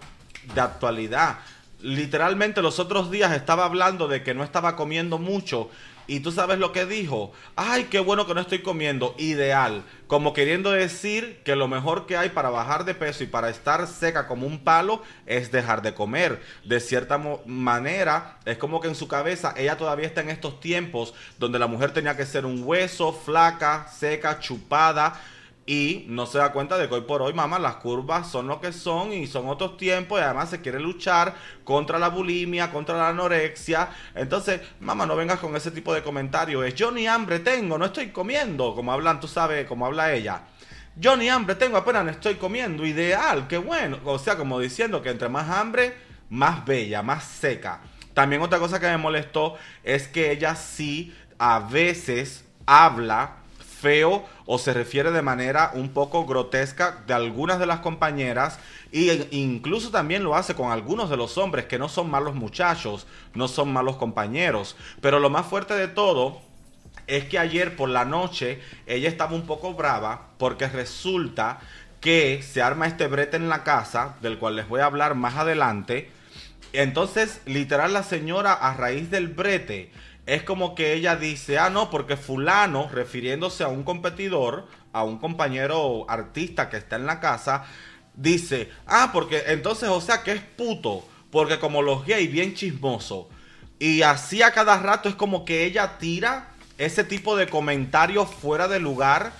de 0.53 0.61
actualidad. 0.61 1.39
Literalmente 1.81 2.61
los 2.61 2.79
otros 2.79 3.11
días 3.11 3.31
estaba 3.33 3.65
hablando 3.65 4.07
de 4.07 4.23
que 4.23 4.33
no 4.33 4.43
estaba 4.43 4.75
comiendo 4.75 5.17
mucho 5.17 5.69
y 6.07 6.19
tú 6.19 6.31
sabes 6.31 6.59
lo 6.59 6.73
que 6.73 6.85
dijo. 6.85 7.31
Ay, 7.55 7.85
qué 7.85 7.99
bueno 7.99 8.27
que 8.27 8.33
no 8.33 8.41
estoy 8.41 8.59
comiendo. 8.59 9.15
Ideal. 9.17 9.83
Como 10.07 10.33
queriendo 10.33 10.71
decir 10.71 11.39
que 11.45 11.55
lo 11.55 11.67
mejor 11.67 12.05
que 12.05 12.17
hay 12.17 12.29
para 12.29 12.49
bajar 12.49 12.83
de 12.83 12.95
peso 12.95 13.23
y 13.23 13.27
para 13.27 13.49
estar 13.49 13.87
seca 13.87 14.27
como 14.27 14.45
un 14.45 14.59
palo 14.59 15.03
es 15.25 15.51
dejar 15.51 15.81
de 15.81 15.93
comer. 15.93 16.41
De 16.65 16.79
cierta 16.79 17.17
manera, 17.45 18.39
es 18.45 18.57
como 18.57 18.81
que 18.81 18.89
en 18.89 18.95
su 18.95 19.07
cabeza 19.07 19.53
ella 19.55 19.77
todavía 19.77 20.07
está 20.07 20.21
en 20.21 20.29
estos 20.29 20.59
tiempos 20.59 21.13
donde 21.39 21.59
la 21.59 21.67
mujer 21.67 21.93
tenía 21.93 22.17
que 22.17 22.25
ser 22.25 22.45
un 22.45 22.61
hueso, 22.63 23.13
flaca, 23.13 23.87
seca, 23.87 24.39
chupada 24.39 25.17
y 25.65 26.05
no 26.07 26.25
se 26.25 26.39
da 26.39 26.51
cuenta 26.51 26.77
de 26.77 26.87
que 26.87 26.95
hoy 26.95 27.01
por 27.01 27.21
hoy, 27.21 27.33
mamá, 27.33 27.59
las 27.59 27.75
curvas 27.75 28.29
son 28.29 28.47
lo 28.47 28.59
que 28.59 28.73
son 28.73 29.13
y 29.13 29.27
son 29.27 29.47
otros 29.47 29.77
tiempos 29.77 30.19
y 30.19 30.23
además 30.23 30.49
se 30.49 30.61
quiere 30.61 30.79
luchar 30.79 31.35
contra 31.63 31.99
la 31.99 32.09
bulimia, 32.09 32.71
contra 32.71 32.97
la 32.97 33.09
anorexia. 33.09 33.89
Entonces, 34.15 34.61
mamá, 34.79 35.05
no 35.05 35.15
vengas 35.15 35.39
con 35.39 35.55
ese 35.55 35.71
tipo 35.71 35.93
de 35.93 36.01
comentarios. 36.01 36.65
Es 36.65 36.75
yo 36.75 36.91
ni 36.91 37.07
hambre 37.07 37.39
tengo, 37.39 37.77
no 37.77 37.85
estoy 37.85 38.09
comiendo, 38.09 38.73
como 38.75 38.91
hablan, 38.91 39.19
tú 39.19 39.27
sabes, 39.27 39.67
como 39.67 39.85
habla 39.85 40.13
ella. 40.13 40.41
Yo 40.95 41.15
ni 41.15 41.29
hambre 41.29 41.55
tengo, 41.55 41.77
apenas 41.77 42.03
no 42.03 42.11
estoy 42.11 42.35
comiendo. 42.35 42.85
Ideal, 42.85 43.47
qué 43.47 43.57
bueno. 43.57 43.99
O 44.03 44.19
sea, 44.19 44.35
como 44.35 44.59
diciendo 44.59 45.01
que 45.01 45.09
entre 45.09 45.29
más 45.29 45.49
hambre, 45.49 45.95
más 46.29 46.65
bella, 46.65 47.01
más 47.01 47.23
seca. 47.23 47.81
También 48.13 48.41
otra 48.41 48.59
cosa 48.59 48.79
que 48.79 48.87
me 48.87 48.97
molestó 48.97 49.55
es 49.83 50.07
que 50.07 50.31
ella 50.31 50.55
sí 50.55 51.15
a 51.37 51.59
veces 51.59 52.45
habla 52.65 53.40
feo 53.81 54.23
o 54.45 54.57
se 54.57 54.73
refiere 54.73 55.11
de 55.11 55.21
manera 55.21 55.71
un 55.73 55.89
poco 55.89 56.25
grotesca 56.25 57.03
de 57.07 57.13
algunas 57.13 57.59
de 57.59 57.65
las 57.65 57.79
compañeras 57.79 58.59
e 58.91 59.27
incluso 59.31 59.89
también 59.89 60.23
lo 60.23 60.35
hace 60.35 60.53
con 60.53 60.71
algunos 60.71 61.09
de 61.09 61.17
los 61.17 61.37
hombres 61.37 61.65
que 61.65 61.79
no 61.79 61.89
son 61.89 62.09
malos 62.09 62.35
muchachos, 62.35 63.07
no 63.33 63.47
son 63.47 63.73
malos 63.73 63.97
compañeros. 63.97 64.75
Pero 65.01 65.19
lo 65.19 65.29
más 65.29 65.47
fuerte 65.47 65.73
de 65.73 65.87
todo 65.87 66.41
es 67.07 67.25
que 67.25 67.39
ayer 67.39 67.75
por 67.75 67.89
la 67.89 68.05
noche 68.05 68.61
ella 68.85 69.09
estaba 69.09 69.33
un 69.33 69.45
poco 69.45 69.73
brava 69.73 70.29
porque 70.37 70.67
resulta 70.67 71.59
que 71.99 72.41
se 72.41 72.61
arma 72.61 72.87
este 72.87 73.07
brete 73.07 73.37
en 73.37 73.49
la 73.49 73.63
casa, 73.63 74.15
del 74.21 74.37
cual 74.39 74.55
les 74.55 74.67
voy 74.67 74.81
a 74.81 74.85
hablar 74.85 75.15
más 75.15 75.35
adelante. 75.35 76.09
Entonces, 76.73 77.41
literal, 77.45 77.93
la 77.93 78.03
señora 78.03 78.53
a 78.53 78.73
raíz 78.73 79.11
del 79.11 79.27
brete 79.27 79.91
es 80.25 80.43
como 80.43 80.75
que 80.75 80.93
ella 80.93 81.15
dice, 81.15 81.57
ah, 81.57 81.69
no, 81.69 81.89
porque 81.89 82.17
fulano, 82.17 82.89
refiriéndose 82.89 83.63
a 83.63 83.69
un 83.69 83.83
competidor, 83.83 84.67
a 84.93 85.03
un 85.03 85.17
compañero 85.17 86.05
artista 86.09 86.69
que 86.69 86.77
está 86.77 86.95
en 86.95 87.05
la 87.05 87.19
casa, 87.19 87.65
dice, 88.13 88.69
ah, 88.85 89.09
porque 89.13 89.43
entonces, 89.47 89.89
o 89.89 90.01
sea, 90.01 90.23
que 90.23 90.33
es 90.33 90.41
puto, 90.41 91.05
porque 91.31 91.59
como 91.59 91.81
los 91.81 92.05
gays, 92.05 92.31
bien 92.31 92.53
chismoso. 92.53 93.29
Y 93.79 94.03
así 94.03 94.43
a 94.43 94.51
cada 94.51 94.77
rato 94.77 95.09
es 95.09 95.15
como 95.15 95.43
que 95.43 95.63
ella 95.63 95.97
tira 95.97 96.49
ese 96.77 97.03
tipo 97.03 97.35
de 97.35 97.47
comentarios 97.47 98.29
fuera 98.29 98.67
de 98.67 98.79
lugar. 98.79 99.31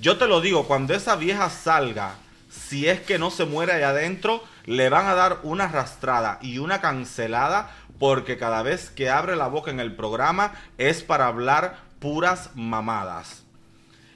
Yo 0.00 0.18
te 0.18 0.26
lo 0.26 0.40
digo, 0.40 0.66
cuando 0.66 0.94
esa 0.94 1.16
vieja 1.16 1.48
salga, 1.48 2.16
si 2.50 2.88
es 2.88 3.00
que 3.00 3.18
no 3.18 3.30
se 3.30 3.44
muere 3.44 3.72
ahí 3.72 3.82
adentro, 3.82 4.42
le 4.66 4.90
van 4.90 5.06
a 5.06 5.14
dar 5.14 5.38
una 5.42 5.64
arrastrada 5.64 6.38
y 6.42 6.58
una 6.58 6.80
cancelada 6.80 7.74
porque 7.98 8.36
cada 8.36 8.62
vez 8.62 8.90
que 8.90 9.10
abre 9.10 9.36
la 9.36 9.48
boca 9.48 9.70
en 9.70 9.80
el 9.80 9.94
programa 9.96 10.52
es 10.78 11.02
para 11.02 11.26
hablar 11.26 11.78
puras 11.98 12.50
mamadas. 12.54 13.44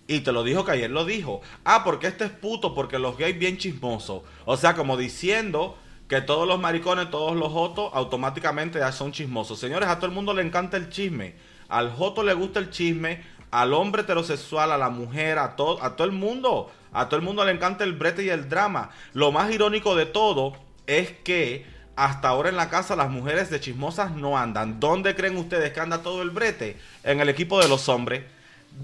Y 0.06 0.20
te 0.20 0.32
lo 0.32 0.44
dijo 0.44 0.64
que 0.64 0.72
ayer 0.72 0.90
lo 0.90 1.04
dijo. 1.04 1.40
Ah, 1.64 1.82
porque 1.84 2.06
este 2.06 2.24
es 2.24 2.30
puto, 2.30 2.74
porque 2.74 2.98
los 2.98 3.16
gays 3.16 3.38
bien 3.38 3.56
chismosos. 3.56 4.22
O 4.44 4.56
sea, 4.56 4.74
como 4.74 4.96
diciendo 4.96 5.76
que 6.08 6.20
todos 6.20 6.46
los 6.46 6.60
maricones, 6.60 7.10
todos 7.10 7.36
los 7.36 7.52
jotos, 7.52 7.90
automáticamente 7.94 8.78
ya 8.78 8.92
son 8.92 9.12
chismosos. 9.12 9.58
Señores, 9.58 9.88
a 9.88 9.96
todo 9.96 10.06
el 10.06 10.12
mundo 10.12 10.34
le 10.34 10.42
encanta 10.42 10.76
el 10.76 10.90
chisme. 10.90 11.34
Al 11.68 11.90
joto 11.92 12.22
le 12.22 12.34
gusta 12.34 12.58
el 12.58 12.70
chisme, 12.70 13.22
al 13.50 13.72
hombre 13.72 14.02
heterosexual, 14.02 14.72
a 14.72 14.78
la 14.78 14.90
mujer, 14.90 15.38
a 15.38 15.56
todo, 15.56 15.82
a 15.82 15.96
todo 15.96 16.06
el 16.06 16.12
mundo. 16.12 16.70
A 16.92 17.08
todo 17.08 17.18
el 17.18 17.24
mundo 17.24 17.44
le 17.44 17.52
encanta 17.52 17.84
el 17.84 17.94
brete 17.94 18.24
y 18.24 18.28
el 18.28 18.48
drama. 18.48 18.90
Lo 19.14 19.32
más 19.32 19.50
irónico 19.50 19.94
de 19.96 20.04
todo 20.04 20.52
es 20.86 21.12
que 21.24 21.64
hasta 21.96 22.28
ahora 22.28 22.48
en 22.48 22.56
la 22.56 22.70
casa 22.70 22.96
las 22.96 23.10
mujeres 23.10 23.50
de 23.50 23.60
chismosas 23.60 24.12
no 24.12 24.38
andan. 24.38 24.80
¿Dónde 24.80 25.14
creen 25.14 25.36
ustedes 25.36 25.72
que 25.72 25.80
anda 25.80 26.02
todo 26.02 26.22
el 26.22 26.30
brete? 26.30 26.78
En 27.02 27.20
el 27.20 27.28
equipo 27.28 27.60
de 27.60 27.68
los 27.68 27.88
hombres. 27.88 28.24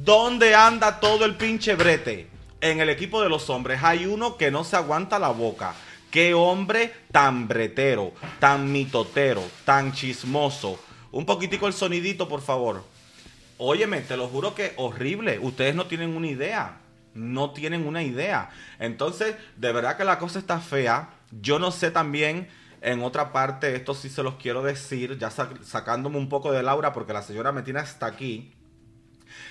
¿Dónde 0.05 0.55
anda 0.55 1.01
todo 1.01 1.25
el 1.25 1.37
pinche 1.37 1.75
brete? 1.75 2.29
En 2.61 2.81
el 2.81 2.91
equipo 2.91 3.23
de 3.23 3.29
los 3.29 3.49
hombres. 3.49 3.83
Hay 3.83 4.07
uno 4.07 4.37
que 4.37 4.51
no 4.51 4.65
se 4.65 4.77
aguanta 4.77 5.19
la 5.19 5.31
boca. 5.31 5.75
Qué 6.11 6.35
hombre 6.35 6.93
tan 7.13 7.49
bretero, 7.49 8.13
tan 8.39 8.71
mitotero, 8.71 9.43
tan 9.65 9.93
chismoso. 9.93 10.79
Un 11.11 11.25
poquitico 11.25 11.67
el 11.67 11.73
sonidito, 11.73 12.29
por 12.29 12.43
favor. 12.43 12.85
Óyeme, 13.57 14.01
te 14.03 14.17
lo 14.17 14.29
juro 14.29 14.55
que 14.55 14.73
horrible. 14.77 15.39
Ustedes 15.39 15.75
no 15.75 15.87
tienen 15.87 16.17
una 16.17 16.29
idea. 16.29 16.77
No 17.15 17.51
tienen 17.51 17.87
una 17.87 18.03
idea. 18.03 18.51
Entonces, 18.79 19.35
de 19.57 19.73
verdad 19.73 19.97
que 19.97 20.05
la 20.05 20.19
cosa 20.19 20.39
está 20.39 20.61
fea. 20.61 21.11
Yo 21.43 21.59
no 21.59 21.73
sé 21.73 21.91
también 21.91 22.49
en 22.81 23.03
otra 23.03 23.33
parte, 23.33 23.75
esto 23.75 23.95
sí 23.95 24.09
se 24.09 24.23
los 24.23 24.35
quiero 24.35 24.63
decir, 24.63 25.19
ya 25.19 25.31
sacándome 25.31 26.19
un 26.19 26.29
poco 26.29 26.53
de 26.53 26.63
Laura 26.63 26.93
porque 26.93 27.13
la 27.13 27.23
señora 27.23 27.53
me 27.53 27.63
tiene 27.63 27.81
hasta 27.81 28.07
aquí. 28.07 28.53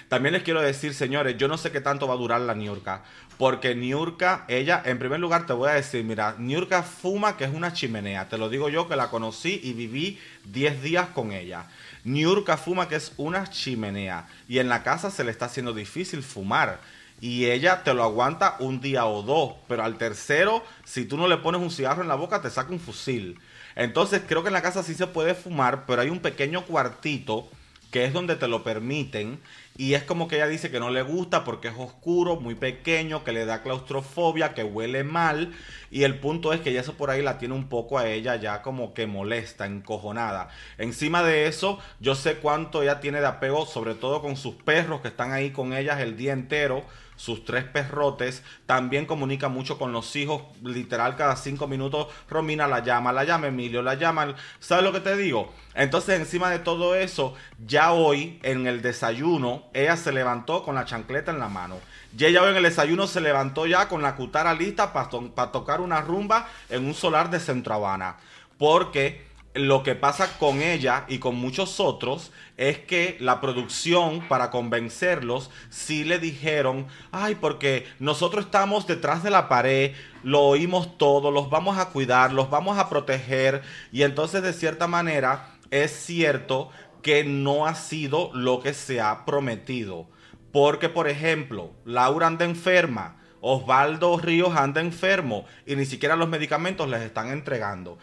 También 0.08 0.34
les 0.34 0.44
quiero 0.44 0.62
decir, 0.62 0.94
señores, 0.94 1.38
yo 1.38 1.48
no 1.48 1.58
sé 1.58 1.72
qué 1.72 1.82
tanto 1.82 2.08
va 2.08 2.14
a 2.14 2.18
durar 2.18 2.42
la 2.42 2.56
Niurka. 2.56 3.04
Porque 3.38 3.76
Niurka, 3.76 4.46
ella, 4.48 4.82
en 4.86 5.00
primer 5.00 5.20
lugar 5.20 5.46
te 5.46 5.54
voy 5.54 5.70
a 5.70 5.74
decir, 5.74 6.04
mira, 6.04 6.36
Niurka 6.38 6.82
fuma 6.82 7.38
que 7.38 7.44
es 7.44 7.54
una 7.54 7.74
chimenea. 7.74 8.30
Te 8.30 8.38
lo 8.38 8.50
digo 8.50 8.70
yo 8.70 8.88
que 8.88 8.96
la 8.96 9.10
conocí 9.10 9.60
y 9.64 9.74
viví 9.74 10.20
10 10.46 10.82
días 10.82 11.10
con 11.10 11.32
ella. 11.32 11.68
Niurka 12.04 12.58
fuma 12.58 12.88
que 12.88 12.96
es 12.96 13.12
una 13.18 13.48
chimenea. 13.48 14.28
Y 14.48 14.60
en 14.60 14.70
la 14.70 14.82
casa 14.82 15.12
se 15.12 15.24
le 15.24 15.32
está 15.32 15.46
haciendo 15.46 15.74
difícil 15.74 16.24
fumar 16.24 16.80
y 17.20 17.46
ella 17.46 17.84
te 17.84 17.94
lo 17.94 18.04
aguanta 18.04 18.58
un 18.60 18.80
día 18.80 19.06
o 19.06 19.24
dos, 19.24 19.54
pero 19.68 19.84
al 19.84 19.98
tercero, 19.98 20.64
si 20.84 21.06
tú 21.06 21.18
no 21.18 21.28
le 21.28 21.38
pones 21.38 21.62
un 21.62 21.72
cigarro 21.72 22.02
en 22.02 22.08
la 22.08 22.16
boca, 22.16 22.42
te 22.42 22.50
saca 22.50 22.72
un 22.72 22.80
fusil. 22.80 23.40
Entonces 23.76 24.22
creo 24.28 24.44
que 24.44 24.50
en 24.50 24.54
la 24.54 24.62
casa 24.62 24.84
sí 24.84 24.94
se 24.94 25.08
puede 25.08 25.36
fumar, 25.36 25.86
pero 25.86 26.02
hay 26.02 26.10
un 26.10 26.20
pequeño 26.20 26.66
cuartito 26.66 27.48
que 27.92 28.06
es 28.06 28.14
donde 28.14 28.36
te 28.36 28.48
lo 28.48 28.64
permiten 28.64 29.40
y 29.78 29.94
es 29.94 30.04
como 30.04 30.28
que 30.28 30.38
ella 30.38 30.48
dice 30.48 30.72
que 30.72 30.80
no 30.80 30.90
le 30.90 31.04
gusta 31.04 31.44
porque 31.44 31.68
es 31.68 31.76
oscuro, 31.78 32.38
muy 32.38 32.56
pequeño, 32.56 33.24
que 33.24 33.32
le 33.32 33.46
da 33.46 33.62
claustrofobia, 33.62 34.56
que 34.56 34.64
huele 34.64 35.04
mal. 35.04 35.54
Y 35.92 36.02
el 36.02 36.20
punto 36.20 36.52
es 36.52 36.62
que 36.62 36.72
ella 36.72 36.82
eso 36.82 36.96
por 36.96 37.12
ahí 37.12 37.22
la 37.22 37.38
tiene 37.38 37.54
un 37.54 37.70
poco 37.70 38.00
a 38.00 38.10
ella 38.10 38.36
ya 38.38 38.64
como 38.64 38.96
que 38.96 39.06
molesta, 39.06 39.68
encojonada. 39.68 40.50
Encima 40.80 41.22
de 41.22 41.46
eso, 41.46 41.78
yo 42.00 42.16
sé 42.16 42.38
cuánto 42.38 42.82
ella 42.82 43.00
tiene 43.00 43.20
de 43.20 43.28
apego, 43.28 43.68
sobre 43.68 43.94
todo 43.94 44.22
con 44.24 44.36
sus 44.36 44.56
perros 44.56 45.02
que 45.02 45.10
están 45.10 45.32
ahí 45.32 45.52
con 45.52 45.74
ellas 45.74 46.02
el 46.02 46.18
día 46.18 46.34
entero 46.34 46.84
sus 47.18 47.44
tres 47.44 47.66
perrotes, 47.66 48.44
también 48.66 49.06
comunica 49.06 49.50
mucho 49.50 49.78
con 49.78 49.92
los 49.92 50.16
hijos, 50.16 50.44
literal 50.64 51.18
cada 51.18 51.36
cinco 51.36 51.68
minutos 51.68 52.08
Romina 52.30 52.68
la 52.68 52.84
llama, 52.84 53.12
la 53.12 53.26
llama 53.26 53.48
Emilio, 53.48 53.82
la 53.82 53.96
llama, 53.96 54.36
¿sabes 54.60 54.86
lo 54.86 54.94
que 54.94 55.02
te 55.02 55.18
digo? 55.18 55.52
Entonces 55.74 56.20
encima 56.20 56.50
de 56.50 56.60
todo 56.60 56.96
eso, 56.96 57.36
ya 57.66 57.92
hoy 57.92 58.40
en 58.44 58.68
el 58.68 58.82
desayuno, 58.82 59.64
ella 59.74 59.98
se 59.98 60.12
levantó 60.12 60.64
con 60.64 60.76
la 60.76 60.86
chancleta 60.86 61.32
en 61.32 61.40
la 61.40 61.50
mano. 61.50 61.80
Y 62.18 62.26
ella 62.26 62.42
hoy 62.42 62.52
en 62.52 62.58
el 62.58 62.64
desayuno 62.64 63.08
se 63.08 63.22
levantó 63.22 63.66
ya 63.66 63.88
con 63.90 64.02
la 64.02 64.16
cutara 64.16 64.54
lista 64.54 64.94
para, 64.94 65.10
para 65.10 65.52
tocar 65.52 65.82
una 65.82 66.02
rumba 66.02 66.48
en 66.70 66.86
un 66.86 66.94
solar 66.94 67.30
de 67.30 67.40
Centro 67.40 67.74
Habana. 67.74 68.18
Porque 68.58 69.27
lo 69.58 69.84
que 69.84 69.96
pasa 69.96 70.38
con 70.38 70.62
ella 70.62 71.06
y 71.08 71.20
con 71.20 71.36
muchos 71.36 71.80
otros 71.80 72.32
es 72.58 72.80
que 72.80 73.18
la 73.20 73.40
producción, 73.42 74.22
para 74.28 74.50
convencerlos, 74.50 75.52
sí 75.70 76.04
le 76.04 76.20
dijeron, 76.20 76.88
ay, 77.12 77.36
porque 77.36 77.86
nosotros 78.00 78.46
estamos 78.46 78.88
detrás 78.88 79.24
de 79.24 79.30
la 79.30 79.48
pared, 79.48 79.94
lo 80.24 80.42
oímos 80.42 80.98
todo, 80.98 81.32
los 81.32 81.50
vamos 81.50 81.78
a 81.78 81.90
cuidar, 81.90 82.34
los 82.34 82.50
vamos 82.50 82.78
a 82.78 82.90
proteger, 82.90 83.62
y 83.92 84.04
entonces 84.04 84.42
de 84.42 84.54
cierta 84.54 84.88
manera 84.88 85.54
es 85.70 85.92
cierto 85.92 86.70
que 87.02 87.24
no 87.24 87.68
ha 87.68 87.76
sido 87.76 88.32
lo 88.34 88.60
que 88.62 88.74
se 88.74 89.02
ha 89.02 89.26
prometido. 89.26 90.08
Porque, 90.52 90.90
por 90.90 91.08
ejemplo, 91.08 91.72
Laura 91.86 92.28
anda 92.28 92.46
enferma, 92.46 93.18
Osvaldo 93.42 94.18
Ríos 94.18 94.56
anda 94.56 94.82
enfermo 94.82 95.46
y 95.66 95.76
ni 95.76 95.86
siquiera 95.86 96.16
los 96.16 96.28
medicamentos 96.28 96.90
les 96.90 97.02
están 97.02 97.30
entregando 97.30 97.98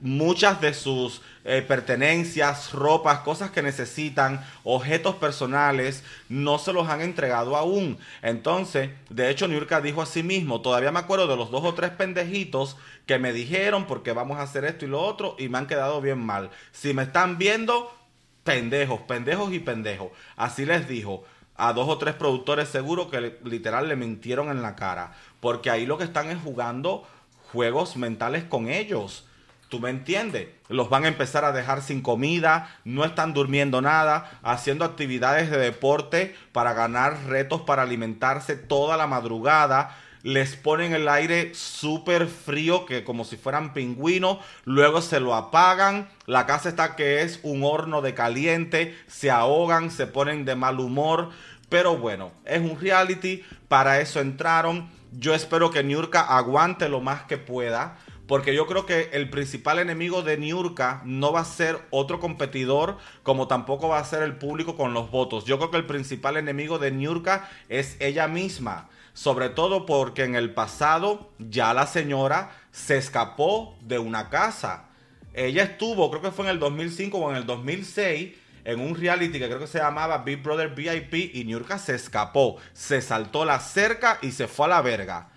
muchas 0.00 0.60
de 0.60 0.74
sus 0.74 1.22
eh, 1.44 1.62
pertenencias, 1.66 2.72
ropas, 2.72 3.20
cosas 3.20 3.50
que 3.50 3.62
necesitan, 3.62 4.44
objetos 4.64 5.16
personales, 5.16 6.04
no 6.28 6.58
se 6.58 6.72
los 6.72 6.88
han 6.88 7.00
entregado 7.00 7.56
aún. 7.56 7.98
Entonces, 8.22 8.90
de 9.08 9.30
hecho, 9.30 9.48
Niurka 9.48 9.80
dijo 9.80 10.02
a 10.02 10.06
sí 10.06 10.22
mismo, 10.22 10.60
todavía 10.60 10.92
me 10.92 10.98
acuerdo 10.98 11.26
de 11.26 11.36
los 11.36 11.50
dos 11.50 11.64
o 11.64 11.74
tres 11.74 11.90
pendejitos 11.90 12.76
que 13.06 13.18
me 13.18 13.32
dijeron 13.32 13.86
porque 13.86 14.12
vamos 14.12 14.38
a 14.38 14.42
hacer 14.42 14.64
esto 14.64 14.84
y 14.84 14.88
lo 14.88 15.00
otro 15.00 15.36
y 15.38 15.48
me 15.48 15.58
han 15.58 15.66
quedado 15.66 16.00
bien 16.00 16.18
mal. 16.18 16.50
Si 16.72 16.92
me 16.92 17.04
están 17.04 17.38
viendo, 17.38 17.96
pendejos, 18.44 19.00
pendejos 19.02 19.52
y 19.52 19.58
pendejos. 19.58 20.10
Así 20.36 20.66
les 20.66 20.88
dijo 20.88 21.24
a 21.56 21.72
dos 21.72 21.88
o 21.88 21.98
tres 21.98 22.14
productores 22.14 22.68
seguro 22.68 23.10
que 23.10 23.38
literal 23.44 23.88
le 23.88 23.96
mintieron 23.96 24.48
en 24.50 24.62
la 24.62 24.76
cara. 24.76 25.14
Porque 25.40 25.70
ahí 25.70 25.86
lo 25.86 25.98
que 25.98 26.04
están 26.04 26.30
es 26.30 26.38
jugando 26.42 27.06
juegos 27.52 27.96
mentales 27.96 28.44
con 28.44 28.68
ellos. 28.68 29.25
¿Tú 29.68 29.80
me 29.80 29.90
entiendes? 29.90 30.48
Los 30.68 30.90
van 30.90 31.04
a 31.04 31.08
empezar 31.08 31.44
a 31.44 31.50
dejar 31.50 31.82
sin 31.82 32.00
comida, 32.00 32.76
no 32.84 33.04
están 33.04 33.34
durmiendo 33.34 33.82
nada, 33.82 34.38
haciendo 34.44 34.84
actividades 34.84 35.50
de 35.50 35.58
deporte 35.58 36.36
para 36.52 36.72
ganar 36.72 37.26
retos 37.26 37.62
para 37.62 37.82
alimentarse 37.82 38.54
toda 38.54 38.96
la 38.96 39.08
madrugada. 39.08 39.96
Les 40.22 40.54
ponen 40.54 40.92
el 40.92 41.08
aire 41.08 41.52
súper 41.54 42.28
frío, 42.28 42.86
que 42.86 43.02
como 43.02 43.24
si 43.24 43.36
fueran 43.36 43.72
pingüinos, 43.74 44.38
luego 44.64 45.02
se 45.02 45.18
lo 45.18 45.34
apagan. 45.34 46.08
La 46.26 46.46
casa 46.46 46.68
está 46.68 46.94
que 46.94 47.22
es 47.22 47.40
un 47.42 47.64
horno 47.64 48.02
de 48.02 48.14
caliente, 48.14 48.96
se 49.08 49.32
ahogan, 49.32 49.90
se 49.90 50.06
ponen 50.06 50.44
de 50.44 50.54
mal 50.54 50.78
humor. 50.78 51.30
Pero 51.68 51.96
bueno, 51.96 52.30
es 52.44 52.60
un 52.60 52.80
reality, 52.80 53.44
para 53.66 54.00
eso 54.00 54.20
entraron. 54.20 54.88
Yo 55.12 55.34
espero 55.34 55.70
que 55.70 55.82
Niurka 55.82 56.20
aguante 56.20 56.88
lo 56.88 57.00
más 57.00 57.22
que 57.22 57.38
pueda 57.38 57.96
porque 58.26 58.54
yo 58.54 58.66
creo 58.66 58.86
que 58.86 59.10
el 59.12 59.30
principal 59.30 59.78
enemigo 59.78 60.22
de 60.22 60.36
Niurka 60.36 61.00
no 61.04 61.32
va 61.32 61.40
a 61.40 61.44
ser 61.44 61.78
otro 61.90 62.18
competidor, 62.18 62.98
como 63.22 63.46
tampoco 63.46 63.88
va 63.88 63.98
a 63.98 64.04
ser 64.04 64.22
el 64.22 64.36
público 64.36 64.76
con 64.76 64.94
los 64.94 65.10
votos. 65.10 65.44
Yo 65.44 65.58
creo 65.58 65.70
que 65.70 65.76
el 65.76 65.86
principal 65.86 66.36
enemigo 66.36 66.78
de 66.78 66.90
Niurka 66.90 67.48
es 67.68 67.96
ella 68.00 68.26
misma. 68.26 68.88
Sobre 69.12 69.48
todo 69.48 69.86
porque 69.86 70.24
en 70.24 70.34
el 70.34 70.52
pasado 70.52 71.30
ya 71.38 71.72
la 71.72 71.86
señora 71.86 72.50
se 72.72 72.98
escapó 72.98 73.76
de 73.80 73.98
una 73.98 74.28
casa. 74.28 74.86
Ella 75.32 75.62
estuvo, 75.62 76.10
creo 76.10 76.22
que 76.22 76.32
fue 76.32 76.46
en 76.46 76.50
el 76.50 76.58
2005 76.58 77.16
o 77.16 77.30
en 77.30 77.36
el 77.36 77.46
2006, 77.46 78.34
en 78.64 78.80
un 78.80 78.96
reality 78.96 79.38
que 79.38 79.46
creo 79.46 79.60
que 79.60 79.66
se 79.68 79.78
llamaba 79.78 80.18
Big 80.18 80.42
Brother 80.42 80.74
VIP 80.74 81.34
y 81.34 81.44
Niurka 81.44 81.78
se 81.78 81.94
escapó, 81.94 82.56
se 82.72 83.00
saltó 83.00 83.44
la 83.44 83.60
cerca 83.60 84.18
y 84.20 84.32
se 84.32 84.48
fue 84.48 84.66
a 84.66 84.70
la 84.70 84.82
verga 84.82 85.28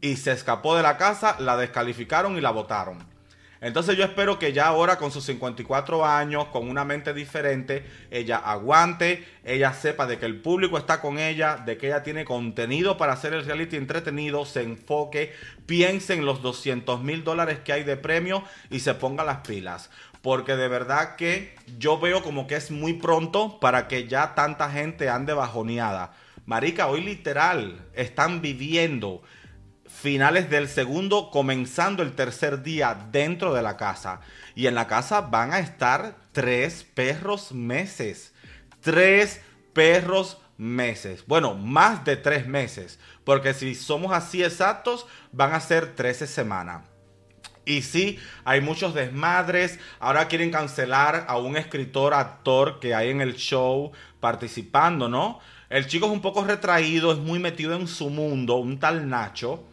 y 0.00 0.16
se 0.16 0.32
escapó 0.32 0.76
de 0.76 0.82
la 0.82 0.96
casa, 0.96 1.36
la 1.38 1.56
descalificaron 1.56 2.36
y 2.36 2.40
la 2.40 2.50
votaron. 2.50 2.98
Entonces 3.60 3.96
yo 3.96 4.04
espero 4.04 4.38
que 4.38 4.52
ya 4.52 4.68
ahora 4.68 4.98
con 4.98 5.10
sus 5.10 5.24
54 5.24 6.06
años, 6.06 6.46
con 6.46 6.68
una 6.68 6.84
mente 6.84 7.12
diferente, 7.12 7.84
ella 8.10 8.36
aguante, 8.36 9.26
ella 9.44 9.72
sepa 9.72 10.06
de 10.06 10.18
que 10.18 10.26
el 10.26 10.40
público 10.40 10.78
está 10.78 11.00
con 11.00 11.18
ella, 11.18 11.56
de 11.56 11.76
que 11.76 11.88
ella 11.88 12.04
tiene 12.04 12.24
contenido 12.24 12.96
para 12.96 13.14
hacer 13.14 13.34
el 13.34 13.44
reality 13.44 13.76
entretenido, 13.76 14.44
se 14.44 14.62
enfoque, 14.62 15.34
piense 15.66 16.14
en 16.14 16.24
los 16.24 16.40
200 16.40 17.02
mil 17.02 17.24
dólares 17.24 17.58
que 17.64 17.72
hay 17.72 17.82
de 17.82 17.96
premio 17.96 18.44
y 18.70 18.78
se 18.78 18.94
ponga 18.94 19.24
las 19.24 19.38
pilas. 19.38 19.90
Porque 20.22 20.54
de 20.54 20.68
verdad 20.68 21.16
que 21.16 21.56
yo 21.78 21.98
veo 21.98 22.22
como 22.22 22.46
que 22.46 22.56
es 22.56 22.70
muy 22.70 22.92
pronto 22.92 23.58
para 23.58 23.88
que 23.88 24.06
ya 24.06 24.36
tanta 24.36 24.70
gente 24.70 25.08
ande 25.08 25.32
bajoneada. 25.32 26.12
Marica, 26.46 26.86
hoy 26.86 27.02
literal 27.02 27.80
están 27.92 28.40
viviendo 28.40 29.22
finales 30.00 30.48
del 30.48 30.68
segundo, 30.68 31.30
comenzando 31.30 32.02
el 32.02 32.14
tercer 32.14 32.62
día 32.62 32.96
dentro 33.10 33.52
de 33.52 33.62
la 33.62 33.76
casa. 33.76 34.20
Y 34.54 34.66
en 34.66 34.74
la 34.74 34.86
casa 34.86 35.22
van 35.22 35.52
a 35.52 35.58
estar 35.58 36.16
tres 36.32 36.84
perros 36.94 37.52
meses. 37.52 38.32
Tres 38.80 39.40
perros 39.72 40.38
meses. 40.56 41.24
Bueno, 41.26 41.54
más 41.54 42.04
de 42.04 42.16
tres 42.16 42.46
meses. 42.46 42.98
Porque 43.24 43.54
si 43.54 43.74
somos 43.74 44.12
así 44.12 44.42
exactos, 44.42 45.06
van 45.32 45.52
a 45.52 45.60
ser 45.60 45.94
13 45.94 46.26
semanas. 46.26 46.84
Y 47.64 47.82
sí, 47.82 48.18
hay 48.44 48.60
muchos 48.60 48.94
desmadres. 48.94 49.78
Ahora 49.98 50.28
quieren 50.28 50.50
cancelar 50.50 51.26
a 51.28 51.38
un 51.38 51.56
escritor, 51.56 52.14
actor 52.14 52.80
que 52.80 52.94
hay 52.94 53.10
en 53.10 53.20
el 53.20 53.34
show 53.34 53.92
participando, 54.20 55.08
¿no? 55.08 55.40
El 55.68 55.86
chico 55.86 56.06
es 56.06 56.12
un 56.12 56.22
poco 56.22 56.44
retraído, 56.44 57.12
es 57.12 57.18
muy 57.18 57.38
metido 57.38 57.74
en 57.74 57.86
su 57.86 58.08
mundo, 58.08 58.56
un 58.56 58.78
tal 58.78 59.08
Nacho. 59.08 59.64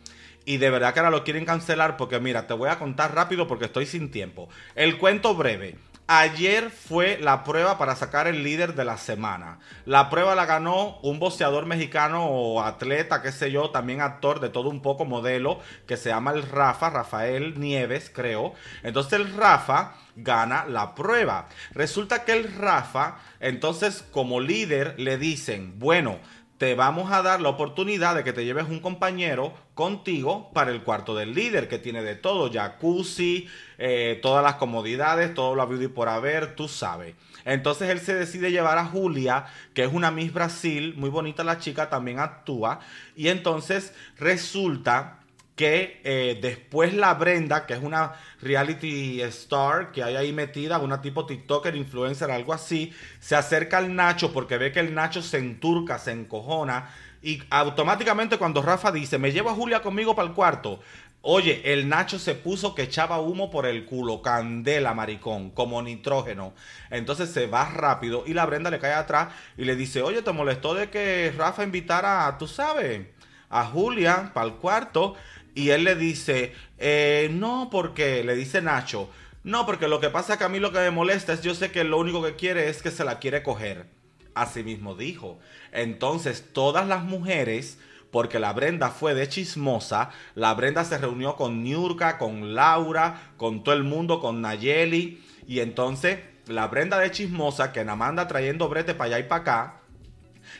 Y 0.46 0.58
de 0.58 0.70
verdad 0.70 0.94
que 0.94 1.00
ahora 1.00 1.12
lo 1.12 1.24
quieren 1.24 1.46
cancelar 1.46 1.98
porque 1.98 2.20
mira, 2.20 2.48
te 2.48 2.54
voy 2.54 2.70
a 2.70 2.80
contar 2.80 3.16
rápido 3.16 3.48
porque 3.48 3.66
estoy 3.66 3.86
sin 3.86 4.12
tiempo. 4.12 4.48
El 4.76 4.98
cuento 4.98 5.36
breve. 5.36 5.76
Ayer 6.08 6.70
fue 6.70 7.18
la 7.20 7.44
prueba 7.44 7.80
para 7.80 7.96
sacar 7.96 8.28
el 8.28 8.44
líder 8.44 8.76
de 8.76 8.86
la 8.86 9.00
semana. 9.00 9.58
La 9.86 10.12
prueba 10.12 10.36
la 10.36 10.46
ganó 10.46 11.00
un 11.02 11.18
boxeador 11.18 11.66
mexicano 11.66 12.28
o 12.28 12.62
atleta, 12.62 13.24
qué 13.24 13.32
sé 13.32 13.52
yo, 13.52 13.72
también 13.72 14.02
actor 14.02 14.40
de 14.40 14.50
todo 14.50 14.70
un 14.70 14.84
poco 14.84 15.06
modelo, 15.06 15.60
que 15.88 15.98
se 15.98 16.10
llama 16.10 16.30
el 16.30 16.44
Rafa, 16.44 16.92
Rafael 16.92 17.60
Nieves, 17.60 18.12
creo. 18.14 18.54
Entonces 18.84 19.14
el 19.14 19.36
Rafa 19.36 19.96
gana 20.16 20.66
la 20.66 20.94
prueba. 20.94 21.48
Resulta 21.72 22.24
que 22.24 22.34
el 22.34 22.54
Rafa, 22.54 23.18
entonces 23.40 24.06
como 24.12 24.42
líder 24.42 24.94
le 25.00 25.18
dicen, 25.18 25.80
bueno, 25.80 26.20
te 26.58 26.74
vamos 26.74 27.12
a 27.12 27.22
dar 27.22 27.42
la 27.42 27.50
oportunidad 27.50 28.16
de 28.16 28.24
que 28.24 28.32
te 28.32 28.46
lleves 28.46 28.70
un 28.70 28.80
compañero 28.80 29.54
contigo 29.74 30.52
para 30.54 30.72
el 30.72 30.84
cuarto 30.84 31.14
del 31.14 31.34
líder, 31.34 31.68
que 31.68 31.80
tiene 31.80 32.02
de 32.02 32.16
todo, 32.16 32.52
jacuzzi, 32.52 33.48
eh, 33.78 34.20
todas 34.22 34.42
las 34.42 34.56
comodidades, 34.56 35.34
todo 35.34 35.54
lo 35.54 35.62
habido 35.62 35.84
y 35.84 35.90
por 35.90 36.08
haber, 36.08 36.56
tú 36.56 36.70
sabes. 36.70 37.16
Entonces 37.44 37.90
él 37.90 38.00
se 38.00 38.16
decide 38.16 38.52
llevar 38.52 38.78
a 38.78 38.86
Julia, 38.86 39.46
que 39.74 39.84
es 39.84 39.94
una 39.94 40.12
Miss 40.12 40.32
Brasil, 40.32 40.94
muy 40.96 41.10
bonita 41.10 41.44
la 41.44 41.60
chica, 41.60 41.90
también 41.90 42.20
actúa, 42.20 42.80
y 43.18 43.28
entonces 43.28 43.94
resulta 44.18 45.20
que 45.56 46.02
eh, 46.04 46.38
después 46.42 46.94
la 46.94 47.14
Brenda, 47.14 47.66
que 47.66 47.74
es 47.74 47.82
una 47.82 48.14
reality 48.42 49.22
star 49.22 49.92
que 49.92 50.04
hay 50.04 50.16
ahí 50.16 50.34
metida, 50.34 50.80
una 50.80 51.02
tipo 51.02 51.26
TikToker, 51.26 51.76
influencer, 51.76 52.30
algo 52.30 52.54
así, 52.54 52.94
se 53.20 53.36
acerca 53.36 53.78
al 53.78 53.96
Nacho 53.96 54.34
porque 54.34 54.58
ve 54.58 54.72
que 54.72 54.82
el 54.82 54.94
Nacho 54.94 55.22
se 55.22 55.38
enturca, 55.38 55.98
se 55.98 56.12
encojona. 56.12 56.94
Y 57.22 57.42
automáticamente 57.50 58.38
cuando 58.38 58.62
Rafa 58.62 58.92
dice, 58.92 59.18
me 59.18 59.32
llevo 59.32 59.50
a 59.50 59.56
Julia 59.56 59.82
conmigo 59.82 60.16
para 60.16 60.28
el 60.28 60.36
cuarto, 60.36 60.82
Oye, 61.28 61.74
el 61.74 61.90
Nacho 61.90 62.20
se 62.20 62.36
puso 62.36 62.76
que 62.76 62.84
echaba 62.84 63.20
humo 63.20 63.50
por 63.50 63.66
el 63.66 63.86
culo, 63.86 64.22
candela, 64.22 64.94
maricón, 64.94 65.50
como 65.50 65.82
nitrógeno. 65.82 66.54
Entonces 66.92 67.32
se 67.32 67.48
va 67.48 67.68
rápido 67.68 68.26
y 68.28 68.36
la 68.36 68.46
Brenda 68.46 68.70
le 68.70 68.78
cae 68.78 68.94
atrás 68.94 69.30
y 69.58 69.66
le 69.66 69.76
dice, 69.76 70.04
oye, 70.04 70.22
¿te 70.22 70.32
molestó 70.32 70.76
de 70.76 70.92
que 70.92 71.34
Rafa 71.36 71.64
invitara, 71.64 72.38
tú 72.38 72.48
sabes, 72.48 73.08
a 73.50 73.66
Julia 73.66 74.30
para 74.36 74.46
el 74.46 74.54
cuarto? 74.58 75.16
Y 75.56 75.70
él 75.70 75.86
le 75.86 75.96
dice, 75.96 76.54
eh, 76.78 77.30
no, 77.32 77.70
porque, 77.72 78.24
le 78.24 78.36
dice 78.36 78.62
Nacho, 78.62 79.10
no, 79.44 79.66
porque 79.66 79.88
lo 79.88 80.02
que 80.02 80.10
pasa 80.10 80.34
es 80.34 80.40
que 80.40 80.46
a 80.46 80.50
mí 80.50 80.60
lo 80.60 80.72
que 80.72 80.80
me 80.80 80.92
molesta 80.92 81.32
es 81.32 81.42
yo 81.42 81.56
sé 81.56 81.72
que 81.72 81.84
lo 81.84 81.98
único 81.98 82.22
que 82.22 82.36
quiere 82.36 82.68
es 82.68 82.82
que 82.82 82.92
se 82.92 83.06
la 83.06 83.20
quiere 83.20 83.42
coger. 83.42 83.88
Así 84.34 84.64
mismo 84.64 84.96
dijo. 84.96 85.40
Entonces 85.72 86.52
todas 86.52 86.88
las 86.88 87.04
mujeres, 87.04 87.80
porque 88.12 88.40
la 88.40 88.52
Brenda 88.52 88.90
fue 88.90 89.14
de 89.14 89.30
chismosa, 89.30 90.10
la 90.36 90.54
Brenda 90.56 90.84
se 90.84 90.98
reunió 90.98 91.36
con 91.36 91.64
Niurka, 91.64 92.18
con 92.18 92.54
Laura, 92.54 93.32
con 93.38 93.64
todo 93.64 93.76
el 93.76 93.84
mundo, 93.84 94.20
con 94.20 94.42
Nayeli. 94.42 95.24
Y 95.48 95.62
entonces 95.62 96.20
la 96.48 96.68
Brenda 96.68 97.00
de 97.00 97.12
chismosa, 97.12 97.72
que 97.72 97.86
nada 97.86 97.96
manda 97.96 98.28
trayendo 98.28 98.68
brete 98.68 98.94
para 98.94 99.16
allá 99.16 99.20
y 99.20 99.30
para 99.30 99.42
acá, 99.42 99.82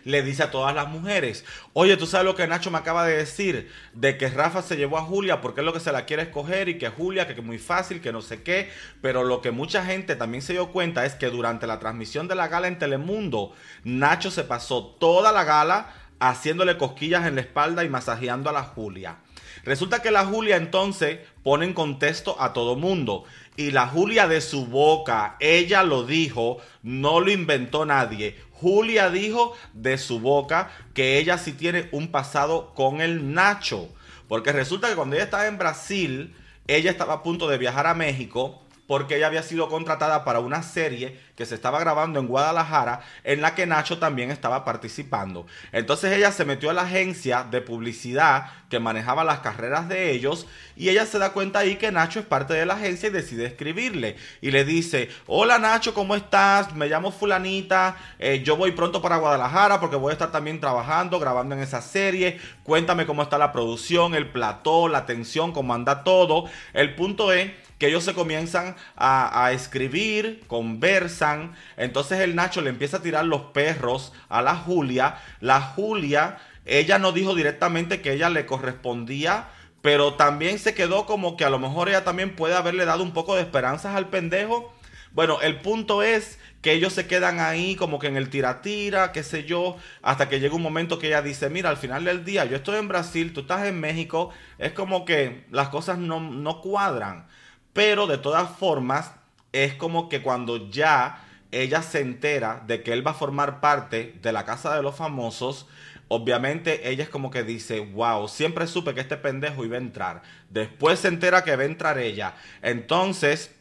le 0.06 0.22
dice 0.22 0.44
a 0.44 0.52
todas 0.52 0.74
las 0.74 0.88
mujeres, 0.88 1.44
oye, 1.74 1.98
tú 1.98 2.06
sabes 2.06 2.26
lo 2.26 2.36
que 2.36 2.48
Nacho 2.48 2.72
me 2.72 2.78
acaba 2.78 3.06
de 3.06 3.18
decir, 3.18 3.70
de 3.94 4.18
que 4.18 4.30
Rafa 4.30 4.62
se 4.62 4.78
llevó 4.78 4.98
a 4.98 5.02
Julia 5.02 5.42
porque 5.42 5.62
es 5.62 5.66
lo 5.66 5.74
que 5.74 5.80
se 5.82 5.92
la 5.92 6.06
quiere 6.06 6.24
escoger 6.24 6.70
y 6.70 6.78
que 6.78 6.90
Julia, 6.90 7.28
que 7.28 7.34
es 7.34 7.44
muy 7.44 7.58
fácil, 7.58 8.00
que 8.00 8.14
no 8.14 8.22
sé 8.22 8.44
qué, 8.44 8.70
pero 9.02 9.24
lo 9.24 9.42
que 9.42 9.52
mucha 9.52 9.84
gente 9.84 10.16
también 10.16 10.42
se 10.42 10.54
dio 10.54 10.72
cuenta 10.72 11.06
es 11.06 11.16
que 11.16 11.30
durante 11.30 11.68
la 11.68 11.80
transmisión 11.80 12.28
de 12.28 12.36
la 12.36 12.48
gala 12.48 12.68
en 12.68 12.80
Telemundo, 12.80 13.54
Nacho 13.84 14.32
se 14.32 14.44
pasó 14.44 14.86
toda 14.86 15.32
la 15.32 15.44
gala 15.44 15.94
haciéndole 16.20 16.78
cosquillas 16.78 17.26
en 17.28 17.36
la 17.36 17.42
espalda 17.42 17.84
y 17.84 17.90
masajeando 17.90 18.50
a 18.50 18.54
la 18.54 18.64
Julia. 18.64 19.18
Resulta 19.66 20.04
que 20.04 20.12
la 20.12 20.26
Julia 20.26 20.58
entonces 20.58 21.20
pone 21.44 21.66
en 21.66 21.74
contexto 21.74 22.40
a 22.40 22.54
todo 22.54 22.76
mundo. 22.76 23.24
Y 23.58 23.72
la 23.72 23.88
Julia 23.88 24.28
de 24.28 24.42
su 24.42 24.68
boca, 24.68 25.38
ella 25.40 25.82
lo 25.82 26.04
dijo, 26.04 26.58
no 26.84 27.20
lo 27.20 27.32
inventó 27.32 27.86
nadie. 27.86 28.36
Julia 28.60 29.10
dijo 29.10 29.54
de 29.74 29.98
su 29.98 30.20
boca 30.20 30.72
que 30.94 31.18
ella 31.18 31.38
sí 31.38 31.54
tiene 31.54 31.90
un 31.92 32.10
pasado 32.10 32.74
con 32.74 33.02
el 33.02 33.34
Nacho. 33.34 33.90
Porque 34.28 34.52
resulta 34.52 34.90
que 34.90 34.96
cuando 34.96 35.16
ella 35.16 35.26
estaba 35.26 35.48
en 35.48 35.58
Brasil, 35.58 36.36
ella 36.68 36.90
estaba 36.90 37.16
a 37.16 37.24
punto 37.24 37.48
de 37.48 37.58
viajar 37.58 37.86
a 37.86 37.94
México 37.94 38.65
porque 38.88 39.18
ella 39.18 39.28
había 39.28 39.44
sido 39.44 39.70
contratada 39.70 40.24
para 40.24 40.40
una 40.40 40.64
serie 40.64 41.20
que 41.36 41.46
se 41.46 41.56
estaba 41.56 41.80
grabando 41.80 42.20
en 42.20 42.28
Guadalajara 42.28 43.02
en 43.24 43.42
la 43.42 43.56
que 43.56 43.66
Nacho 43.66 43.98
también 43.98 44.32
estaba 44.32 44.64
participando. 44.64 45.46
Entonces 45.72 46.14
ella 46.14 46.32
se 46.32 46.46
metió 46.46 46.70
a 46.70 46.74
la 46.74 46.84
agencia 46.84 47.44
de 47.44 47.62
publicidad 47.62 48.52
que 48.70 48.80
manejaba 48.80 49.24
las 49.24 49.40
carreras 49.40 49.90
de 49.90 50.12
ellos 50.12 50.48
y 50.76 50.90
ella 50.90 51.06
se 51.06 51.20
da 51.20 51.34
cuenta 51.34 51.60
ahí 51.60 51.76
que 51.76 51.92
Nacho 51.92 52.20
es 52.20 52.26
parte 52.26 52.54
de 52.54 52.66
la 52.66 52.76
agencia 52.76 53.10
y 53.10 53.12
decide 53.12 53.46
escribirle 53.46 54.16
y 54.42 54.52
le 54.52 54.66
dice, 54.66 55.10
hola 55.28 55.58
Nacho, 55.60 55.94
¿cómo 55.94 56.16
estás? 56.16 56.74
Me 56.74 56.88
llamo 56.88 57.12
fulanita, 57.12 57.98
eh, 58.20 58.42
yo 58.44 58.56
voy 58.56 58.72
pronto 58.72 59.02
para 59.02 59.18
Guadalajara 59.18 59.80
porque 59.80 59.96
voy 59.96 60.12
a 60.12 60.14
estar 60.14 60.32
también 60.32 60.60
trabajando, 60.60 61.20
grabando 61.20 61.56
en 61.56 61.62
esa 61.62 61.82
serie, 61.82 62.40
cuéntame 62.64 63.06
cómo 63.06 63.24
está 63.24 63.38
la 63.38 63.52
producción, 63.52 64.16
el 64.16 64.30
plató, 64.30 64.88
la 64.88 65.06
tensión, 65.06 65.52
cómo 65.52 65.74
anda 65.74 66.04
todo. 66.04 66.46
El 66.74 66.96
punto 66.96 67.32
es 67.32 67.52
que 67.78 67.88
ellos 67.88 68.04
se 68.04 68.14
comienzan 68.14 68.76
a, 68.96 69.52
escribir, 69.52 70.44
conversan. 70.48 71.56
Entonces 71.78 72.20
el 72.20 72.36
Nacho 72.36 72.62
le 72.62 72.70
empieza 72.70 72.98
a 72.98 73.02
tirar 73.02 73.26
los 73.26 73.42
perros 73.52 74.14
a 74.30 74.42
la 74.42 74.56
Julia. 74.56 75.18
La 75.42 75.62
Julia, 75.62 76.38
ella 76.66 77.00
no 77.00 77.12
dijo 77.12 77.36
directamente 77.36 78.02
que 78.02 78.14
ella 78.14 78.30
le 78.30 78.46
correspondía. 78.46 79.50
Pero 79.82 80.16
también 80.16 80.58
se 80.58 80.74
quedó 80.74 81.06
como 81.06 81.38
que 81.38 81.46
a 81.46 81.52
lo 81.52 81.60
mejor 81.60 81.90
ella 81.90 82.04
también 82.04 82.36
puede 82.36 82.56
haberle 82.56 82.86
dado 82.86 83.04
un 83.04 83.14
poco 83.14 83.36
de 83.36 83.42
esperanzas 83.42 83.96
al 83.96 84.10
pendejo. 84.10 84.74
Bueno, 85.12 85.40
el 85.42 85.62
punto 85.62 86.02
es 86.02 86.40
que 86.62 86.74
ellos 86.74 86.92
se 86.92 87.06
quedan 87.06 87.40
ahí 87.40 87.76
como 87.76 88.00
que 88.00 88.08
en 88.08 88.18
el 88.18 88.30
tira-tira, 88.30 89.12
qué 89.12 89.22
sé 89.22 89.46
yo, 89.46 89.78
hasta 90.02 90.28
que 90.28 90.40
llega 90.40 90.56
un 90.56 90.64
momento 90.64 90.98
que 90.98 91.08
ella 91.08 91.22
dice, 91.22 91.50
mira, 91.50 91.70
al 91.70 91.78
final 91.78 92.04
del 92.04 92.26
día 92.26 92.44
yo 92.46 92.58
estoy 92.58 92.80
en 92.80 92.88
Brasil, 92.88 93.32
tú 93.32 93.42
estás 93.42 93.66
en 93.68 93.80
México, 93.80 94.32
es 94.58 94.74
como 94.74 95.06
que 95.06 95.46
las 95.52 95.70
cosas 95.70 96.00
no, 96.00 96.20
no 96.20 96.62
cuadran. 96.62 97.28
Pero 97.76 98.08
de 98.08 98.18
todas 98.18 98.50
formas, 98.58 99.12
es 99.52 99.74
como 99.74 100.08
que 100.08 100.22
cuando 100.22 100.70
ya 100.70 101.26
ella 101.52 101.82
se 101.82 102.00
entera 102.00 102.64
de 102.66 102.82
que 102.82 102.94
él 102.94 103.06
va 103.06 103.12
a 103.12 103.16
formar 103.16 103.60
parte 103.60 104.16
de 104.22 104.32
la 104.32 104.46
casa 104.46 104.74
de 104.74 104.82
los 104.82 104.96
famosos, 104.96 105.68
obviamente 106.08 106.90
ella 106.90 107.04
es 107.04 107.10
como 107.10 107.32
que 107.32 107.44
dice, 107.44 107.82
wow, 107.82 108.30
siempre 108.30 108.68
supe 108.68 108.94
que 108.94 109.02
este 109.02 109.18
pendejo 109.18 109.66
iba 109.66 109.76
a 109.76 109.82
entrar. 109.82 110.22
Después 110.50 111.00
se 111.00 111.10
entera 111.10 111.44
que 111.44 111.54
va 111.58 111.64
a 111.64 111.66
entrar 111.66 111.98
ella. 111.98 112.36
Entonces, 112.62 113.54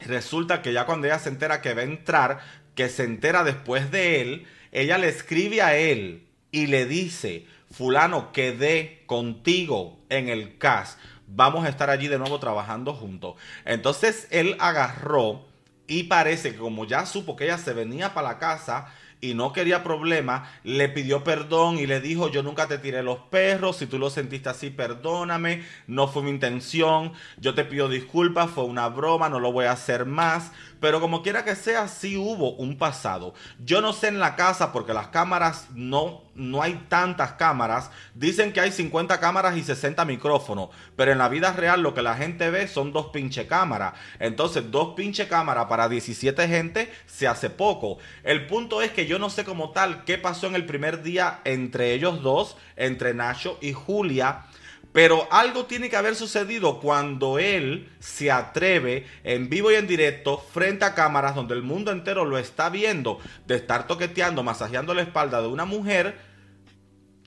resulta 0.00 0.60
que 0.60 0.74
ya 0.74 0.84
cuando 0.84 1.06
ella 1.06 1.18
se 1.18 1.30
entera 1.30 1.62
que 1.62 1.72
va 1.72 1.80
a 1.80 1.84
entrar, 1.84 2.40
que 2.74 2.90
se 2.90 3.04
entera 3.04 3.42
después 3.42 3.90
de 3.90 4.20
él, 4.20 4.46
ella 4.70 4.98
le 4.98 5.08
escribe 5.08 5.62
a 5.62 5.78
él 5.78 6.28
y 6.52 6.66
le 6.66 6.84
dice, 6.84 7.46
fulano, 7.70 8.32
quedé 8.32 9.02
contigo 9.06 10.04
en 10.10 10.28
el 10.28 10.58
cast 10.58 10.98
vamos 11.26 11.64
a 11.64 11.68
estar 11.68 11.90
allí 11.90 12.08
de 12.08 12.18
nuevo 12.18 12.38
trabajando 12.38 12.94
juntos. 12.94 13.36
Entonces 13.64 14.28
él 14.30 14.56
agarró 14.58 15.44
y 15.86 16.04
parece 16.04 16.52
que 16.52 16.58
como 16.58 16.84
ya 16.84 17.06
supo 17.06 17.36
que 17.36 17.44
ella 17.44 17.58
se 17.58 17.72
venía 17.72 18.14
para 18.14 18.28
la 18.28 18.38
casa 18.38 18.88
y 19.20 19.34
no 19.34 19.52
quería 19.52 19.82
problema, 19.82 20.50
le 20.62 20.88
pidió 20.88 21.24
perdón 21.24 21.78
y 21.78 21.86
le 21.86 22.00
dijo, 22.00 22.28
yo 22.28 22.42
nunca 22.42 22.68
te 22.68 22.78
tiré 22.78 23.02
los 23.02 23.18
perros, 23.18 23.78
si 23.78 23.86
tú 23.86 23.98
lo 23.98 24.10
sentiste 24.10 24.48
así, 24.48 24.70
perdóname, 24.70 25.64
no 25.86 26.06
fue 26.06 26.22
mi 26.22 26.30
intención, 26.30 27.12
yo 27.38 27.54
te 27.54 27.64
pido 27.64 27.88
disculpas, 27.88 28.50
fue 28.50 28.64
una 28.64 28.88
broma, 28.88 29.28
no 29.28 29.40
lo 29.40 29.52
voy 29.52 29.66
a 29.66 29.72
hacer 29.72 30.04
más, 30.04 30.52
pero 30.80 31.00
como 31.00 31.22
quiera 31.22 31.44
que 31.44 31.56
sea, 31.56 31.88
sí 31.88 32.16
hubo 32.16 32.52
un 32.56 32.76
pasado. 32.76 33.32
Yo 33.58 33.80
no 33.80 33.92
sé 33.94 34.08
en 34.08 34.20
la 34.20 34.36
casa 34.36 34.72
porque 34.72 34.92
las 34.92 35.08
cámaras 35.08 35.68
no, 35.74 36.25
no 36.36 36.62
hay 36.62 36.74
tantas 36.88 37.32
cámaras. 37.32 37.90
Dicen 38.14 38.52
que 38.52 38.60
hay 38.60 38.70
50 38.70 39.18
cámaras 39.20 39.56
y 39.56 39.62
60 39.62 40.04
micrófonos. 40.04 40.70
Pero 40.94 41.12
en 41.12 41.18
la 41.18 41.28
vida 41.28 41.52
real 41.52 41.82
lo 41.82 41.94
que 41.94 42.02
la 42.02 42.14
gente 42.14 42.50
ve 42.50 42.68
son 42.68 42.92
dos 42.92 43.06
pinche 43.06 43.46
cámaras. 43.46 43.94
Entonces, 44.18 44.70
dos 44.70 44.94
pinche 44.94 45.28
cámaras 45.28 45.66
para 45.66 45.88
17 45.88 46.46
gente 46.48 46.92
se 47.06 47.26
hace 47.26 47.50
poco. 47.50 47.98
El 48.22 48.46
punto 48.46 48.82
es 48.82 48.92
que 48.92 49.06
yo 49.06 49.18
no 49.18 49.30
sé 49.30 49.44
como 49.44 49.70
tal 49.70 50.04
qué 50.04 50.18
pasó 50.18 50.46
en 50.46 50.54
el 50.54 50.66
primer 50.66 51.02
día 51.02 51.40
entre 51.44 51.92
ellos 51.92 52.22
dos, 52.22 52.56
entre 52.76 53.14
Nacho 53.14 53.58
y 53.60 53.72
Julia 53.72 54.44
pero 54.96 55.28
algo 55.30 55.66
tiene 55.66 55.90
que 55.90 55.96
haber 55.96 56.16
sucedido 56.16 56.80
cuando 56.80 57.38
él 57.38 57.90
se 57.98 58.30
atreve 58.30 59.06
en 59.24 59.50
vivo 59.50 59.70
y 59.70 59.74
en 59.74 59.86
directo 59.86 60.38
frente 60.38 60.86
a 60.86 60.94
cámaras 60.94 61.34
donde 61.34 61.52
el 61.52 61.62
mundo 61.62 61.92
entero 61.92 62.24
lo 62.24 62.38
está 62.38 62.70
viendo, 62.70 63.18
de 63.46 63.56
estar 63.56 63.86
toqueteando, 63.86 64.42
masajeando 64.42 64.94
la 64.94 65.02
espalda 65.02 65.42
de 65.42 65.48
una 65.48 65.66
mujer 65.66 66.16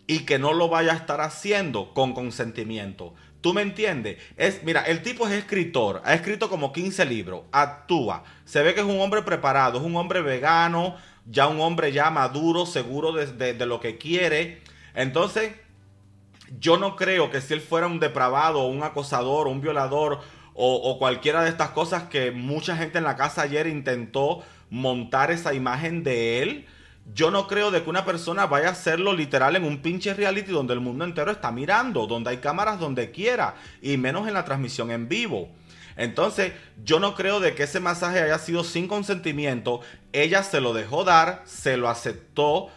y 0.09 0.25
que 0.25 0.39
no 0.39 0.53
lo 0.53 0.69
vaya 0.69 0.93
a 0.93 0.95
estar 0.95 1.21
haciendo 1.21 1.93
con 1.93 2.13
consentimiento. 2.13 3.13
¿Tú 3.41 3.53
me 3.53 3.61
entiendes? 3.61 4.17
Es, 4.37 4.63
mira, 4.63 4.81
el 4.81 5.03
tipo 5.03 5.27
es 5.27 5.33
escritor, 5.33 6.01
ha 6.03 6.15
escrito 6.15 6.49
como 6.49 6.73
15 6.73 7.05
libros, 7.05 7.43
actúa, 7.51 8.23
se 8.43 8.63
ve 8.63 8.73
que 8.73 8.79
es 8.79 8.87
un 8.87 8.99
hombre 8.99 9.21
preparado, 9.21 9.77
es 9.77 9.85
un 9.85 9.95
hombre 9.95 10.21
vegano, 10.21 10.95
ya 11.27 11.47
un 11.47 11.61
hombre 11.61 11.91
ya 11.91 12.09
maduro, 12.09 12.65
seguro 12.65 13.11
de, 13.11 13.53
de 13.53 13.65
lo 13.67 13.79
que 13.79 13.99
quiere. 13.99 14.61
Entonces, 14.95 15.53
yo 16.59 16.77
no 16.77 16.95
creo 16.95 17.29
que 17.29 17.39
si 17.39 17.53
él 17.53 17.61
fuera 17.61 17.85
un 17.85 17.99
depravado, 17.99 18.65
un 18.65 18.81
acosador, 18.81 19.47
un 19.47 19.61
violador 19.61 20.21
o, 20.61 20.97
cualquiera 20.97 21.43
de 21.43 21.49
estas 21.49 21.69
cosas 21.69 22.03
que 22.03 22.31
mucha 22.31 22.75
gente 22.75 22.97
en 22.97 23.03
la 23.03 23.15
casa 23.15 23.43
ayer 23.43 23.67
intentó 23.67 24.43
montar 24.71 25.31
esa 25.31 25.53
imagen 25.53 26.03
de 26.03 26.41
él. 26.41 26.67
Yo 27.13 27.31
no 27.31 27.47
creo 27.47 27.71
de 27.71 27.83
que 27.83 27.89
una 27.89 28.05
persona 28.05 28.45
vaya 28.45 28.69
a 28.69 28.71
hacerlo 28.71 29.13
literal 29.13 29.55
en 29.55 29.63
un 29.63 29.81
pinche 29.81 30.13
reality 30.13 30.51
donde 30.51 30.73
el 30.73 30.79
mundo 30.79 31.05
entero 31.05 31.31
está 31.31 31.51
mirando, 31.51 32.07
donde 32.07 32.31
hay 32.31 32.37
cámaras 32.37 32.79
donde 32.79 33.11
quiera, 33.11 33.55
y 33.81 33.97
menos 33.97 34.27
en 34.27 34.33
la 34.33 34.45
transmisión 34.45 34.91
en 34.91 35.07
vivo. 35.07 35.49
Entonces, 35.95 36.53
yo 36.83 36.99
no 36.99 37.15
creo 37.15 37.39
de 37.39 37.55
que 37.55 37.63
ese 37.63 37.79
masaje 37.79 38.21
haya 38.21 38.37
sido 38.37 38.63
sin 38.63 38.87
consentimiento. 38.87 39.81
Ella 40.13 40.43
se 40.43 40.61
lo 40.61 40.73
dejó 40.73 41.03
dar, 41.03 41.41
se 41.45 41.77
lo 41.77 41.89
aceptó, 41.89 42.69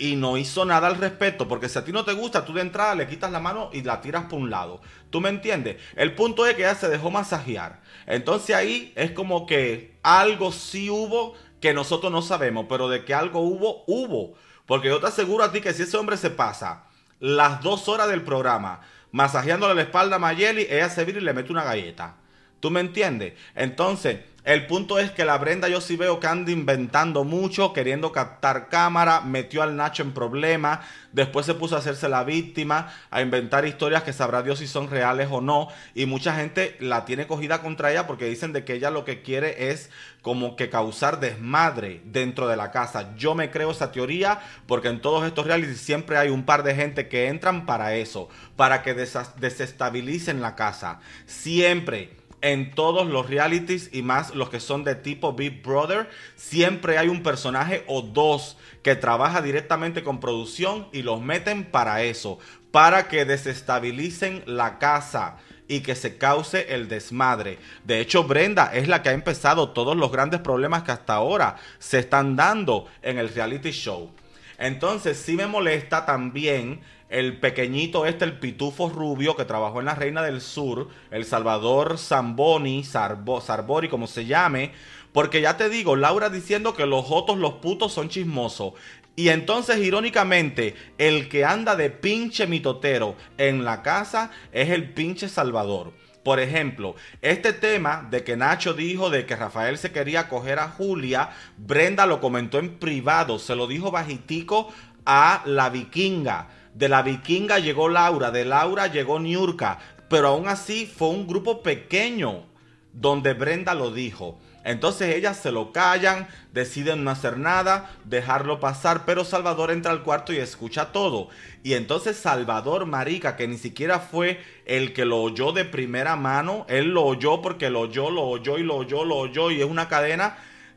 y 0.00 0.16
no 0.16 0.38
hizo 0.38 0.64
nada 0.64 0.86
al 0.86 0.96
respecto, 0.96 1.46
porque 1.46 1.68
si 1.68 1.78
a 1.78 1.84
ti 1.84 1.92
no 1.92 2.06
te 2.06 2.14
gusta, 2.14 2.46
tú 2.46 2.54
de 2.54 2.62
entrada 2.62 2.94
le 2.94 3.06
quitas 3.06 3.30
la 3.30 3.38
mano 3.38 3.68
y 3.70 3.82
la 3.82 4.00
tiras 4.00 4.24
por 4.24 4.38
un 4.38 4.48
lado. 4.48 4.80
¿Tú 5.10 5.20
me 5.20 5.28
entiendes? 5.28 5.76
El 5.94 6.14
punto 6.14 6.46
es 6.46 6.54
que 6.54 6.62
ella 6.62 6.74
se 6.74 6.88
dejó 6.88 7.10
masajear. 7.10 7.82
Entonces 8.06 8.56
ahí 8.56 8.94
es 8.96 9.10
como 9.10 9.44
que 9.44 9.98
algo 10.02 10.52
sí 10.52 10.88
hubo 10.88 11.34
que 11.60 11.74
nosotros 11.74 12.10
no 12.10 12.22
sabemos, 12.22 12.66
pero 12.68 12.88
de 12.88 13.04
que 13.04 13.14
algo 13.14 13.40
hubo, 13.40 13.84
hubo. 13.86 14.34
Porque 14.66 14.88
yo 14.88 15.00
te 15.00 15.06
aseguro 15.06 15.44
a 15.44 15.52
ti 15.52 15.60
que 15.60 15.72
si 15.72 15.82
ese 15.82 15.96
hombre 15.96 16.16
se 16.16 16.30
pasa 16.30 16.84
las 17.18 17.62
dos 17.62 17.88
horas 17.88 18.08
del 18.08 18.22
programa 18.22 18.80
masajeándole 19.12 19.74
la 19.74 19.82
espalda 19.82 20.16
a 20.16 20.18
Mayeli, 20.18 20.66
ella 20.70 20.88
se 20.88 21.04
vira 21.04 21.18
y 21.18 21.22
le 21.22 21.32
mete 21.32 21.52
una 21.52 21.64
galleta. 21.64 22.16
¿Tú 22.60 22.70
me 22.70 22.80
entiendes? 22.80 23.34
Entonces, 23.54 24.18
el 24.44 24.66
punto 24.66 24.98
es 24.98 25.10
que 25.10 25.26
la 25.26 25.36
Brenda 25.36 25.68
yo 25.68 25.82
sí 25.82 25.96
veo 25.96 26.18
que 26.18 26.26
anda 26.26 26.50
inventando 26.50 27.24
mucho, 27.24 27.74
queriendo 27.74 28.10
captar 28.10 28.70
cámara, 28.70 29.20
metió 29.20 29.62
al 29.62 29.76
Nacho 29.76 30.02
en 30.02 30.12
problemas, 30.12 30.80
después 31.12 31.44
se 31.44 31.54
puso 31.54 31.76
a 31.76 31.80
hacerse 31.80 32.08
la 32.08 32.24
víctima, 32.24 32.90
a 33.10 33.20
inventar 33.20 33.66
historias 33.66 34.02
que 34.02 34.14
sabrá 34.14 34.42
Dios 34.42 34.60
si 34.60 34.66
son 34.66 34.88
reales 34.88 35.28
o 35.30 35.42
no, 35.42 35.68
y 35.94 36.06
mucha 36.06 36.34
gente 36.34 36.76
la 36.80 37.04
tiene 37.04 37.26
cogida 37.26 37.60
contra 37.60 37.92
ella 37.92 38.06
porque 38.06 38.24
dicen 38.24 38.54
de 38.54 38.64
que 38.64 38.74
ella 38.74 38.90
lo 38.90 39.04
que 39.04 39.20
quiere 39.20 39.70
es 39.70 39.90
como 40.22 40.56
que 40.56 40.70
causar 40.70 41.20
desmadre 41.20 42.00
dentro 42.06 42.48
de 42.48 42.56
la 42.56 42.70
casa. 42.70 43.14
Yo 43.16 43.34
me 43.34 43.50
creo 43.50 43.70
esa 43.70 43.92
teoría 43.92 44.40
porque 44.66 44.88
en 44.88 45.02
todos 45.02 45.26
estos 45.26 45.46
realities 45.46 45.80
siempre 45.80 46.16
hay 46.16 46.30
un 46.30 46.44
par 46.44 46.62
de 46.62 46.74
gente 46.74 47.08
que 47.08 47.28
entran 47.28 47.66
para 47.66 47.94
eso, 47.94 48.30
para 48.56 48.82
que 48.82 48.94
desestabilicen 48.94 50.40
la 50.40 50.56
casa. 50.56 51.00
Siempre 51.26 52.19
en 52.42 52.70
todos 52.72 53.06
los 53.06 53.28
realities 53.28 53.90
y 53.92 54.02
más 54.02 54.34
los 54.34 54.50
que 54.50 54.60
son 54.60 54.84
de 54.84 54.94
tipo 54.94 55.34
Big 55.34 55.62
Brother, 55.62 56.08
siempre 56.36 56.98
hay 56.98 57.08
un 57.08 57.22
personaje 57.22 57.84
o 57.86 58.02
dos 58.02 58.56
que 58.82 58.96
trabaja 58.96 59.42
directamente 59.42 60.02
con 60.02 60.20
producción 60.20 60.88
y 60.92 61.02
los 61.02 61.20
meten 61.20 61.64
para 61.64 62.02
eso, 62.02 62.38
para 62.70 63.08
que 63.08 63.24
desestabilicen 63.24 64.42
la 64.46 64.78
casa 64.78 65.36
y 65.68 65.80
que 65.80 65.94
se 65.94 66.18
cause 66.18 66.66
el 66.74 66.88
desmadre. 66.88 67.58
De 67.84 68.00
hecho, 68.00 68.24
Brenda 68.24 68.70
es 68.74 68.88
la 68.88 69.02
que 69.02 69.10
ha 69.10 69.12
empezado 69.12 69.70
todos 69.70 69.96
los 69.96 70.10
grandes 70.10 70.40
problemas 70.40 70.82
que 70.82 70.92
hasta 70.92 71.14
ahora 71.14 71.56
se 71.78 72.00
están 72.00 72.34
dando 72.34 72.88
en 73.02 73.18
el 73.18 73.28
reality 73.28 73.70
show. 73.70 74.10
Entonces, 74.58 75.16
sí 75.16 75.36
me 75.36 75.46
molesta 75.46 76.04
también 76.04 76.80
el 77.10 77.38
pequeñito 77.38 78.06
este, 78.06 78.24
el 78.24 78.38
pitufo 78.38 78.88
rubio 78.88 79.36
que 79.36 79.44
trabajó 79.44 79.80
en 79.80 79.86
La 79.86 79.96
Reina 79.96 80.22
del 80.22 80.40
Sur, 80.40 80.88
el 81.10 81.24
Salvador 81.24 81.98
Zamboni, 81.98 82.84
Sarbori, 82.84 83.88
como 83.88 84.06
se 84.06 84.26
llame, 84.26 84.72
porque 85.12 85.40
ya 85.40 85.56
te 85.56 85.68
digo, 85.68 85.96
Laura 85.96 86.30
diciendo 86.30 86.74
que 86.74 86.86
los 86.86 87.04
jotos, 87.04 87.36
los 87.36 87.54
putos 87.54 87.92
son 87.92 88.08
chismosos. 88.08 88.74
Y 89.16 89.28
entonces, 89.28 89.78
irónicamente, 89.78 90.76
el 90.96 91.28
que 91.28 91.44
anda 91.44 91.74
de 91.74 91.90
pinche 91.90 92.46
mitotero 92.46 93.16
en 93.36 93.64
la 93.64 93.82
casa 93.82 94.30
es 94.52 94.70
el 94.70 94.92
pinche 94.94 95.28
Salvador. 95.28 95.92
Por 96.22 96.38
ejemplo, 96.38 96.94
este 97.22 97.52
tema 97.52 98.06
de 98.10 98.22
que 98.22 98.36
Nacho 98.36 98.72
dijo 98.72 99.10
de 99.10 99.26
que 99.26 99.36
Rafael 99.36 99.78
se 99.78 99.90
quería 99.90 100.28
coger 100.28 100.58
a 100.58 100.68
Julia, 100.68 101.30
Brenda 101.56 102.06
lo 102.06 102.20
comentó 102.20 102.58
en 102.58 102.78
privado, 102.78 103.38
se 103.38 103.56
lo 103.56 103.66
dijo 103.66 103.90
bajitico 103.90 104.72
a 105.06 105.42
la 105.46 105.70
vikinga. 105.70 106.48
De 106.74 106.88
la 106.88 107.02
vikinga 107.02 107.58
llegó 107.58 107.88
Laura, 107.88 108.30
de 108.30 108.44
Laura 108.44 108.86
llegó 108.86 109.18
Niurka, 109.18 109.78
pero 110.08 110.28
aún 110.28 110.48
así 110.48 110.86
fue 110.86 111.08
un 111.08 111.26
grupo 111.26 111.62
pequeño. 111.62 112.48
donde 112.92 113.34
Brenda 113.34 113.74
lo 113.74 113.92
dijo. 113.92 114.40
Entonces 114.64 115.14
ellas 115.14 115.38
se 115.38 115.52
lo 115.52 115.72
callan, 115.72 116.28
deciden 116.52 117.02
no 117.04 117.10
hacer 117.10 117.38
nada, 117.38 117.90
dejarlo 118.04 118.60
pasar, 118.60 119.04
pero 119.06 119.24
Salvador 119.24 119.70
entra 119.70 119.90
al 119.90 120.02
cuarto 120.02 120.32
y 120.32 120.36
escucha 120.36 120.92
todo. 120.92 121.28
Y 121.62 121.74
entonces 121.74 122.16
Salvador 122.16 122.84
Marica, 122.86 123.36
que 123.36 123.48
ni 123.48 123.56
siquiera 123.56 124.00
fue 124.00 124.40
el 124.66 124.92
que 124.92 125.04
lo 125.04 125.22
oyó 125.22 125.52
de 125.52 125.64
primera 125.64 126.16
mano, 126.16 126.66
él 126.68 126.90
lo 126.90 127.04
oyó 127.04 127.40
porque 127.40 127.70
lo 127.70 127.80
oyó, 127.80 128.10
lo 128.10 128.24
oyó 128.24 128.58
y 128.58 128.62
lo 128.62 128.76
oyó, 128.76 129.04
lo 129.04 129.16
oyó 129.16 129.50
y 129.50 129.60
es 129.60 129.66
una 129.66 129.88
cadena 129.88 130.36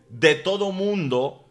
de 0.09 0.35
todo 0.35 0.71
mundo 0.71 1.42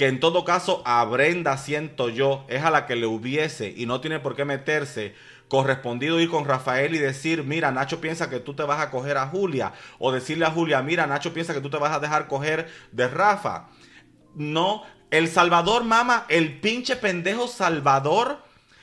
que 0.00 0.08
en 0.08 0.18
todo 0.18 0.46
caso 0.46 0.80
a 0.86 1.04
Brenda 1.04 1.58
siento 1.58 2.08
yo 2.08 2.46
es 2.48 2.62
a 2.62 2.70
la 2.70 2.86
que 2.86 2.96
le 2.96 3.04
hubiese 3.04 3.74
y 3.76 3.84
no 3.84 4.00
tiene 4.00 4.18
por 4.18 4.34
qué 4.34 4.46
meterse 4.46 5.14
correspondido 5.46 6.18
ir 6.20 6.30
con 6.30 6.46
Rafael 6.46 6.94
y 6.94 6.98
decir, 6.98 7.44
mira, 7.44 7.70
Nacho 7.70 8.00
piensa 8.00 8.30
que 8.30 8.40
tú 8.40 8.54
te 8.54 8.62
vas 8.62 8.80
a 8.80 8.90
coger 8.90 9.18
a 9.18 9.26
Julia. 9.26 9.74
O 9.98 10.10
decirle 10.10 10.46
a 10.46 10.50
Julia, 10.52 10.80
mira, 10.80 11.06
Nacho 11.06 11.34
piensa 11.34 11.52
que 11.52 11.60
tú 11.60 11.68
te 11.68 11.76
vas 11.76 11.92
a 11.94 12.00
dejar 12.00 12.28
coger 12.28 12.70
de 12.92 13.08
Rafa. 13.08 13.68
No, 14.34 14.84
el 15.10 15.28
Salvador, 15.28 15.84
mama, 15.84 16.24
el 16.30 16.60
pinche 16.60 16.96
pendejo 16.96 17.46
Salvador 17.46 18.38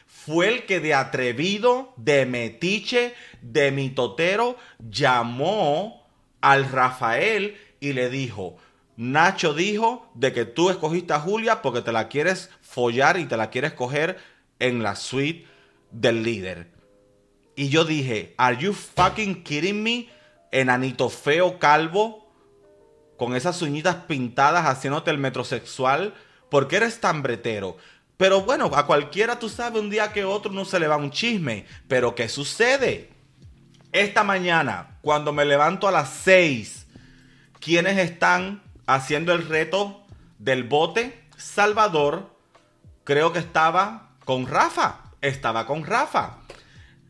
fue 0.06 0.50
el 0.50 0.66
que 0.68 0.80
de 0.80 0.94
atrevido, 0.94 1.96
de 1.98 2.28
metiche, 2.28 3.16
de 3.42 3.72
mitotero, 3.72 4.56
llamó 4.88 6.08
al 6.42 6.70
Rafael 6.70 7.58
y 7.80 7.94
le 7.94 8.12
dijo, 8.12 8.58
Nacho 8.98 9.54
dijo 9.54 10.10
de 10.16 10.34
que 10.34 10.44
tú 10.46 10.72
escogiste 10.72 11.14
a 11.14 11.20
Julia 11.20 11.62
porque 11.62 11.82
te 11.82 11.92
la 11.92 12.10
quieres 12.10 12.50
follar 12.62 13.20
y 13.20 13.26
te 13.26 13.38
la 13.38 13.52
quieres 13.52 13.74
coger 13.74 14.18
en 14.58 14.82
la 14.82 14.96
suite 14.96 15.46
del 15.92 16.24
líder. 16.24 16.72
Y 17.56 17.70
yo 17.70 17.86
dije, 17.86 18.34
¿Are 18.38 18.58
you 18.58 18.74
fucking 18.74 19.44
kidding 19.44 19.84
me? 19.84 20.10
Enanito 20.52 21.10
feo, 21.10 21.60
calvo, 21.60 22.28
con 23.18 23.36
esas 23.36 23.62
uñitas 23.62 23.96
pintadas 24.08 24.66
haciéndote 24.66 25.12
el 25.12 25.20
metrosexual. 25.20 26.16
¿Por 26.50 26.68
qué 26.68 26.78
eres 26.78 27.00
tan 27.00 27.22
bretero? 27.22 27.78
Pero 28.18 28.42
bueno, 28.42 28.72
a 28.74 28.88
cualquiera 28.88 29.38
tú 29.38 29.48
sabes 29.48 29.80
un 29.80 29.92
día 29.92 30.12
que 30.12 30.26
otro 30.26 30.52
no 30.52 30.66
se 30.66 30.80
le 30.80 30.88
va 30.88 30.98
un 30.98 31.12
chisme. 31.12 31.68
Pero 31.88 32.16
¿qué 32.16 32.30
sucede? 32.30 33.12
Esta 33.92 34.24
mañana, 34.24 34.98
cuando 35.02 35.34
me 35.34 35.46
levanto 35.46 35.88
a 35.88 35.92
las 35.92 36.10
6, 36.10 36.88
¿quiénes 37.60 37.98
están 38.00 38.64
haciendo 38.88 39.34
el 39.34 39.48
reto 39.48 40.04
del 40.40 40.64
bote? 40.64 41.24
Salvador, 41.38 42.36
creo 43.04 43.32
que 43.32 43.40
estaba 43.40 44.10
con 44.26 44.48
Rafa 44.48 45.04
estaba 45.22 45.66
con 45.66 45.86
Rafa. 45.86 46.38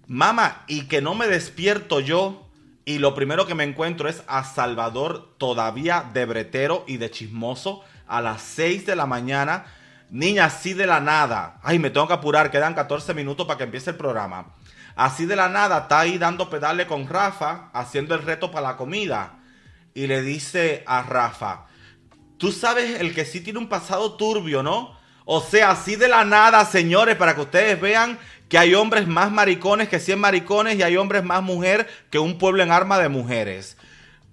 Mamá, 0.07 0.63
y 0.67 0.83
que 0.83 1.01
no 1.01 1.15
me 1.15 1.27
despierto 1.27 1.99
yo 1.99 2.47
y 2.85 2.99
lo 2.99 3.13
primero 3.13 3.45
que 3.45 3.55
me 3.55 3.65
encuentro 3.65 4.07
es 4.07 4.23
a 4.27 4.43
Salvador 4.43 5.35
todavía 5.37 6.05
de 6.13 6.25
bretero 6.25 6.85
y 6.87 6.97
de 6.97 7.11
chismoso 7.11 7.83
a 8.07 8.21
las 8.21 8.41
6 8.41 8.85
de 8.85 8.95
la 8.95 9.05
mañana. 9.05 9.65
Niña, 10.09 10.45
así 10.45 10.73
de 10.73 10.87
la 10.87 11.01
nada. 11.01 11.59
Ay, 11.63 11.79
me 11.79 11.89
tengo 11.89 12.07
que 12.07 12.13
apurar, 12.13 12.49
quedan 12.49 12.73
14 12.73 13.13
minutos 13.13 13.45
para 13.45 13.57
que 13.57 13.65
empiece 13.65 13.89
el 13.89 13.97
programa. 13.97 14.53
Así 14.95 15.25
de 15.25 15.35
la 15.35 15.49
nada 15.49 15.79
está 15.79 15.99
ahí 15.99 16.17
dando 16.17 16.49
pedales 16.49 16.87
con 16.87 17.07
Rafa, 17.07 17.69
haciendo 17.73 18.15
el 18.15 18.23
reto 18.23 18.49
para 18.49 18.69
la 18.69 18.77
comida. 18.77 19.39
Y 19.97 20.05
le 20.05 20.21
dice 20.21 20.83
a 20.85 21.01
Rafa, 21.01 21.65
tú 22.37 22.51
sabes 22.51 22.99
el 22.99 23.15
que 23.15 23.25
sí 23.25 23.41
tiene 23.41 23.57
un 23.57 23.67
pasado 23.67 24.13
turbio, 24.13 24.61
¿no? 24.61 24.95
O 25.25 25.41
sea, 25.41 25.71
así 25.71 25.95
de 25.95 26.07
la 26.07 26.23
nada, 26.23 26.63
señores, 26.65 27.15
para 27.15 27.33
que 27.33 27.41
ustedes 27.41 27.81
vean 27.81 28.19
que 28.47 28.59
hay 28.59 28.75
hombres 28.75 29.07
más 29.07 29.31
maricones 29.31 29.89
que 29.89 29.99
100 29.99 30.19
maricones 30.19 30.77
y 30.77 30.83
hay 30.83 30.97
hombres 30.97 31.23
más 31.23 31.41
mujer 31.41 31.87
que 32.11 32.19
un 32.19 32.37
pueblo 32.37 32.61
en 32.61 32.71
arma 32.71 32.99
de 32.99 33.09
mujeres. 33.09 33.75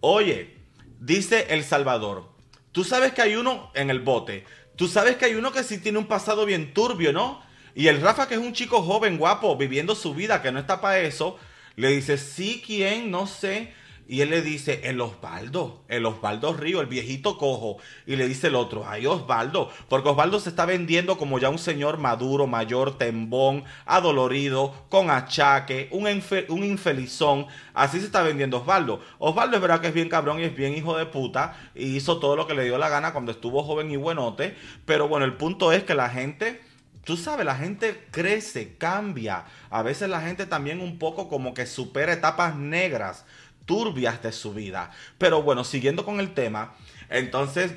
Oye, 0.01 0.55
dice 1.01 1.47
El 1.49 1.65
Salvador, 1.65 2.29
tú 2.73 2.85
sabes 2.85 3.15
que 3.15 3.23
hay 3.23 3.37
uno 3.37 3.71
en 3.73 3.89
el 3.89 4.01
bote, 4.01 4.45
tú 4.77 4.87
sabes 4.87 5.17
que 5.17 5.25
hay 5.25 5.35
uno 5.35 5.51
que 5.51 5.65
sí 5.65 5.79
tiene 5.79 5.97
un 5.97 6.09
pasado 6.09 6.45
bien 6.45 6.75
turbio, 6.75 7.11
¿no? 7.15 7.43
Y 7.75 7.89
el 7.89 8.03
Rafa, 8.03 8.29
que 8.29 8.35
es 8.35 8.41
un 8.41 8.53
chico 8.53 8.83
joven, 8.83 9.17
guapo, 9.17 9.57
viviendo 9.57 9.95
su 9.95 10.13
vida, 10.13 10.43
que 10.43 10.53
no 10.53 10.59
está 10.59 10.83
para 10.83 10.99
eso, 10.99 11.39
le 11.75 11.89
dice, 11.89 12.19
sí, 12.19 12.63
¿quién? 12.67 13.11
No 13.11 13.27
sé. 13.27 13.73
Y 14.07 14.21
él 14.21 14.31
le 14.31 14.43
dice, 14.43 14.83
el 14.85 15.01
Osvaldo, 15.01 15.83
el 15.89 16.05
Osvaldo 16.05 16.53
Río, 16.53 16.83
el 16.83 16.87
viejito 16.87 17.39
cojo. 17.39 17.79
Y 18.07 18.17
le 18.17 18.29
dice 18.29 18.49
el 18.49 18.55
otro, 18.55 18.85
ay 18.87 19.07
Osvaldo, 19.07 19.71
porque 19.89 20.11
Osvaldo 20.11 20.41
se 20.41 20.51
está 20.51 20.67
vendiendo 20.67 21.17
como 21.17 21.39
ya 21.39 21.49
un 21.49 21.59
señor 21.59 21.97
maduro, 21.97 22.47
mayor, 22.47 22.99
tembón, 22.99 23.65
adolorido, 23.87 24.75
con 24.91 25.11
achaque, 25.11 25.89
un, 25.91 26.07
un 26.49 26.65
infelizón. 26.65 27.47
Así 27.73 27.99
se 27.99 28.07
está 28.07 28.23
vendiendo 28.23 28.59
Osvaldo. 28.59 29.01
Osvaldo 29.19 29.57
es 29.57 29.63
verdad 29.63 29.81
que 29.81 29.89
es 29.89 29.95
bien 29.95 30.11
cabrón 30.11 30.39
y 30.39 30.43
es 30.43 30.55
bien 30.55 30.75
hijo 30.75 30.99
de 30.99 31.07
puta. 31.07 31.57
Y 31.75 31.97
hizo 31.97 32.19
todo 32.19 32.37
lo 32.37 32.47
que 32.47 32.55
le 32.55 32.65
dio 32.65 32.77
la 32.77 32.91
gana 32.91 33.13
cuando 33.13 33.33
estuvo 33.33 33.63
joven 33.63 33.91
y 33.91 33.97
buenote. 33.97 34.55
Pero 34.85 35.09
bueno, 35.09 35.25
el 35.25 35.35
punto 35.35 35.73
es 35.73 35.83
que 35.85 35.95
la 35.95 36.11
gente... 36.11 36.61
Tú 37.05 37.19
sabes, 37.19 37.45
la 37.45 37.55
gente 37.55 38.07
crece, 38.11 38.79
cambia. 38.79 39.45
A 39.69 39.83
veces 39.83 40.09
la 40.09 40.23
gente 40.23 40.47
también 40.47 40.81
un 40.81 40.99
poco 40.99 41.29
como 41.29 41.53
que 41.53 41.67
supera 41.67 42.15
etapas 42.15 42.57
negras 42.57 43.27
turbias 43.67 44.23
de 44.23 44.33
su 44.33 44.55
vida. 44.55 44.91
Pero 45.19 45.43
bueno, 45.43 45.65
siguiendo 45.65 46.05
con 46.05 46.21
el 46.21 46.35
tema, 46.35 46.75
entonces 47.09 47.75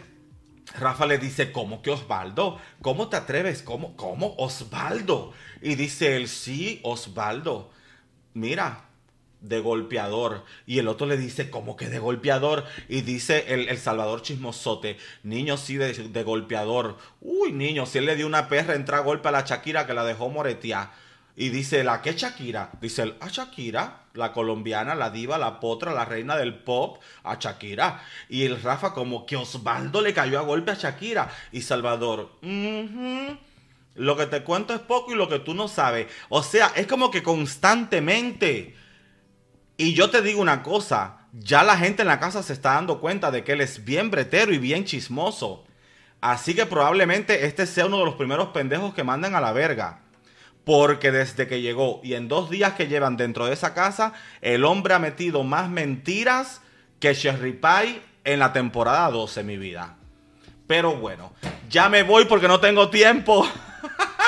Rafa 0.79 1.05
le 1.05 1.17
dice, 1.17 1.51
¿cómo 1.51 1.81
que 1.81 1.91
Osvaldo? 1.91 2.59
¿Cómo 2.81 3.09
te 3.09 3.17
atreves? 3.17 3.61
¿Cómo? 3.61 3.95
¿Cómo? 3.95 4.35
Osvaldo. 4.37 5.33
Y 5.61 5.75
dice 5.75 6.15
él, 6.17 6.27
sí, 6.27 6.79
Osvaldo. 6.83 7.71
Mira, 8.33 8.87
de 9.41 9.59
golpeador. 9.59 10.43
Y 10.65 10.79
el 10.79 10.87
otro 10.87 11.07
le 11.07 11.17
dice, 11.17 11.49
¿cómo 11.49 11.75
que 11.75 11.89
de 11.89 11.99
golpeador? 11.99 12.65
Y 12.89 13.01
dice 13.01 13.45
el, 13.47 13.77
Salvador 13.77 14.21
chismosote, 14.21 14.97
niño 15.23 15.57
sí 15.57 15.77
de, 15.77 16.23
golpeador. 16.23 16.97
Uy, 17.21 17.51
niño, 17.51 17.85
si 17.85 17.99
él 17.99 18.05
le 18.05 18.15
dio 18.15 18.27
una 18.27 18.49
perra, 18.49 18.75
entra 18.75 18.99
golpe 18.99 19.29
a 19.29 19.31
la 19.31 19.41
Shakira 19.41 19.87
que 19.87 19.93
la 19.93 20.03
dejó 20.03 20.29
moretear. 20.29 20.91
Y 21.35 21.49
dice, 21.49 21.83
¿la 21.83 22.01
qué 22.01 22.13
Shakira? 22.13 22.71
Dice 22.81 23.03
él, 23.03 23.15
a 23.19 23.27
Shakira, 23.27 24.06
la 24.17 24.33
colombiana, 24.33 24.95
la 24.95 25.09
diva, 25.09 25.37
la 25.37 25.59
potra, 25.59 25.93
la 25.93 26.05
reina 26.05 26.35
del 26.35 26.55
pop, 26.55 27.01
a 27.23 27.35
Shakira. 27.35 28.01
Y 28.27 28.43
el 28.43 28.61
Rafa 28.61 28.93
como 28.93 29.25
que 29.25 29.37
Osvaldo 29.37 30.01
le 30.01 30.13
cayó 30.13 30.39
a 30.39 30.43
golpe 30.43 30.71
a 30.71 30.75
Shakira. 30.75 31.29
Y 31.51 31.61
Salvador, 31.61 32.31
lo 32.41 34.17
que 34.17 34.25
te 34.25 34.43
cuento 34.43 34.73
es 34.73 34.79
poco 34.81 35.11
y 35.11 35.15
lo 35.15 35.29
que 35.29 35.39
tú 35.39 35.53
no 35.53 35.67
sabes. 35.67 36.07
O 36.29 36.43
sea, 36.43 36.71
es 36.75 36.87
como 36.87 37.11
que 37.11 37.23
constantemente. 37.23 38.75
Y 39.77 39.93
yo 39.93 40.09
te 40.09 40.21
digo 40.21 40.41
una 40.41 40.63
cosa, 40.63 41.27
ya 41.33 41.63
la 41.63 41.77
gente 41.77 42.01
en 42.01 42.07
la 42.07 42.19
casa 42.19 42.41
se 42.41 42.53
está 42.53 42.73
dando 42.73 42.99
cuenta 42.99 43.29
de 43.31 43.43
que 43.43 43.53
él 43.53 43.61
es 43.61 43.85
bien 43.85 44.09
bretero 44.09 44.53
y 44.53 44.57
bien 44.57 44.85
chismoso. 44.85 45.65
Así 46.19 46.55
que 46.55 46.65
probablemente 46.65 47.45
este 47.45 47.67
sea 47.67 47.85
uno 47.85 47.99
de 47.99 48.05
los 48.05 48.15
primeros 48.15 48.49
pendejos 48.49 48.93
que 48.93 49.03
mandan 49.03 49.35
a 49.35 49.41
la 49.41 49.51
verga. 49.51 50.01
Porque 50.67 51.13
desde 51.13 51.47
que 51.47 51.61
llegó 51.61 52.01
y 52.03 52.15
en 52.15 52.27
dos 52.27 52.49
días 52.49 52.73
que 52.73 52.87
llevan 52.87 53.15
dentro 53.15 53.45
de 53.45 53.53
esa 53.53 53.73
casa, 53.73 54.11
el 54.41 54.65
hombre 54.65 54.95
ha 54.95 54.99
metido 54.99 55.45
más 55.45 55.69
mentiras 55.69 56.59
que 56.99 57.13
Sherry 57.13 57.53
Pie 57.53 58.01
en 58.25 58.39
la 58.39 58.51
temporada 58.51 59.09
12, 59.09 59.43
mi 59.43 59.55
vida. 59.55 59.95
Pero 60.67 60.97
bueno, 60.97 61.31
ya 61.69 61.87
me 61.87 62.03
voy 62.03 62.25
porque 62.25 62.49
no 62.49 62.59
tengo 62.59 62.89
tiempo. 62.89 63.47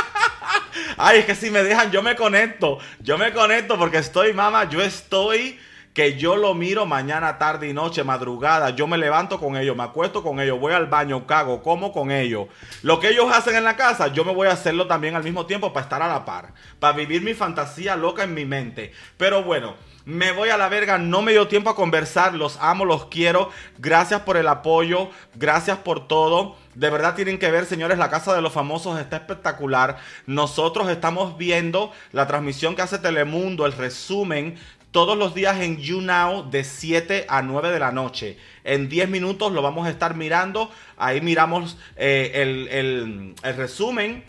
Ay, 0.97 1.19
es 1.19 1.25
que 1.25 1.35
si 1.35 1.51
me 1.51 1.61
dejan, 1.61 1.91
yo 1.91 2.01
me 2.01 2.15
conecto. 2.15 2.79
Yo 3.01 3.17
me 3.17 3.33
conecto 3.33 3.77
porque 3.77 3.97
estoy, 3.97 4.31
mamá, 4.31 4.69
yo 4.69 4.81
estoy 4.81 5.59
que 5.99 6.15
yo 6.15 6.37
lo 6.37 6.53
miro 6.53 6.85
mañana, 6.85 7.37
tarde 7.37 7.67
y 7.67 7.73
noche, 7.73 8.05
madrugada. 8.05 8.69
Yo 8.69 8.87
me 8.87 8.97
levanto 8.97 9.37
con 9.37 9.57
ellos, 9.57 9.75
me 9.75 9.83
acuesto 9.83 10.23
con 10.23 10.39
ellos, 10.39 10.57
voy 10.57 10.71
al 10.71 10.85
baño, 10.85 11.27
cago, 11.27 11.61
como 11.61 11.91
con 11.91 12.09
ellos. 12.09 12.47
Lo 12.83 13.01
que 13.01 13.09
ellos 13.09 13.29
hacen 13.33 13.57
en 13.57 13.65
la 13.65 13.75
casa, 13.75 14.07
yo 14.07 14.23
me 14.23 14.33
voy 14.33 14.47
a 14.47 14.53
hacerlo 14.53 14.87
también 14.87 15.17
al 15.17 15.25
mismo 15.25 15.45
tiempo 15.45 15.73
para 15.73 15.83
estar 15.83 16.01
a 16.01 16.07
la 16.07 16.23
par, 16.23 16.53
para 16.79 16.95
vivir 16.95 17.21
mi 17.21 17.33
fantasía 17.33 17.97
loca 17.97 18.23
en 18.23 18.33
mi 18.33 18.45
mente. 18.45 18.93
Pero 19.17 19.43
bueno. 19.43 19.75
Me 20.05 20.31
voy 20.31 20.49
a 20.49 20.57
la 20.57 20.69
verga, 20.69 20.97
no 20.97 21.21
me 21.21 21.33
dio 21.33 21.47
tiempo 21.47 21.69
a 21.69 21.75
conversar, 21.75 22.33
los 22.33 22.57
amo, 22.61 22.83
los 22.83 23.07
quiero. 23.07 23.51
Gracias 23.77 24.21
por 24.21 24.37
el 24.37 24.47
apoyo, 24.47 25.09
gracias 25.35 25.77
por 25.77 26.07
todo. 26.07 26.55
De 26.73 26.89
verdad 26.89 27.13
tienen 27.13 27.37
que 27.37 27.51
ver, 27.51 27.65
señores, 27.65 27.99
la 27.99 28.09
Casa 28.09 28.33
de 28.33 28.41
los 28.41 28.53
Famosos 28.53 28.99
está 28.99 29.17
espectacular. 29.17 29.97
Nosotros 30.25 30.89
estamos 30.89 31.37
viendo 31.37 31.91
la 32.11 32.25
transmisión 32.25 32.75
que 32.75 32.81
hace 32.81 32.97
Telemundo, 32.97 33.67
el 33.67 33.73
resumen 33.73 34.57
todos 34.91 35.17
los 35.17 35.35
días 35.35 35.59
en 35.61 35.77
YouNow 35.77 36.49
de 36.49 36.63
7 36.63 37.25
a 37.29 37.41
9 37.41 37.71
de 37.71 37.79
la 37.79 37.91
noche. 37.91 38.37
En 38.63 38.89
10 38.89 39.09
minutos 39.09 39.51
lo 39.51 39.61
vamos 39.61 39.87
a 39.87 39.89
estar 39.91 40.15
mirando. 40.15 40.71
Ahí 40.97 41.21
miramos 41.21 41.77
eh, 41.95 42.31
el, 42.35 43.35
el 43.43 43.55
resumen. 43.55 44.23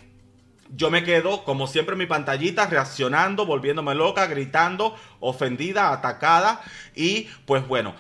Yo 0.73 0.91
me 0.91 1.03
quedo, 1.03 1.43
como 1.45 1.67
siempre, 1.67 1.95
en 1.95 1.99
mi 1.99 2.07
pantallita, 2.07 2.67
reaccionando, 2.67 3.45
volviéndome 3.45 3.95
loca, 3.95 4.27
gritando, 4.27 4.95
ofendida, 5.19 5.93
atacada. 5.93 6.61
Y 6.95 7.29
pues 7.45 7.67
bueno, 7.67 7.95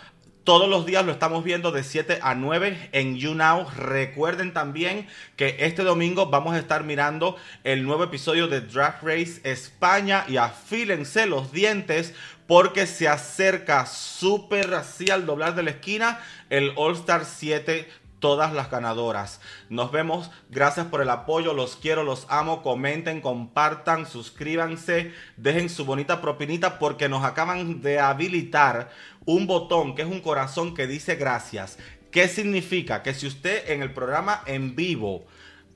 Todos 0.44 0.70
los 0.70 0.86
días 0.86 1.04
lo 1.04 1.12
estamos 1.12 1.44
viendo 1.44 1.70
de 1.70 1.84
7 1.84 2.18
a 2.22 2.34
9 2.34 2.88
en 2.92 3.16
YouNow. 3.16 3.68
Recuerden 3.76 4.54
también 4.54 5.06
que 5.36 5.56
este 5.60 5.82
domingo 5.82 6.30
vamos 6.30 6.54
a 6.54 6.58
estar 6.58 6.82
mirando 6.82 7.36
el 7.62 7.84
nuevo 7.84 8.04
episodio 8.04 8.48
de 8.48 8.62
Drag 8.62 9.00
Race 9.02 9.40
España 9.44 10.24
y 10.28 10.38
afílense 10.38 11.26
los 11.26 11.52
dientes 11.52 12.14
porque 12.50 12.88
se 12.88 13.06
acerca 13.06 13.86
súper 13.86 14.74
así 14.74 15.08
al 15.08 15.24
doblar 15.24 15.54
de 15.54 15.62
la 15.62 15.70
esquina 15.70 16.18
el 16.48 16.72
All 16.74 16.94
Star 16.94 17.24
7 17.24 17.88
todas 18.18 18.52
las 18.52 18.68
ganadoras. 18.68 19.40
Nos 19.68 19.92
vemos, 19.92 20.32
gracias 20.48 20.86
por 20.86 21.00
el 21.00 21.10
apoyo, 21.10 21.54
los 21.54 21.76
quiero, 21.76 22.02
los 22.02 22.26
amo, 22.28 22.64
comenten, 22.64 23.20
compartan, 23.20 24.04
suscríbanse, 24.04 25.14
dejen 25.36 25.68
su 25.68 25.84
bonita 25.84 26.20
propinita 26.20 26.80
porque 26.80 27.08
nos 27.08 27.24
acaban 27.24 27.82
de 27.82 28.00
habilitar 28.00 28.90
un 29.26 29.46
botón 29.46 29.94
que 29.94 30.02
es 30.02 30.08
un 30.08 30.20
corazón 30.20 30.74
que 30.74 30.88
dice 30.88 31.14
gracias. 31.14 31.78
¿Qué 32.10 32.26
significa? 32.26 33.04
Que 33.04 33.14
si 33.14 33.28
usted 33.28 33.70
en 33.70 33.80
el 33.80 33.94
programa 33.94 34.42
en 34.46 34.74
vivo 34.74 35.24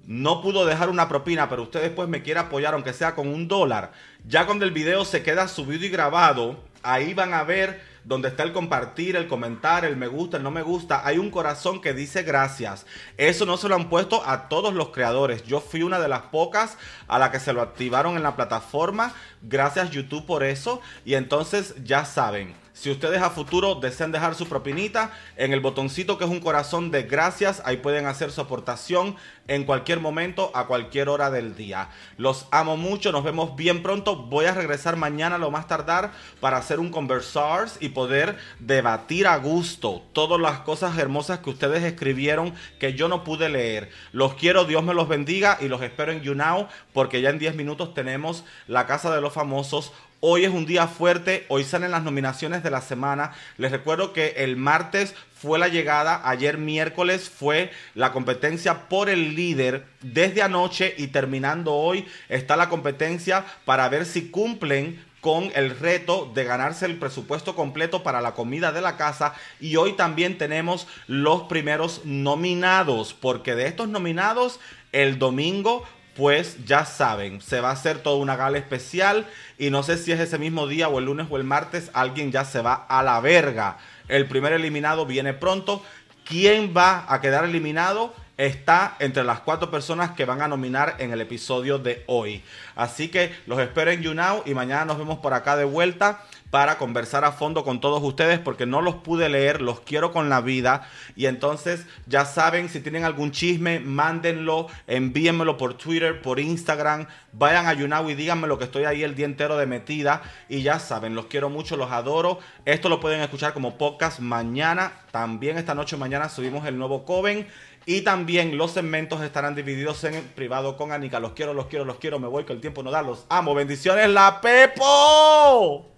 no 0.06 0.42
pudo 0.42 0.66
dejar 0.66 0.90
una 0.90 1.08
propina, 1.08 1.48
pero 1.48 1.62
usted 1.62 1.80
después 1.80 2.08
me 2.08 2.22
quiere 2.22 2.40
apoyar, 2.40 2.74
aunque 2.74 2.92
sea 2.92 3.14
con 3.14 3.28
un 3.28 3.48
dólar, 3.48 3.92
ya 4.26 4.46
cuando 4.46 4.64
el 4.64 4.70
video 4.70 5.04
se 5.04 5.22
queda 5.22 5.48
subido 5.48 5.84
y 5.84 5.90
grabado, 5.90 6.58
ahí 6.82 7.14
van 7.14 7.34
a 7.34 7.44
ver 7.44 7.94
donde 8.04 8.28
está 8.28 8.42
el 8.42 8.52
compartir, 8.52 9.16
el 9.16 9.28
comentar, 9.28 9.84
el 9.84 9.96
me 9.96 10.06
gusta, 10.06 10.36
el 10.36 10.42
no 10.42 10.50
me 10.50 10.62
gusta, 10.62 11.06
hay 11.06 11.18
un 11.18 11.30
corazón 11.30 11.80
que 11.80 11.94
dice 11.94 12.22
gracias. 12.22 12.86
Eso 13.16 13.46
no 13.46 13.56
se 13.56 13.68
lo 13.68 13.74
han 13.74 13.88
puesto 13.88 14.22
a 14.26 14.48
todos 14.48 14.74
los 14.74 14.90
creadores. 14.90 15.44
Yo 15.44 15.60
fui 15.60 15.82
una 15.82 15.98
de 15.98 16.08
las 16.08 16.22
pocas 16.22 16.76
a 17.08 17.18
la 17.18 17.30
que 17.30 17.40
se 17.40 17.52
lo 17.52 17.62
activaron 17.62 18.16
en 18.16 18.22
la 18.22 18.36
plataforma. 18.36 19.14
Gracias 19.42 19.90
YouTube 19.90 20.26
por 20.26 20.42
eso. 20.42 20.80
Y 21.04 21.14
entonces 21.14 21.74
ya 21.82 22.04
saben. 22.04 22.63
Si 22.74 22.90
ustedes 22.90 23.22
a 23.22 23.30
futuro 23.30 23.76
desean 23.76 24.10
dejar 24.10 24.34
su 24.34 24.48
propinita, 24.48 25.12
en 25.36 25.52
el 25.52 25.60
botoncito 25.60 26.18
que 26.18 26.24
es 26.24 26.30
un 26.30 26.40
corazón 26.40 26.90
de 26.90 27.04
gracias, 27.04 27.62
ahí 27.64 27.76
pueden 27.76 28.06
hacer 28.06 28.32
su 28.32 28.40
aportación 28.40 29.14
en 29.46 29.62
cualquier 29.62 30.00
momento, 30.00 30.50
a 30.54 30.66
cualquier 30.66 31.08
hora 31.08 31.30
del 31.30 31.54
día. 31.54 31.90
Los 32.16 32.46
amo 32.50 32.76
mucho, 32.76 33.12
nos 33.12 33.22
vemos 33.22 33.54
bien 33.54 33.80
pronto. 33.84 34.16
Voy 34.16 34.46
a 34.46 34.54
regresar 34.54 34.96
mañana 34.96 35.38
lo 35.38 35.52
más 35.52 35.68
tardar 35.68 36.10
para 36.40 36.56
hacer 36.56 36.80
un 36.80 36.90
conversars 36.90 37.76
y 37.80 37.90
poder 37.90 38.36
debatir 38.58 39.28
a 39.28 39.36
gusto 39.36 40.02
todas 40.12 40.40
las 40.40 40.60
cosas 40.60 40.98
hermosas 40.98 41.38
que 41.38 41.50
ustedes 41.50 41.84
escribieron 41.84 42.54
que 42.80 42.94
yo 42.94 43.06
no 43.06 43.22
pude 43.22 43.50
leer. 43.50 43.90
Los 44.10 44.34
quiero, 44.34 44.64
Dios 44.64 44.82
me 44.82 44.94
los 44.94 45.06
bendiga 45.06 45.58
y 45.60 45.68
los 45.68 45.80
espero 45.80 46.10
en 46.10 46.22
YouNow 46.22 46.66
porque 46.92 47.20
ya 47.20 47.30
en 47.30 47.38
10 47.38 47.54
minutos 47.54 47.94
tenemos 47.94 48.44
la 48.66 48.88
Casa 48.88 49.14
de 49.14 49.20
los 49.20 49.32
Famosos 49.32 49.92
Hoy 50.26 50.46
es 50.46 50.50
un 50.54 50.64
día 50.64 50.86
fuerte, 50.86 51.44
hoy 51.48 51.64
salen 51.64 51.90
las 51.90 52.02
nominaciones 52.02 52.62
de 52.62 52.70
la 52.70 52.80
semana. 52.80 53.32
Les 53.58 53.70
recuerdo 53.70 54.14
que 54.14 54.28
el 54.38 54.56
martes 54.56 55.14
fue 55.34 55.58
la 55.58 55.68
llegada, 55.68 56.22
ayer 56.26 56.56
miércoles 56.56 57.28
fue 57.28 57.70
la 57.94 58.10
competencia 58.10 58.88
por 58.88 59.10
el 59.10 59.34
líder. 59.34 59.84
Desde 60.00 60.40
anoche 60.40 60.94
y 60.96 61.08
terminando 61.08 61.74
hoy 61.74 62.06
está 62.30 62.56
la 62.56 62.70
competencia 62.70 63.44
para 63.66 63.86
ver 63.90 64.06
si 64.06 64.30
cumplen 64.30 64.98
con 65.20 65.52
el 65.54 65.78
reto 65.78 66.32
de 66.34 66.44
ganarse 66.44 66.86
el 66.86 66.96
presupuesto 66.96 67.54
completo 67.54 68.02
para 68.02 68.22
la 68.22 68.32
comida 68.32 68.72
de 68.72 68.80
la 68.80 68.96
casa. 68.96 69.34
Y 69.60 69.76
hoy 69.76 69.92
también 69.92 70.38
tenemos 70.38 70.86
los 71.06 71.42
primeros 71.42 72.00
nominados, 72.06 73.12
porque 73.12 73.54
de 73.54 73.66
estos 73.66 73.90
nominados, 73.90 74.58
el 74.90 75.18
domingo 75.18 75.84
pues 76.16 76.64
ya 76.64 76.84
saben, 76.84 77.40
se 77.40 77.60
va 77.60 77.70
a 77.70 77.72
hacer 77.72 77.98
toda 77.98 78.16
una 78.16 78.36
gala 78.36 78.58
especial 78.58 79.26
y 79.58 79.70
no 79.70 79.82
sé 79.82 79.98
si 79.98 80.12
es 80.12 80.20
ese 80.20 80.38
mismo 80.38 80.66
día 80.66 80.88
o 80.88 80.98
el 80.98 81.06
lunes 81.06 81.26
o 81.30 81.36
el 81.36 81.44
martes, 81.44 81.90
alguien 81.92 82.30
ya 82.30 82.44
se 82.44 82.60
va 82.60 82.86
a 82.88 83.02
la 83.02 83.20
verga. 83.20 83.78
El 84.08 84.26
primer 84.28 84.52
eliminado 84.52 85.06
viene 85.06 85.32
pronto. 85.32 85.82
¿Quién 86.24 86.72
va 86.76 87.04
a 87.08 87.20
quedar 87.20 87.44
eliminado? 87.44 88.14
Está 88.36 88.96
entre 88.98 89.24
las 89.24 89.40
cuatro 89.40 89.70
personas 89.70 90.12
que 90.12 90.24
van 90.24 90.42
a 90.42 90.48
nominar 90.48 90.96
en 90.98 91.12
el 91.12 91.20
episodio 91.20 91.78
de 91.78 92.02
hoy. 92.06 92.42
Así 92.74 93.08
que 93.08 93.34
los 93.46 93.60
espero 93.60 93.90
en 93.90 94.02
YouNow 94.02 94.42
y 94.46 94.54
mañana 94.54 94.84
nos 94.84 94.98
vemos 94.98 95.18
por 95.18 95.34
acá 95.34 95.56
de 95.56 95.64
vuelta 95.64 96.24
para 96.54 96.78
conversar 96.78 97.24
a 97.24 97.32
fondo 97.32 97.64
con 97.64 97.80
todos 97.80 98.00
ustedes 98.00 98.38
porque 98.38 98.64
no 98.64 98.80
los 98.80 98.94
pude 98.94 99.28
leer, 99.28 99.60
los 99.60 99.80
quiero 99.80 100.12
con 100.12 100.28
la 100.28 100.40
vida. 100.40 100.88
Y 101.16 101.26
entonces 101.26 101.84
ya 102.06 102.24
saben, 102.26 102.68
si 102.68 102.78
tienen 102.78 103.02
algún 103.02 103.32
chisme, 103.32 103.80
mándenlo, 103.80 104.68
envíenmelo 104.86 105.56
por 105.56 105.74
Twitter, 105.74 106.22
por 106.22 106.38
Instagram, 106.38 107.08
vayan 107.32 107.66
a 107.66 107.72
YouNow 107.72 108.08
y 108.08 108.14
díganme 108.14 108.46
lo 108.46 108.56
que 108.56 108.66
estoy 108.66 108.84
ahí 108.84 109.02
el 109.02 109.16
día 109.16 109.26
entero 109.26 109.56
de 109.56 109.66
metida. 109.66 110.22
Y 110.48 110.62
ya 110.62 110.78
saben, 110.78 111.16
los 111.16 111.26
quiero 111.26 111.50
mucho, 111.50 111.76
los 111.76 111.90
adoro. 111.90 112.38
Esto 112.66 112.88
lo 112.88 113.00
pueden 113.00 113.20
escuchar 113.20 113.52
como 113.52 113.76
podcast 113.76 114.20
mañana. 114.20 114.92
También 115.10 115.58
esta 115.58 115.74
noche 115.74 115.96
mañana 115.96 116.28
subimos 116.28 116.64
el 116.68 116.78
nuevo 116.78 117.04
Coven. 117.04 117.48
Y 117.84 118.02
también 118.02 118.56
los 118.56 118.70
segmentos 118.70 119.22
estarán 119.22 119.56
divididos 119.56 120.04
en 120.04 120.22
privado 120.36 120.76
con 120.76 120.92
Anika. 120.92 121.18
Los 121.18 121.32
quiero, 121.32 121.52
los 121.52 121.66
quiero, 121.66 121.84
los 121.84 121.96
quiero. 121.96 122.20
Me 122.20 122.28
voy 122.28 122.44
que 122.44 122.52
el 122.52 122.60
tiempo 122.60 122.84
no 122.84 122.92
da. 122.92 123.02
Los 123.02 123.26
amo. 123.28 123.56
Bendiciones, 123.56 124.08
la 124.08 124.40
Pepo. 124.40 125.90